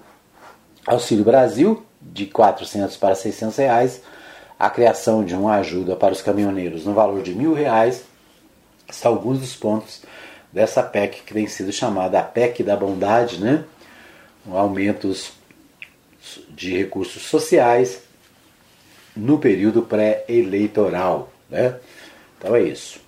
Auxílio 0.86 1.22
Brasil 1.22 1.84
de 2.00 2.24
400 2.24 2.96
para 2.96 3.14
600 3.14 3.54
reais 3.58 4.00
a 4.58 4.70
criação 4.70 5.26
de 5.26 5.34
uma 5.34 5.56
ajuda 5.56 5.94
para 5.94 6.14
os 6.14 6.22
caminhoneiros 6.22 6.86
no 6.86 6.94
valor 6.94 7.22
de 7.22 7.34
mil 7.34 7.52
reais 7.52 8.02
são 8.90 9.12
alguns 9.12 9.40
dos 9.40 9.54
pontos 9.54 10.00
dessa 10.50 10.82
PEC 10.82 11.20
que 11.26 11.34
tem 11.34 11.46
sido 11.46 11.70
chamada 11.70 12.18
a 12.18 12.22
PEC 12.22 12.62
da 12.62 12.76
bondade, 12.76 13.38
né? 13.38 13.62
Aumentos 14.50 15.32
de 16.48 16.74
recursos 16.74 17.24
sociais 17.24 18.00
no 19.14 19.38
período 19.38 19.82
pré-eleitoral, 19.82 21.30
né? 21.50 21.76
Então 22.38 22.56
é 22.56 22.62
isso. 22.62 23.03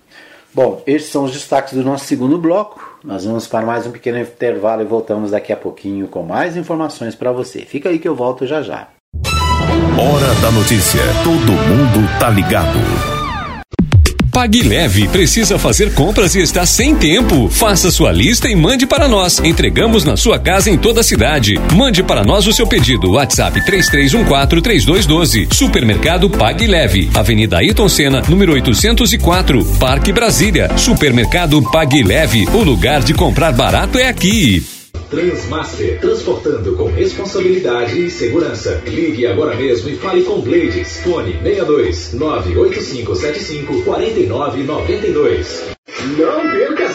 Bom, 0.53 0.81
estes 0.87 1.11
são 1.11 1.25
os 1.25 1.31
destaques 1.31 1.73
do 1.73 1.83
nosso 1.83 2.05
segundo 2.05 2.37
bloco. 2.37 2.99
Nós 3.03 3.25
vamos 3.25 3.47
para 3.47 3.65
mais 3.65 3.85
um 3.85 3.91
pequeno 3.91 4.17
intervalo 4.19 4.81
e 4.81 4.85
voltamos 4.85 5.31
daqui 5.31 5.53
a 5.53 5.57
pouquinho 5.57 6.07
com 6.07 6.23
mais 6.23 6.57
informações 6.57 7.15
para 7.15 7.31
você. 7.31 7.61
Fica 7.61 7.89
aí 7.89 7.99
que 7.99 8.07
eu 8.07 8.15
volto 8.15 8.45
já 8.47 8.61
já. 8.61 8.87
Hora 9.99 10.33
da 10.41 10.51
notícia. 10.51 11.01
Todo 11.23 11.51
mundo 11.51 12.19
tá 12.19 12.29
ligado. 12.29 13.16
Pague 14.37 14.61
Leve 14.61 15.07
precisa 15.07 15.57
fazer 15.57 15.95
compras 15.95 16.35
e 16.35 16.39
está 16.39 16.63
sem 16.63 16.93
tempo. 16.93 17.49
Faça 17.49 17.89
sua 17.89 18.11
lista 18.11 18.47
e 18.47 18.55
mande 18.55 18.85
para 18.85 19.07
nós. 19.07 19.39
Entregamos 19.39 20.03
na 20.03 20.15
sua 20.15 20.37
casa 20.37 20.69
em 20.69 20.77
toda 20.77 21.01
a 21.01 21.03
cidade. 21.03 21.59
Mande 21.75 22.03
para 22.03 22.23
nós 22.23 22.45
o 22.45 22.53
seu 22.53 22.67
pedido. 22.67 23.13
WhatsApp 23.13 23.59
33143212. 23.61 25.51
Supermercado 25.51 26.29
Pague 26.29 26.67
Leve. 26.67 27.09
Avenida 27.15 27.57
Ayrton 27.57 27.89
Senna, 27.89 28.21
número 28.29 28.53
804, 28.53 29.65
Parque 29.79 30.13
Brasília. 30.13 30.69
Supermercado 30.77 31.59
Pague 31.71 32.03
Leve. 32.03 32.45
O 32.53 32.61
lugar 32.61 33.01
de 33.01 33.15
comprar 33.15 33.51
barato 33.51 33.97
é 33.97 34.07
aqui. 34.07 34.76
Transmaster, 35.09 35.99
transportando 35.99 36.75
com 36.75 36.85
responsabilidade 36.85 38.05
e 38.05 38.09
segurança. 38.09 38.81
Ligue 38.85 39.25
agora 39.25 39.55
mesmo 39.55 39.89
e 39.89 39.95
fale 39.95 40.23
com 40.23 40.41
Blades. 40.41 40.99
Fone 41.01 41.33
62 41.43 42.13
98575 42.13 43.83
4992. 43.83 45.77
Não 46.17 46.51
perca 46.51 46.86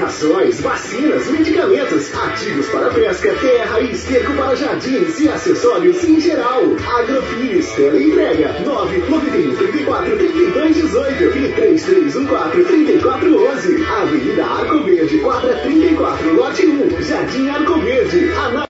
Rações, 0.00 0.58
vacinas, 0.62 1.26
medicamentos, 1.26 2.10
ativos 2.14 2.66
para 2.70 2.88
pesca, 2.88 3.34
terra 3.34 3.80
e 3.80 3.92
esterco 3.92 4.32
para 4.32 4.56
jardins 4.56 5.20
e 5.20 5.28
acessórios 5.28 6.02
em 6.02 6.18
geral. 6.18 6.62
Agrofires, 7.00 7.68
entrega 7.78 8.60
991 8.64 9.56
34 9.56 10.16
32 10.16 10.74
18 10.76 11.22
e 11.22 11.52
3314 11.52 12.64
3411. 12.64 13.84
Avenida 13.84 14.46
Arco 14.46 14.84
Verde, 14.84 15.18
quadra 15.18 15.54
34, 15.56 16.34
lote 16.34 16.66
1, 16.66 17.02
Jardim 17.02 17.48
Arco 17.50 17.78
Verde. 17.80 18.30
Ana... 18.30 18.66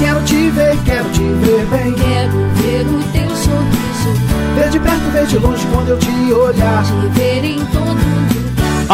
Quero 0.00 0.24
te 0.24 0.50
ver, 0.50 0.76
quero 0.86 1.08
te 1.10 1.20
ver 1.20 1.66
bem. 1.66 1.92
Quero 1.92 2.32
ver 2.62 2.86
o 2.86 3.02
teu 3.12 3.36
sorriso. 3.36 3.84
Ver 4.56 4.70
de 4.70 4.80
perto, 4.80 5.10
ver 5.12 5.26
de 5.26 5.38
longe 5.38 5.66
quando 5.66 5.90
eu 5.90 5.98
te 5.98 6.32
olhar. 6.32 6.82
Te 6.82 7.20
ver 7.20 7.44
em 7.44 7.58
todo. 7.66 7.93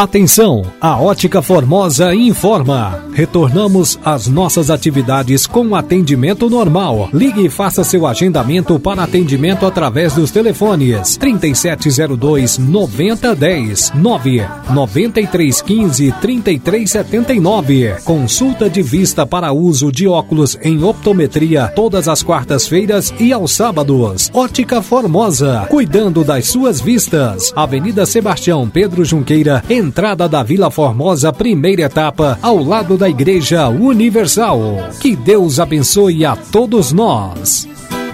Atenção, 0.00 0.62
a 0.80 0.98
Ótica 0.98 1.42
Formosa 1.42 2.14
informa. 2.14 3.04
Retornamos 3.12 3.98
às 4.02 4.26
nossas 4.26 4.70
atividades 4.70 5.46
com 5.46 5.74
atendimento 5.74 6.48
normal. 6.48 7.10
Ligue 7.12 7.44
e 7.44 7.50
faça 7.50 7.84
seu 7.84 8.06
agendamento 8.06 8.80
para 8.80 9.02
atendimento 9.02 9.66
através 9.66 10.14
dos 10.14 10.30
telefones 10.30 11.18
3702 11.18 12.56
9010 12.56 13.92
9 13.94 14.42
9315 14.70 16.14
3379. 16.18 17.96
Consulta 18.02 18.70
de 18.70 18.80
vista 18.80 19.26
para 19.26 19.52
uso 19.52 19.92
de 19.92 20.08
óculos 20.08 20.56
em 20.62 20.82
optometria 20.82 21.68
todas 21.76 22.08
as 22.08 22.22
quartas-feiras 22.22 23.12
e 23.20 23.34
aos 23.34 23.52
sábados. 23.52 24.30
Ótica 24.32 24.80
Formosa, 24.80 25.66
cuidando 25.68 26.24
das 26.24 26.46
suas 26.46 26.80
vistas. 26.80 27.52
Avenida 27.54 28.06
Sebastião 28.06 28.66
Pedro 28.66 29.04
Junqueira, 29.04 29.62
entrada 29.90 30.28
da 30.28 30.40
Vila 30.44 30.70
Formosa, 30.70 31.32
primeira 31.32 31.82
etapa, 31.82 32.38
ao 32.40 32.62
lado 32.62 32.96
da 32.96 33.08
Igreja 33.08 33.68
Universal. 33.68 34.60
Que 35.00 35.16
Deus 35.16 35.58
abençoe 35.58 36.24
a 36.24 36.36
todos 36.36 36.92
nós. 36.92 37.66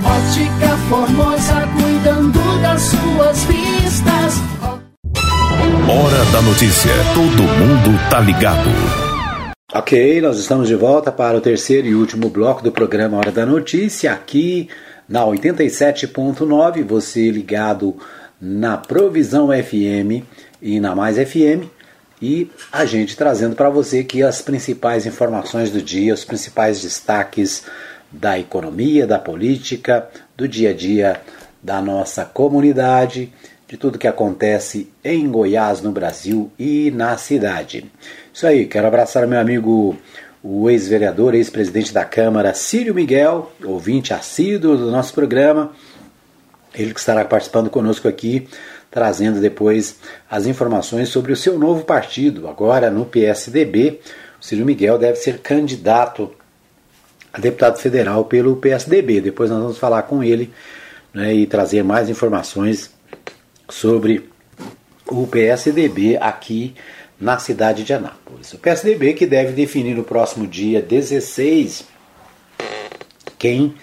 Ótica 0.02 0.74
Formosa, 0.88 1.68
cuidando 1.76 2.40
das 2.62 2.80
suas 2.80 3.44
vistas. 3.44 4.40
da 6.32 6.40
Notícia. 6.40 6.92
Todo 7.12 7.42
mundo 7.42 8.10
tá 8.10 8.20
ligado. 8.20 8.70
Ok, 9.74 10.22
nós 10.22 10.38
estamos 10.38 10.68
de 10.68 10.74
volta 10.74 11.12
para 11.12 11.36
o 11.36 11.42
terceiro 11.42 11.86
e 11.86 11.94
último 11.94 12.30
bloco 12.30 12.62
do 12.62 12.72
programa 12.72 13.18
Hora 13.18 13.30
da 13.30 13.44
Notícia, 13.44 14.12
aqui 14.12 14.70
na 15.06 15.20
87.9, 15.20 16.82
você 16.84 17.30
ligado 17.30 17.94
na 18.40 18.78
Provisão 18.78 19.48
FM 19.48 20.24
e 20.60 20.80
na 20.80 20.94
Mais 20.94 21.16
FM, 21.16 21.68
e 22.20 22.50
a 22.72 22.84
gente 22.84 23.16
trazendo 23.16 23.54
para 23.54 23.68
você 23.68 23.98
aqui 23.98 24.22
as 24.22 24.40
principais 24.40 25.06
informações 25.06 25.70
do 25.70 25.82
dia, 25.82 26.14
os 26.14 26.24
principais 26.24 26.80
destaques 26.80 27.64
da 28.10 28.38
economia, 28.38 29.06
da 29.06 29.18
política, 29.18 30.08
do 30.36 30.48
dia 30.48 30.70
a 30.70 30.72
dia 30.72 31.20
da 31.62 31.82
nossa 31.82 32.24
comunidade, 32.24 33.32
de 33.68 33.76
tudo 33.76 33.98
que 33.98 34.06
acontece 34.06 34.88
em 35.04 35.28
Goiás, 35.28 35.82
no 35.82 35.90
Brasil 35.90 36.50
e 36.58 36.90
na 36.92 37.18
cidade. 37.18 37.90
Isso 38.32 38.46
aí, 38.46 38.66
quero 38.66 38.86
abraçar 38.86 39.26
meu 39.26 39.40
amigo, 39.40 39.96
o 40.42 40.70
ex-vereador, 40.70 41.34
ex-presidente 41.34 41.92
da 41.92 42.04
Câmara, 42.04 42.54
Círio 42.54 42.94
Miguel, 42.94 43.52
ouvinte 43.64 44.14
assíduo 44.14 44.76
do 44.76 44.90
nosso 44.90 45.12
programa. 45.12 45.72
Ele 46.72 46.94
que 46.94 47.00
estará 47.00 47.24
participando 47.24 47.68
conosco 47.68 48.06
aqui, 48.06 48.46
trazendo 48.96 49.42
depois 49.42 49.98
as 50.30 50.46
informações 50.46 51.10
sobre 51.10 51.30
o 51.30 51.36
seu 51.36 51.58
novo 51.58 51.84
partido, 51.84 52.48
agora 52.48 52.90
no 52.90 53.04
PSDB. 53.04 54.00
O 54.40 54.42
Círio 54.42 54.64
Miguel 54.64 54.96
deve 54.96 55.16
ser 55.16 55.40
candidato 55.40 56.32
a 57.30 57.38
deputado 57.38 57.78
federal 57.78 58.24
pelo 58.24 58.56
PSDB. 58.56 59.20
Depois 59.20 59.50
nós 59.50 59.60
vamos 59.60 59.76
falar 59.76 60.04
com 60.04 60.24
ele 60.24 60.50
né, 61.12 61.34
e 61.34 61.46
trazer 61.46 61.84
mais 61.84 62.08
informações 62.08 62.90
sobre 63.68 64.30
o 65.06 65.26
PSDB 65.26 66.16
aqui 66.16 66.74
na 67.20 67.38
cidade 67.38 67.84
de 67.84 67.92
Anápolis. 67.92 68.54
O 68.54 68.58
PSDB 68.58 69.12
que 69.12 69.26
deve 69.26 69.52
definir 69.52 69.94
no 69.94 70.04
próximo 70.04 70.46
dia 70.46 70.80
16 70.80 71.84
quem 73.38 73.74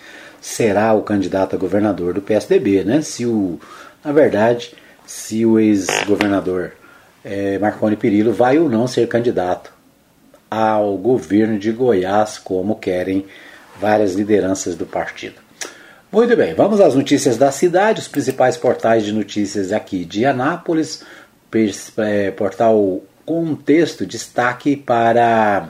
será 0.42 0.92
o 0.96 1.04
candidato 1.04 1.56
a 1.56 1.60
governador 1.60 2.16
do 2.16 2.22
PSDB, 2.22 2.84
né? 2.84 3.04
Se 3.04 3.28
o, 3.28 3.60
na 4.04 4.12
verdade, 4.12 4.74
se 5.06 5.46
o 5.46 5.60
ex-governador 5.60 6.74
é, 7.24 7.58
Marconi 7.60 7.96
Perillo 7.96 8.34
vai 8.34 8.58
ou 8.60 8.70
não 8.70 8.88
ser 8.88 9.08
candidato 9.08 9.72
ao 10.50 10.98
governo 10.98 11.58
de 11.58 11.72
Goiás, 11.72 12.38
como 12.38 12.76
querem 12.76 13.26
várias 13.80 14.14
lideranças 14.14 14.76
do 14.76 14.86
partido. 14.86 15.36
Muito 16.12 16.36
bem, 16.38 16.54
vamos 16.54 16.80
às 16.80 16.94
notícias 16.94 17.38
da 17.38 17.52
cidade, 17.52 18.00
os 18.00 18.08
principais 18.08 18.56
portais 18.56 19.04
de 19.04 19.12
notícias 19.12 19.72
aqui 19.72 20.06
de 20.06 20.26
Anápolis, 20.26 21.04
é, 21.98 22.30
portal 22.32 23.02
Contexto, 23.26 24.06
destaque 24.06 24.76
para 24.76 25.70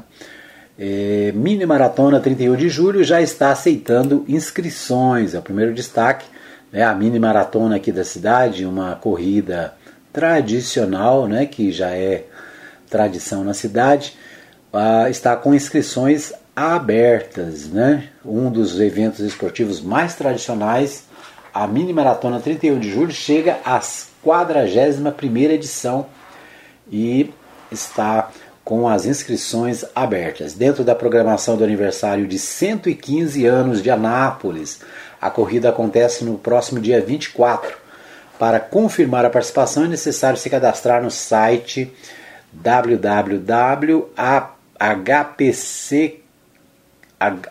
é, 0.78 1.32
Mini 1.34 1.66
Maratona 1.66 2.20
31 2.20 2.56
de 2.56 2.68
julho, 2.68 3.04
já 3.04 3.22
está 3.22 3.52
aceitando 3.52 4.26
inscrições, 4.28 5.34
é 5.34 5.40
o 5.40 5.42
primeiro 5.42 5.74
destaque, 5.74 6.26
né, 6.74 6.84
a 6.84 6.94
Mini 6.96 7.20
Maratona 7.20 7.76
aqui 7.76 7.92
da 7.92 8.04
cidade, 8.04 8.66
uma 8.66 8.96
corrida 8.96 9.76
tradicional, 10.12 11.28
né, 11.28 11.46
que 11.46 11.72
já 11.72 11.92
é 11.92 12.26
tradição 12.90 13.44
na 13.44 13.54
cidade, 13.54 14.18
ah, 14.74 15.08
está 15.10 15.36
com 15.36 15.54
inscrições 15.54 16.34
abertas, 16.56 17.68
né? 17.68 18.10
Um 18.24 18.52
dos 18.52 18.80
eventos 18.80 19.20
esportivos 19.20 19.82
mais 19.82 20.16
tradicionais, 20.16 21.06
a 21.54 21.66
Mini 21.68 21.94
Maratona 21.94 22.40
31 22.40 22.80
de 22.80 22.92
julho, 22.92 23.12
chega 23.12 23.60
à 23.66 23.80
41 24.24 25.52
edição 25.52 26.08
e 26.92 27.32
está 27.72 28.30
com 28.64 28.88
as 28.88 29.06
inscrições 29.06 29.84
abertas. 29.94 30.54
Dentro 30.54 30.84
da 30.84 30.96
programação 30.96 31.58
do 31.58 31.64
aniversário 31.64 32.26
de 32.26 32.40
115 32.40 33.46
anos 33.46 33.84
de 33.84 33.90
Anápolis, 33.90 34.80
a 35.24 35.30
corrida 35.30 35.70
acontece 35.70 36.26
no 36.26 36.38
próximo 36.38 36.82
dia 36.82 37.00
24. 37.00 37.78
Para 38.38 38.60
confirmar 38.60 39.24
a 39.24 39.30
participação 39.30 39.86
é 39.86 39.88
necessário 39.88 40.38
se 40.38 40.50
cadastrar 40.50 41.02
no 41.02 41.10
site 41.10 41.90
www.hpc 42.52 44.04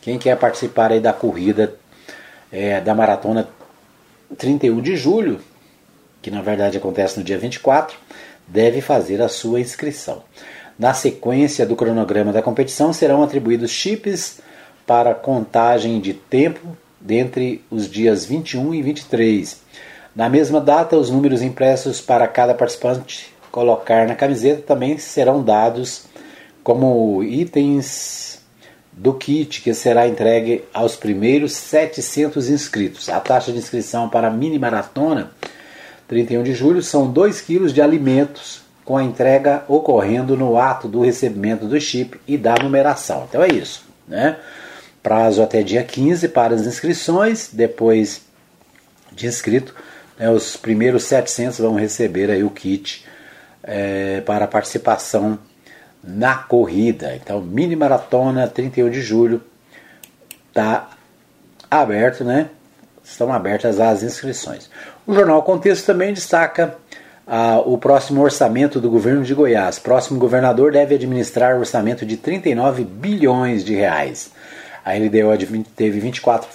Quem 0.01 0.19
quer 0.19 0.37
participar 0.37 0.91
aí 0.91 0.99
da 0.99 1.13
corrida 1.13 1.73
é, 2.51 2.81
da 2.81 2.93
maratona 2.93 3.47
31 4.37 4.81
de 4.81 4.97
julho, 4.97 5.39
que 6.21 6.29
na 6.29 6.41
verdade 6.41 6.77
acontece 6.77 7.17
no 7.17 7.23
dia 7.23 7.37
24, 7.37 8.00
deve 8.51 8.81
fazer 8.81 9.21
a 9.21 9.29
sua 9.29 9.59
inscrição. 9.59 10.23
Na 10.77 10.93
sequência 10.93 11.65
do 11.65 11.75
cronograma 11.75 12.33
da 12.33 12.41
competição 12.41 12.91
serão 12.91 13.23
atribuídos 13.23 13.71
chips 13.71 14.39
para 14.85 15.13
contagem 15.13 15.99
de 15.99 16.13
tempo 16.13 16.77
dentre 16.99 17.63
os 17.69 17.89
dias 17.89 18.25
21 18.25 18.73
e 18.73 18.81
23 18.81 19.61
na 20.13 20.27
mesma 20.27 20.59
data, 20.59 20.97
os 20.97 21.09
números 21.09 21.41
impressos 21.41 22.01
para 22.01 22.27
cada 22.27 22.53
participante 22.53 23.33
colocar 23.49 24.05
na 24.07 24.15
camiseta 24.15 24.61
também 24.61 24.97
serão 24.97 25.41
dados 25.41 26.05
como 26.63 27.23
itens 27.23 28.41
do 28.91 29.13
kit 29.13 29.61
que 29.61 29.73
será 29.73 30.07
entregue 30.07 30.65
aos 30.73 30.97
primeiros 30.97 31.53
700 31.53 32.49
inscritos. 32.49 33.07
A 33.07 33.21
taxa 33.21 33.53
de 33.53 33.57
inscrição 33.57 34.09
para 34.09 34.27
a 34.27 34.31
mini 34.31 34.59
maratona 34.59 35.31
31 36.11 36.43
de 36.43 36.53
julho 36.53 36.83
são 36.83 37.09
2 37.09 37.39
kg 37.39 37.71
de 37.71 37.81
alimentos 37.81 38.63
com 38.83 38.97
a 38.97 39.03
entrega 39.03 39.63
ocorrendo 39.69 40.35
no 40.35 40.57
ato 40.57 40.89
do 40.89 40.99
recebimento 40.99 41.65
do 41.65 41.79
chip 41.79 42.19
e 42.27 42.37
da 42.37 42.53
numeração. 42.61 43.25
Então 43.29 43.41
é 43.41 43.47
isso, 43.47 43.85
né? 44.05 44.35
Prazo 45.01 45.41
até 45.41 45.63
dia 45.63 45.81
15 45.81 46.27
para 46.27 46.53
as 46.53 46.67
inscrições, 46.67 47.49
depois 47.53 48.23
de 49.13 49.25
inscrito 49.25 49.73
é, 50.19 50.29
os 50.29 50.57
primeiros 50.57 51.03
700 51.05 51.59
vão 51.59 51.75
receber 51.75 52.29
aí 52.29 52.43
o 52.43 52.49
kit 52.49 53.05
é, 53.63 54.19
para 54.19 54.45
participação 54.47 55.39
na 56.03 56.35
corrida. 56.35 57.15
Então, 57.15 57.39
mini 57.39 57.75
maratona 57.75 58.49
31 58.49 58.89
de 58.89 59.01
julho 59.01 59.41
está 60.49 60.89
aberto, 61.69 62.25
né? 62.25 62.49
Estão 63.01 63.31
abertas 63.31 63.79
as 63.79 64.03
inscrições. 64.03 64.69
O 65.05 65.13
jornal 65.13 65.41
Contexto 65.41 65.85
também 65.85 66.13
destaca 66.13 66.75
ah, 67.25 67.59
o 67.65 67.77
próximo 67.77 68.21
orçamento 68.21 68.79
do 68.79 68.89
governo 68.89 69.23
de 69.23 69.33
Goiás. 69.33 69.79
Próximo 69.79 70.19
governador 70.19 70.71
deve 70.71 70.95
administrar 70.95 71.57
orçamento 71.57 72.05
de 72.05 72.17
39 72.17 72.83
bilhões 72.83 73.63
de 73.63 73.73
reais. 73.73 74.31
A 74.85 74.93
LDO 74.93 75.63
teve 75.75 75.99
24 75.99 76.49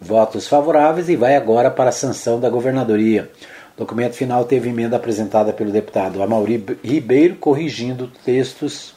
votos 0.00 0.46
favoráveis 0.46 1.08
e 1.08 1.16
vai 1.16 1.34
agora 1.34 1.70
para 1.70 1.90
a 1.90 1.92
sanção 1.92 2.38
da 2.38 2.48
governadoria. 2.48 3.30
O 3.76 3.80
documento 3.80 4.14
final 4.14 4.44
teve 4.44 4.68
emenda 4.68 4.96
apresentada 4.96 5.52
pelo 5.52 5.72
deputado 5.72 6.22
Amauri 6.22 6.64
Ribeiro, 6.82 7.36
corrigindo 7.36 8.10
textos, 8.24 8.94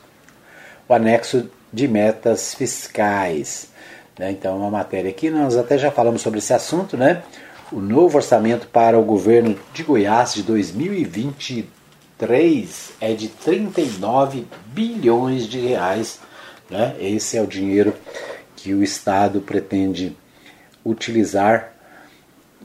o 0.88 0.94
anexo 0.94 1.50
de 1.74 1.88
metas 1.88 2.54
fiscais. 2.54 3.70
Né? 4.20 4.32
Então, 4.32 4.58
uma 4.58 4.70
matéria 4.70 5.10
aqui, 5.10 5.30
nós 5.30 5.58
até 5.58 5.78
já 5.78 5.92
falamos 5.92 6.22
sobre 6.22 6.40
esse 6.40 6.54
assunto, 6.54 6.96
né? 6.98 7.24
O 7.70 7.82
novo 7.82 8.18
orçamento 8.18 8.66
para 8.68 8.98
o 8.98 9.04
governo 9.04 9.60
de 9.74 9.84
Goiás 9.84 10.34
de 10.34 10.42
2023 10.44 12.92
é 13.02 13.14
de 13.14 13.28
39 13.28 14.48
bilhões 14.68 15.46
de 15.46 15.60
reais. 15.60 16.22
Né? 16.70 16.96
Esse 16.98 17.36
é 17.36 17.42
o 17.42 17.48
dinheiro 17.48 17.94
que 18.56 18.74
o 18.74 18.82
Estado 18.82 19.42
pretende 19.42 20.16
utilizar 20.86 21.74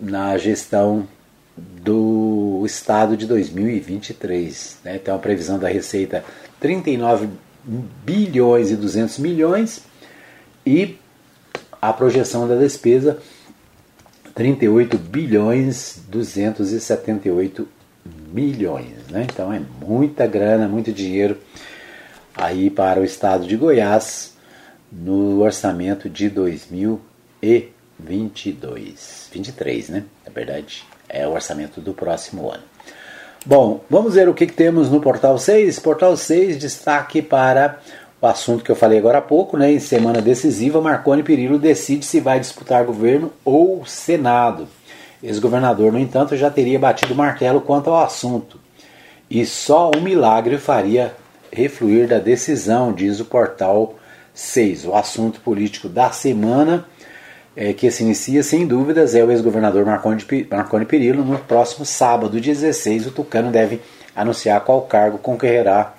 na 0.00 0.38
gestão 0.38 1.08
do 1.56 2.62
Estado 2.64 3.16
de 3.16 3.26
2023. 3.26 4.78
Né? 4.84 5.00
Então 5.02 5.16
a 5.16 5.18
previsão 5.18 5.58
da 5.58 5.66
receita 5.66 6.24
39 6.60 7.28
bilhões 7.64 8.70
e 8.70 8.76
200 8.76 9.18
milhões 9.18 9.82
e 10.64 10.96
a 11.80 11.92
projeção 11.92 12.46
da 12.46 12.54
despesa 12.54 13.18
38 14.34 14.98
bilhões 14.98 16.02
278 16.08 17.68
milhões. 18.32 19.06
Né? 19.10 19.26
Então 19.30 19.52
é 19.52 19.60
muita 19.80 20.26
grana, 20.26 20.66
muito 20.66 20.90
dinheiro 20.92 21.38
aí 22.34 22.70
para 22.70 23.00
o 23.00 23.04
estado 23.04 23.46
de 23.46 23.56
Goiás 23.56 24.32
no 24.90 25.40
orçamento 25.40 26.08
de 26.08 26.28
2022. 26.28 29.28
23, 29.32 29.88
né? 29.88 30.02
Na 30.26 30.32
verdade, 30.32 30.84
é 31.08 31.24
o 31.26 31.32
orçamento 31.32 31.80
do 31.80 31.94
próximo 31.94 32.50
ano. 32.50 32.64
Bom, 33.44 33.84
vamos 33.90 34.14
ver 34.14 34.28
o 34.28 34.34
que, 34.34 34.46
que 34.46 34.52
temos 34.52 34.88
no 34.88 35.00
Portal 35.00 35.36
6. 35.36 35.80
Portal 35.80 36.16
6, 36.16 36.58
destaque 36.58 37.20
para 37.20 37.80
o 38.22 38.26
assunto 38.28 38.62
que 38.62 38.70
eu 38.70 38.76
falei 38.76 38.98
agora 38.98 39.18
há 39.18 39.20
pouco, 39.20 39.56
né, 39.56 39.72
em 39.72 39.80
semana 39.80 40.22
decisiva, 40.22 40.80
Marconi 40.80 41.24
Perillo 41.24 41.58
decide 41.58 42.06
se 42.06 42.20
vai 42.20 42.38
disputar 42.38 42.84
governo 42.84 43.32
ou 43.44 43.84
Senado. 43.84 44.68
Ex-governador, 45.20 45.92
no 45.92 45.98
entanto, 45.98 46.36
já 46.36 46.48
teria 46.48 46.78
batido 46.78 47.14
o 47.14 47.16
martelo 47.16 47.60
quanto 47.60 47.90
ao 47.90 48.04
assunto. 48.04 48.60
E 49.28 49.44
só 49.44 49.90
um 49.96 50.00
milagre 50.00 50.56
faria 50.56 51.12
refluir 51.50 52.06
da 52.06 52.20
decisão, 52.20 52.92
diz 52.92 53.18
o 53.18 53.24
portal 53.24 53.96
6. 54.32 54.86
O 54.86 54.94
assunto 54.94 55.40
político 55.40 55.88
da 55.88 56.12
semana 56.12 56.86
é, 57.56 57.72
que 57.72 57.90
se 57.90 58.04
inicia, 58.04 58.42
sem 58.44 58.66
dúvidas, 58.66 59.16
é 59.16 59.24
o 59.24 59.32
ex-governador 59.32 59.84
Marconi, 59.84 60.86
Perillo. 60.86 61.24
No 61.24 61.38
próximo 61.38 61.84
sábado, 61.84 62.40
16, 62.40 63.08
o 63.08 63.10
Tucano 63.10 63.50
deve 63.50 63.80
anunciar 64.14 64.60
qual 64.60 64.82
cargo 64.82 65.18
concorrerá 65.18 65.94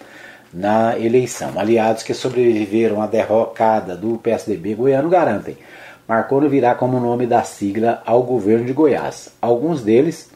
na 0.53 0.97
eleição. 0.99 1.59
Aliados 1.59 2.03
que 2.03 2.13
sobreviveram 2.13 3.01
à 3.01 3.07
derrocada 3.07 3.95
do 3.95 4.17
PSDB 4.17 4.75
goiano 4.75 5.09
garantem. 5.09 5.57
Marconi 6.07 6.47
virá 6.47 6.75
como 6.75 6.99
nome 6.99 7.25
da 7.25 7.43
sigla 7.43 8.03
ao 8.05 8.23
governo 8.23 8.65
de 8.65 8.73
Goiás. 8.73 9.29
Alguns 9.41 9.81
deles, 9.81 10.29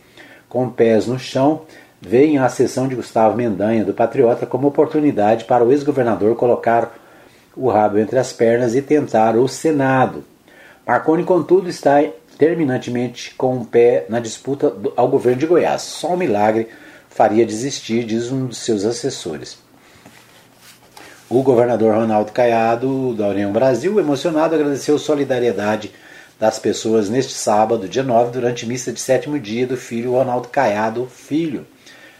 com 0.47 0.70
pés 0.70 1.07
no 1.07 1.20
chão, 1.20 1.61
veem 2.01 2.38
a 2.38 2.47
sessão 2.47 2.88
de 2.88 2.95
Gustavo 2.95 3.36
Mendanha 3.36 3.84
do 3.84 3.93
Patriota 3.93 4.45
como 4.45 4.68
oportunidade 4.68 5.45
para 5.45 5.63
o 5.63 5.72
ex-governador 5.72 6.36
colocar 6.36 6.97
o 7.55 7.70
rabo 7.70 7.99
entre 7.99 8.18
as 8.18 8.32
pernas 8.32 8.76
e 8.76 8.82
tentar 8.82 9.36
o 9.36 9.47
Senado. 9.47 10.24
Marconi, 10.86 11.24
contudo, 11.24 11.70
está 11.70 12.03
terminantemente 12.38 13.36
com 13.36 13.57
o 13.57 13.65
pé 13.65 14.05
na 14.07 14.20
disputa 14.20 14.74
ao 14.95 15.07
governo 15.09 15.39
de 15.39 15.47
Goiás. 15.47 15.82
Só 15.82 16.13
um 16.13 16.18
milagre 16.18 16.70
faria 17.09 17.45
desistir, 17.45 18.05
diz 18.05 18.32
um 18.32 18.45
dos 18.45 18.59
seus 18.59 18.86
assessores. 18.86 19.66
O 21.30 21.43
governador 21.43 21.93
Ronaldo 21.93 22.32
Caiado, 22.32 23.13
da 23.13 23.28
União 23.28 23.51
Brasil, 23.51 23.99
emocionado, 23.99 24.55
agradeceu 24.55 24.97
solidariedade 24.97 25.91
das 26.39 26.57
pessoas 26.57 27.09
neste 27.09 27.34
sábado, 27.34 27.86
dia 27.86 28.01
9, 28.01 28.32
durante 28.32 28.65
missa 28.65 28.93
de 28.93 28.99
sétimo 29.01 29.38
dia 29.38 29.67
do 29.67 29.75
filho 29.75 30.13
Ronaldo 30.13 30.47
Caiado, 30.47 31.05
filho 31.05 31.67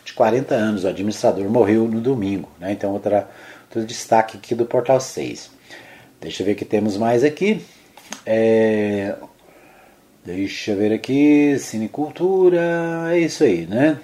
de 0.03 0.11
40 0.11 0.53
anos. 0.53 0.83
O 0.83 0.89
administrador 0.89 1.49
morreu 1.49 1.87
no 1.87 2.01
domingo. 2.01 2.49
Né? 2.59 2.73
Então, 2.73 2.91
outra, 2.91 3.29
outro 3.69 3.85
destaque 3.85 4.35
aqui 4.35 4.53
do 4.53 4.65
Portal 4.65 4.99
6. 4.99 5.51
Deixa 6.19 6.41
eu 6.41 6.45
ver 6.45 6.51
o 6.51 6.55
que 6.55 6.65
temos 6.65 6.97
mais 6.97 7.23
aqui. 7.23 7.61
É... 8.25 9.15
Deixa 10.25 10.71
eu 10.71 10.77
ver 10.77 10.91
aqui. 10.91 11.57
Cinecultura. 11.59 13.07
É 13.13 13.19
isso 13.19 13.45
aí, 13.45 13.65
né? 13.65 13.99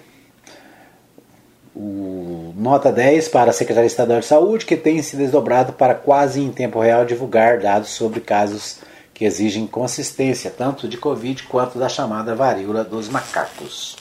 O 1.76 2.54
nota 2.56 2.92
10 2.92 3.30
para 3.30 3.50
a 3.50 3.54
Secretaria 3.54 3.88
Estadual 3.88 4.20
de 4.20 4.26
Saúde, 4.26 4.66
que 4.66 4.78
tem 4.78 5.02
se 5.02 5.16
desdobrado 5.16 5.74
para 5.74 5.96
quase 5.96 6.42
em 6.42 6.52
tempo 6.52 6.80
real 6.80 7.06
divulgar 7.06 7.60
dados 7.60 7.90
sobre 7.90 8.20
casos 8.20 8.80
que 9.14 9.26
exigem 9.26 9.68
consistência, 9.68 10.52
tanto 10.52 10.88
de 10.88 10.98
Covid 10.98 11.44
quanto 11.44 11.78
da 11.78 11.90
chamada 11.90 12.36
varíola 12.36 12.84
dos 12.84 13.10
macacos. 13.10 13.96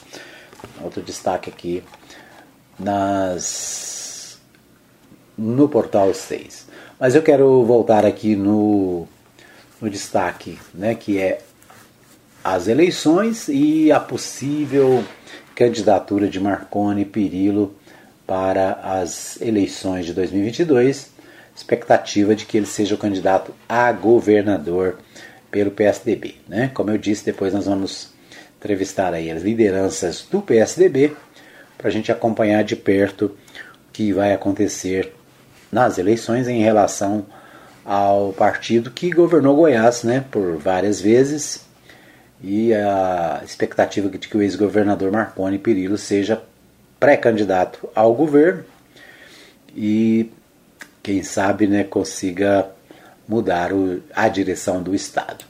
Outro 0.81 1.01
destaque 1.01 1.49
aqui 1.49 1.83
nas 2.79 4.39
no 5.37 5.67
portal 5.67 6.13
6. 6.13 6.67
Mas 6.99 7.15
eu 7.15 7.23
quero 7.23 7.63
voltar 7.65 8.05
aqui 8.05 8.35
no, 8.35 9.07
no 9.81 9.89
destaque, 9.89 10.59
né, 10.73 10.95
que 10.95 11.19
é 11.19 11.41
as 12.43 12.67
eleições 12.67 13.47
e 13.47 13.91
a 13.91 13.99
possível 13.99 15.03
candidatura 15.55 16.27
de 16.27 16.39
Marconi 16.39 17.05
Perillo 17.05 17.75
para 18.25 18.79
as 18.83 19.39
eleições 19.41 20.05
de 20.05 20.13
2022, 20.13 21.11
expectativa 21.55 22.35
de 22.35 22.45
que 22.45 22.57
ele 22.57 22.65
seja 22.65 22.95
o 22.95 22.97
candidato 22.97 23.53
a 23.67 23.91
governador 23.91 24.97
pelo 25.51 25.71
PSDB. 25.71 26.35
Né? 26.47 26.71
Como 26.73 26.89
eu 26.89 26.97
disse, 26.97 27.25
depois 27.25 27.53
nós 27.53 27.65
vamos 27.65 28.11
entrevistar 28.57 29.13
aí 29.13 29.29
as 29.29 29.43
lideranças 29.43 30.25
do 30.31 30.41
PSDB 30.41 31.15
para 31.77 31.89
a 31.89 31.91
gente 31.91 32.11
acompanhar 32.11 32.63
de 32.63 32.75
perto 32.75 33.25
o 33.25 33.91
que 33.91 34.13
vai 34.13 34.33
acontecer 34.33 35.13
nas 35.71 35.97
eleições 35.97 36.47
em 36.47 36.61
relação 36.61 37.25
ao 37.85 38.31
partido 38.31 38.89
que 38.89 39.11
governou 39.11 39.55
Goiás 39.55 40.03
né, 40.03 40.23
por 40.31 40.57
várias 40.57 41.01
vezes 41.01 41.65
e 42.43 42.73
a 42.73 43.41
expectativa 43.43 44.09
de 44.09 44.27
que 44.27 44.37
o 44.37 44.41
ex-governador 44.41 45.09
Marconi 45.09 45.57
Perillo 45.57 45.97
seja 45.97 46.43
pré-candidato 46.99 47.89
ao 47.95 48.13
governo 48.13 48.65
e 49.75 50.29
quem 51.01 51.23
sabe 51.23 51.67
né, 51.67 51.83
consiga 51.83 52.67
mudar 53.27 53.71
o, 53.71 54.01
a 54.13 54.27
direção 54.27 54.83
do 54.83 54.93
Estado. 54.93 55.45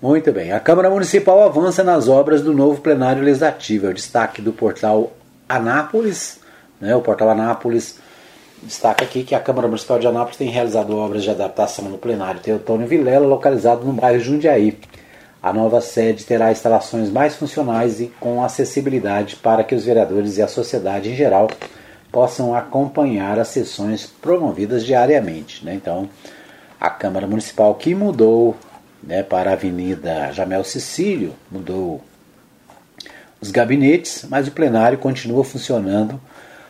Muito 0.00 0.32
bem, 0.32 0.52
a 0.52 0.60
Câmara 0.60 0.88
Municipal 0.88 1.42
avança 1.42 1.82
nas 1.84 2.08
obras 2.08 2.40
do 2.40 2.54
novo 2.54 2.80
plenário 2.80 3.22
legislativo. 3.22 3.86
É 3.86 3.90
o 3.90 3.94
destaque 3.94 4.40
do 4.40 4.52
portal 4.52 5.12
Anápolis. 5.48 6.38
Né, 6.80 6.94
o 6.94 7.00
portal 7.00 7.30
Anápolis 7.30 7.98
destaca 8.62 9.04
aqui 9.04 9.24
que 9.24 9.34
a 9.34 9.40
Câmara 9.40 9.66
Municipal 9.66 9.98
de 9.98 10.06
Anápolis 10.06 10.36
tem 10.36 10.48
realizado 10.48 10.96
obras 10.96 11.22
de 11.22 11.30
adaptação 11.30 11.86
no 11.86 11.98
plenário 11.98 12.40
Teotônio 12.40 12.86
Vilela, 12.86 13.26
localizado 13.26 13.84
no 13.84 13.92
bairro 13.92 14.20
Jundiaí. 14.20 14.78
A 15.42 15.52
nova 15.52 15.80
sede 15.80 16.24
terá 16.24 16.50
instalações 16.50 17.10
mais 17.10 17.36
funcionais 17.36 18.00
e 18.00 18.06
com 18.18 18.42
acessibilidade 18.42 19.36
para 19.36 19.62
que 19.62 19.74
os 19.74 19.84
vereadores 19.84 20.36
e 20.36 20.42
a 20.42 20.48
sociedade 20.48 21.10
em 21.10 21.14
geral 21.14 21.48
possam 22.10 22.54
acompanhar 22.54 23.38
as 23.38 23.48
sessões 23.48 24.06
promovidas 24.06 24.84
diariamente. 24.84 25.64
Né? 25.64 25.74
Então, 25.74 26.08
a 26.80 26.90
Câmara 26.90 27.26
Municipal 27.26 27.74
que 27.76 27.94
mudou 27.94 28.56
né, 29.02 29.22
para 29.22 29.50
a 29.50 29.52
Avenida 29.52 30.32
Jamel 30.32 30.64
Cecílio, 30.64 31.34
mudou 31.50 32.02
os 33.40 33.50
gabinetes, 33.52 34.26
mas 34.28 34.48
o 34.48 34.50
plenário 34.50 34.98
continua 34.98 35.44
funcionando 35.44 36.20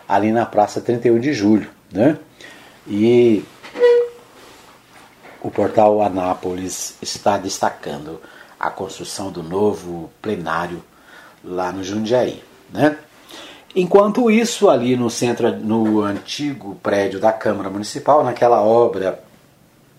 ali 0.07 0.31
na 0.31 0.45
Praça 0.45 0.81
31 0.81 1.19
de 1.19 1.33
Julho. 1.33 1.71
Né? 1.91 2.19
E 2.87 3.43
o 5.43 5.51
portal 5.51 6.03
Anápolis 6.03 6.97
está 7.01 7.39
destacando 7.39 8.21
a 8.59 8.71
construção 8.71 9.31
do 9.31 9.43
novo 9.43 10.11
plenário 10.21 10.83
lá 11.45 11.71
no 11.71 11.85
Jundiaí. 11.85 12.43
Né? 12.73 12.97
Enquanto 13.75 14.31
isso, 14.31 14.69
ali 14.69 14.97
no 14.97 15.11
centro, 15.11 15.51
no 15.57 16.03
antigo 16.03 16.75
prédio 16.83 17.21
da 17.21 17.33
Câmara 17.33 17.71
Municipal, 17.71 18.25
naquela 18.25 18.61
obra 18.61 19.23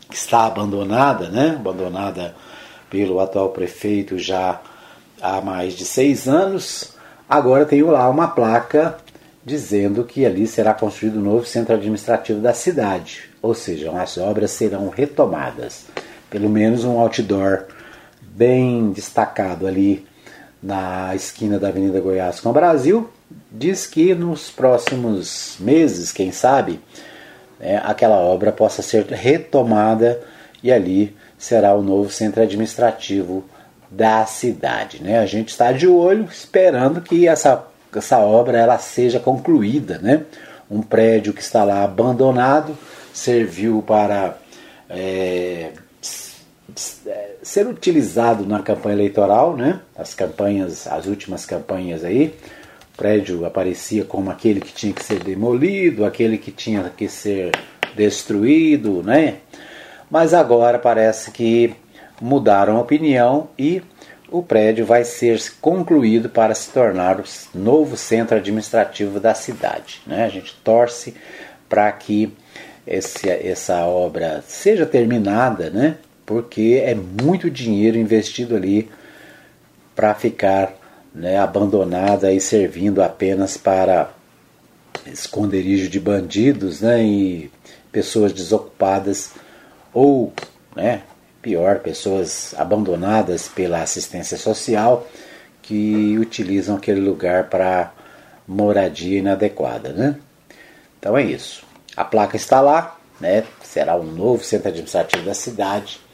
que 0.09 0.15
está 0.15 0.45
abandonada, 0.45 1.29
né? 1.29 1.55
abandonada 1.55 2.35
pelo 2.89 3.19
atual 3.19 3.49
prefeito 3.49 4.17
já 4.17 4.59
há 5.21 5.39
mais 5.39 5.73
de 5.73 5.85
seis 5.85 6.27
anos, 6.27 6.95
agora 7.29 7.65
tem 7.65 7.81
lá 7.83 8.09
uma 8.09 8.27
placa 8.27 8.97
dizendo 9.45 10.03
que 10.03 10.25
ali 10.25 10.47
será 10.47 10.73
construído 10.73 11.15
o 11.15 11.19
um 11.19 11.23
novo 11.23 11.45
centro 11.45 11.73
administrativo 11.73 12.39
da 12.39 12.53
cidade, 12.53 13.29
ou 13.41 13.53
seja, 13.53 13.91
as 13.91 14.17
obras 14.17 14.51
serão 14.51 14.89
retomadas. 14.89 15.85
Pelo 16.29 16.49
menos 16.49 16.83
um 16.83 16.99
outdoor 16.99 17.65
bem 18.39 18.91
destacado 18.91 19.67
ali 19.67 20.07
na 20.63 21.13
esquina 21.13 21.59
da 21.59 21.67
Avenida 21.67 21.99
Goiás 21.99 22.39
com 22.39 22.51
o 22.51 22.53
Brasil, 22.53 23.09
diz 23.51 23.85
que 23.85 24.15
nos 24.15 24.49
próximos 24.49 25.57
meses, 25.59 26.13
quem 26.13 26.31
sabe, 26.31 26.79
é, 27.59 27.75
aquela 27.83 28.15
obra 28.15 28.53
possa 28.53 28.81
ser 28.81 29.05
retomada 29.07 30.21
e 30.63 30.71
ali 30.71 31.13
será 31.37 31.75
o 31.75 31.81
novo 31.81 32.09
centro 32.09 32.41
administrativo 32.41 33.43
da 33.91 34.25
cidade. 34.25 35.03
Né? 35.03 35.19
A 35.19 35.25
gente 35.25 35.49
está 35.49 35.73
de 35.73 35.85
olho 35.85 36.23
esperando 36.31 37.01
que 37.01 37.27
essa, 37.27 37.67
essa 37.93 38.19
obra 38.19 38.57
ela 38.57 38.77
seja 38.77 39.19
concluída. 39.19 39.97
Né? 39.97 40.23
Um 40.71 40.81
prédio 40.81 41.33
que 41.33 41.41
está 41.41 41.65
lá 41.65 41.83
abandonado 41.83 42.77
serviu 43.13 43.83
para 43.85 44.37
é, 44.89 45.71
ser 47.41 47.67
utilizado 47.67 48.45
na 48.45 48.61
campanha 48.61 48.95
eleitoral, 48.95 49.55
né? 49.55 49.79
As 49.95 50.13
campanhas, 50.13 50.87
as 50.87 51.05
últimas 51.05 51.45
campanhas 51.45 52.03
aí, 52.03 52.35
o 52.93 52.97
prédio 52.97 53.45
aparecia 53.45 54.03
como 54.03 54.29
aquele 54.29 54.59
que 54.59 54.73
tinha 54.73 54.93
que 54.93 55.03
ser 55.03 55.23
demolido, 55.23 56.05
aquele 56.05 56.37
que 56.37 56.51
tinha 56.51 56.91
que 56.95 57.07
ser 57.07 57.51
destruído, 57.95 59.03
né? 59.03 59.37
Mas 60.09 60.33
agora 60.33 60.79
parece 60.79 61.31
que 61.31 61.75
mudaram 62.21 62.77
a 62.77 62.81
opinião 62.81 63.49
e 63.57 63.81
o 64.31 64.43
prédio 64.43 64.85
vai 64.85 65.03
ser 65.03 65.41
concluído 65.59 66.29
para 66.29 66.53
se 66.53 66.71
tornar 66.71 67.19
o 67.19 67.23
novo 67.53 67.97
centro 67.97 68.37
administrativo 68.37 69.19
da 69.19 69.33
cidade. 69.33 70.01
Né? 70.05 70.25
A 70.25 70.29
gente 70.29 70.55
torce 70.63 71.15
para 71.67 71.91
que 71.91 72.31
esse, 72.85 73.29
essa 73.29 73.85
obra 73.85 74.43
seja 74.47 74.85
terminada, 74.85 75.69
né? 75.69 75.97
Porque 76.29 76.79
é 76.85 76.93
muito 76.93 77.49
dinheiro 77.49 77.97
investido 77.97 78.55
ali 78.55 78.87
para 79.95 80.13
ficar 80.13 80.71
né, 81.11 81.39
abandonada 81.39 82.31
e 82.31 82.39
servindo 82.39 83.01
apenas 83.01 83.57
para 83.57 84.11
esconderijo 85.07 85.89
de 85.89 85.99
bandidos 85.99 86.81
né, 86.81 87.03
e 87.03 87.51
pessoas 87.91 88.31
desocupadas 88.31 89.31
ou, 89.91 90.31
né, 90.75 91.01
pior, 91.41 91.79
pessoas 91.79 92.53
abandonadas 92.59 93.47
pela 93.47 93.81
assistência 93.81 94.37
social 94.37 95.07
que 95.63 96.15
utilizam 96.19 96.75
aquele 96.75 97.01
lugar 97.01 97.49
para 97.49 97.91
moradia 98.47 99.17
inadequada. 99.17 99.93
Né? 99.93 100.15
Então 100.99 101.17
é 101.17 101.23
isso. 101.23 101.63
A 101.97 102.05
placa 102.05 102.35
está 102.35 102.61
lá, 102.61 102.99
né? 103.19 103.45
será 103.63 103.95
um 103.95 104.03
novo 104.03 104.43
centro 104.43 104.67
administrativo 104.67 105.25
da 105.25 105.33
cidade 105.33 106.07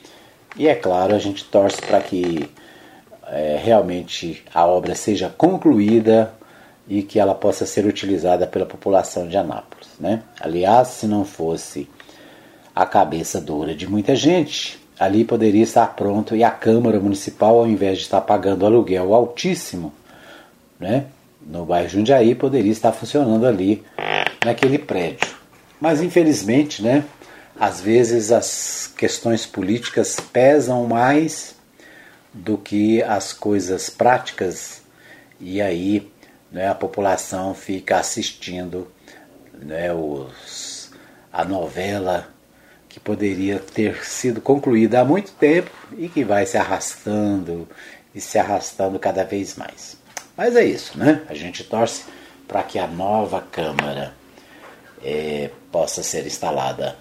e 0.58 0.68
é 0.68 0.76
claro, 0.76 1.14
a 1.16 1.20
gente 1.20 1.44
torce 1.46 1.82
para 1.82 2.00
que 2.00 2.50
é, 3.28 3.60
realmente 3.64 4.44
a 4.54 4.66
obra 4.66 4.96
seja 4.96 5.30
concluída 5.30 6.34
e 6.88 7.02
que 7.02 7.20
ela 7.20 7.34
possa 7.34 7.66
ser 7.66 7.86
utilizada 7.86 8.46
pela 8.46 8.66
população 8.66 9.28
de 9.28 9.36
Anápolis. 9.36 9.90
Né? 10.00 10.22
Aliás, 10.40 10.90
se 10.90 11.08
não 11.08 11.26
fosse 11.26 11.90
a 12.76 12.86
cabeça 12.86 13.42
dura 13.42 13.74
de 13.74 13.88
muita 13.88 14.16
gente, 14.16 14.80
ali 15.00 15.24
poderia 15.24 15.64
estar 15.64 15.88
pronto 15.96 16.36
e 16.36 16.44
a 16.44 16.52
Câmara 16.52 17.00
Municipal, 17.00 17.60
ao 17.60 17.68
invés 17.68 17.98
de 17.98 18.04
estar 18.04 18.22
pagando 18.22 18.66
aluguel 18.66 19.14
altíssimo, 19.14 19.94
né, 20.80 21.06
no 21.46 21.66
bairro 21.66 21.90
Jundiaí, 21.90 22.36
poderia 22.36 22.72
estar 22.72 22.92
funcionando 22.92 23.46
ali 23.46 23.84
naquele 24.44 24.78
prédio. 24.78 25.34
Mas 25.80 26.02
infelizmente, 26.02 26.82
né, 26.82 27.04
às 27.60 27.80
vezes 27.80 28.32
as 28.32 28.92
questões 28.98 29.46
políticas 29.46 30.20
pesam 30.20 30.86
mais 30.86 31.56
do 32.34 32.58
que 32.58 33.02
as 33.02 33.32
coisas 33.32 33.90
práticas 33.90 34.82
e 35.40 35.62
aí 35.62 36.12
né, 36.52 36.68
a 36.68 36.76
população 36.76 37.54
fica 37.54 37.98
assistindo 37.98 38.92
né, 39.54 39.94
os, 39.94 40.92
a 41.32 41.46
novela 41.46 42.30
que 42.90 43.00
poderia 43.00 43.60
ter 43.60 44.06
sido 44.06 44.42
concluída 44.42 45.02
há 45.02 45.06
muito 45.06 45.32
tempo 45.34 45.72
e 45.98 46.08
que 46.10 46.24
vai 46.24 46.46
se 46.46 46.58
arrastando 46.58 47.68
e 48.14 48.22
se 48.22 48.38
arrastando 48.38 48.98
cada 49.00 49.24
vez 49.24 49.56
mais. 49.56 49.98
Mas 50.38 50.56
é 50.56 50.64
isso, 50.64 50.98
né? 50.98 51.22
A 51.28 51.34
gente 51.34 51.64
torce 51.64 52.04
para 52.48 52.64
que 52.64 52.80
a 52.80 52.88
nova 52.88 53.42
Câmara 53.42 54.14
é, 55.04 55.50
possa 55.72 56.04
ser 56.04 56.26
instalada 56.26 56.98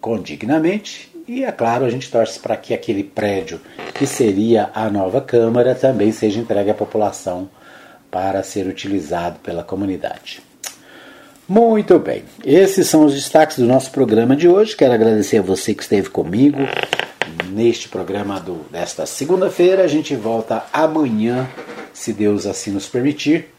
condignamente 0.00 1.10
e, 1.28 1.44
é 1.44 1.52
claro, 1.52 1.84
a 1.84 1.90
gente 1.90 2.10
torce 2.10 2.40
para 2.40 2.56
que 2.56 2.74
aquele 2.74 3.04
prédio 3.04 3.60
que 3.94 4.04
seria 4.04 4.70
a 4.74 4.90
nova 4.90 5.20
Câmara 5.20 5.76
também 5.76 6.10
seja 6.10 6.40
entregue 6.40 6.70
à 6.70 6.74
população 6.74 7.48
para 8.10 8.42
ser 8.42 8.66
utilizado 8.66 9.38
pela 9.38 9.62
comunidade. 9.62 10.42
Muito 11.48 11.98
bem, 11.98 12.24
esses 12.44 12.88
são 12.88 13.04
os 13.04 13.14
destaques 13.14 13.58
do 13.58 13.64
nosso 13.64 13.90
programa 13.92 14.34
de 14.34 14.48
hoje. 14.48 14.76
Quero 14.76 14.92
agradecer 14.92 15.38
a 15.38 15.42
você 15.42 15.74
que 15.74 15.82
esteve 15.82 16.08
comigo 16.08 16.58
neste 17.50 17.88
programa 17.88 18.40
do, 18.40 18.64
desta 18.70 19.06
segunda-feira. 19.06 19.84
A 19.84 19.88
gente 19.88 20.16
volta 20.16 20.64
amanhã, 20.72 21.48
se 21.92 22.12
Deus 22.12 22.46
assim 22.46 22.72
nos 22.72 22.88
permitir, 22.88 23.54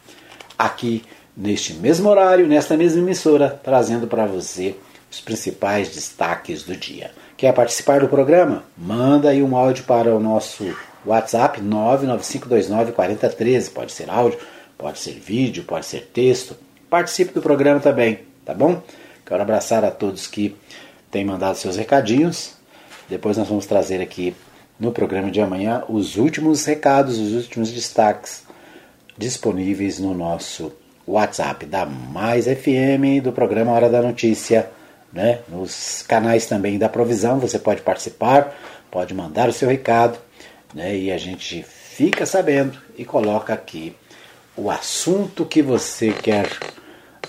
aqui 0.58 1.04
neste 1.36 1.74
mesmo 1.74 2.10
horário, 2.10 2.48
nesta 2.48 2.76
mesma 2.76 3.02
emissora, 3.02 3.60
trazendo 3.64 4.08
para 4.08 4.26
você 4.26 4.76
os 5.12 5.20
principais 5.20 5.90
destaques 5.90 6.64
do 6.64 6.74
dia. 6.76 7.12
Quer 7.36 7.54
participar 7.54 8.00
do 8.00 8.08
programa? 8.08 8.64
Manda 8.78 9.30
aí 9.30 9.44
um 9.44 9.58
áudio 9.58 9.84
para 9.84 10.16
o 10.16 10.20
nosso 10.20 10.74
WhatsApp 11.06 11.62
995294013. 11.62 13.74
Pode 13.74 13.92
ser 13.92 14.10
áudio, 14.10 14.40
pode 14.78 15.00
ser 15.00 15.20
vídeo, 15.20 15.66
pode 15.66 15.86
ser 15.86 16.10
texto. 16.14 16.56
Participe 16.90 17.34
do 17.34 17.42
programa 17.42 17.82
também, 17.82 18.20
tá 18.46 18.54
bom? 18.54 18.82
Quero 19.26 19.42
abraçar 19.42 19.84
a 19.84 19.92
todos 19.92 20.28
que 20.28 20.56
têm 21.10 21.26
mandado 21.26 21.58
seus 21.58 21.76
recadinhos. 21.76 22.54
Depois 23.10 23.36
nós 23.38 23.50
vamos 23.50 23.66
trazer 23.66 24.02
aqui 24.02 24.34
no 24.80 24.94
programa 24.94 25.30
de 25.30 25.42
amanhã 25.42 25.84
os 25.90 26.16
últimos 26.16 26.64
recados, 26.64 27.20
os 27.20 27.34
últimos 27.34 27.70
destaques 27.72 28.44
disponíveis 29.18 30.00
no 30.00 30.14
nosso 30.14 30.72
WhatsApp 31.06 31.66
da 31.66 31.86
Mais 31.86 32.46
FM 32.46 33.22
do 33.22 33.34
programa 33.34 33.74
Hora 33.74 33.90
da 33.90 34.02
Notícia 34.02 34.70
né? 35.12 35.40
Nos 35.48 36.04
canais 36.08 36.46
também 36.46 36.78
da 36.78 36.90
Provisão 36.90 37.40
você 37.40 37.60
pode 37.60 37.82
participar, 37.82 38.56
pode 38.90 39.14
mandar 39.14 39.50
o 39.50 39.54
seu 39.54 39.70
recado, 39.70 40.18
né? 40.74 40.96
E 40.96 41.12
a 41.12 41.18
gente 41.18 41.64
fica 41.64 42.26
sabendo 42.26 42.78
e 42.98 43.04
coloca 43.04 43.54
aqui 43.54 43.96
o 44.56 44.70
assunto 44.70 45.46
que 45.46 45.62
você 45.62 46.12
quer 46.12 46.48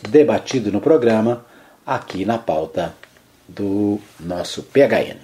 debatido 0.08 0.70
no 0.72 0.80
programa 0.80 1.44
aqui 1.86 2.24
na 2.24 2.38
pauta 2.38 2.94
do 3.48 4.00
nosso 4.18 4.62
PHN. 4.62 5.16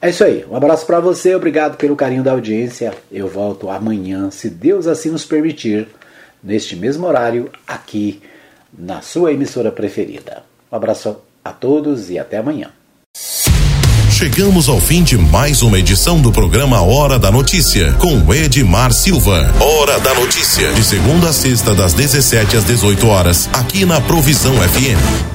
É 0.00 0.10
isso 0.10 0.24
aí. 0.24 0.44
Um 0.50 0.56
abraço 0.56 0.84
para 0.84 0.98
você, 0.98 1.34
obrigado 1.34 1.76
pelo 1.76 1.94
carinho 1.94 2.24
da 2.24 2.32
audiência. 2.32 2.92
Eu 3.10 3.28
volto 3.28 3.70
amanhã, 3.70 4.30
se 4.30 4.50
Deus 4.50 4.86
assim 4.86 5.10
nos 5.10 5.24
permitir, 5.24 5.88
neste 6.42 6.74
mesmo 6.74 7.06
horário, 7.06 7.50
aqui 7.66 8.20
na 8.76 9.00
sua 9.00 9.32
emissora 9.32 9.70
preferida. 9.70 10.42
Um 10.70 10.76
abraço 10.76 11.20
a 11.44 11.50
todos 11.50 12.10
e 12.10 12.18
até 12.18 12.38
amanhã. 12.38 12.70
Chegamos 14.10 14.68
ao 14.68 14.80
fim 14.80 15.02
de 15.02 15.18
mais 15.18 15.62
uma 15.62 15.78
edição 15.78 16.20
do 16.20 16.30
programa 16.30 16.80
Hora 16.80 17.18
da 17.18 17.30
Notícia, 17.30 17.92
com 17.94 18.32
Edmar 18.32 18.92
Silva. 18.92 19.52
Hora 19.58 19.98
da 19.98 20.14
Notícia, 20.14 20.72
de 20.74 20.84
segunda 20.84 21.30
a 21.30 21.32
sexta, 21.32 21.74
das 21.74 21.92
17 21.92 22.56
às 22.56 22.64
18 22.64 23.06
horas, 23.08 23.50
aqui 23.52 23.84
na 23.84 24.00
Provisão 24.00 24.54
FM. 24.54 25.31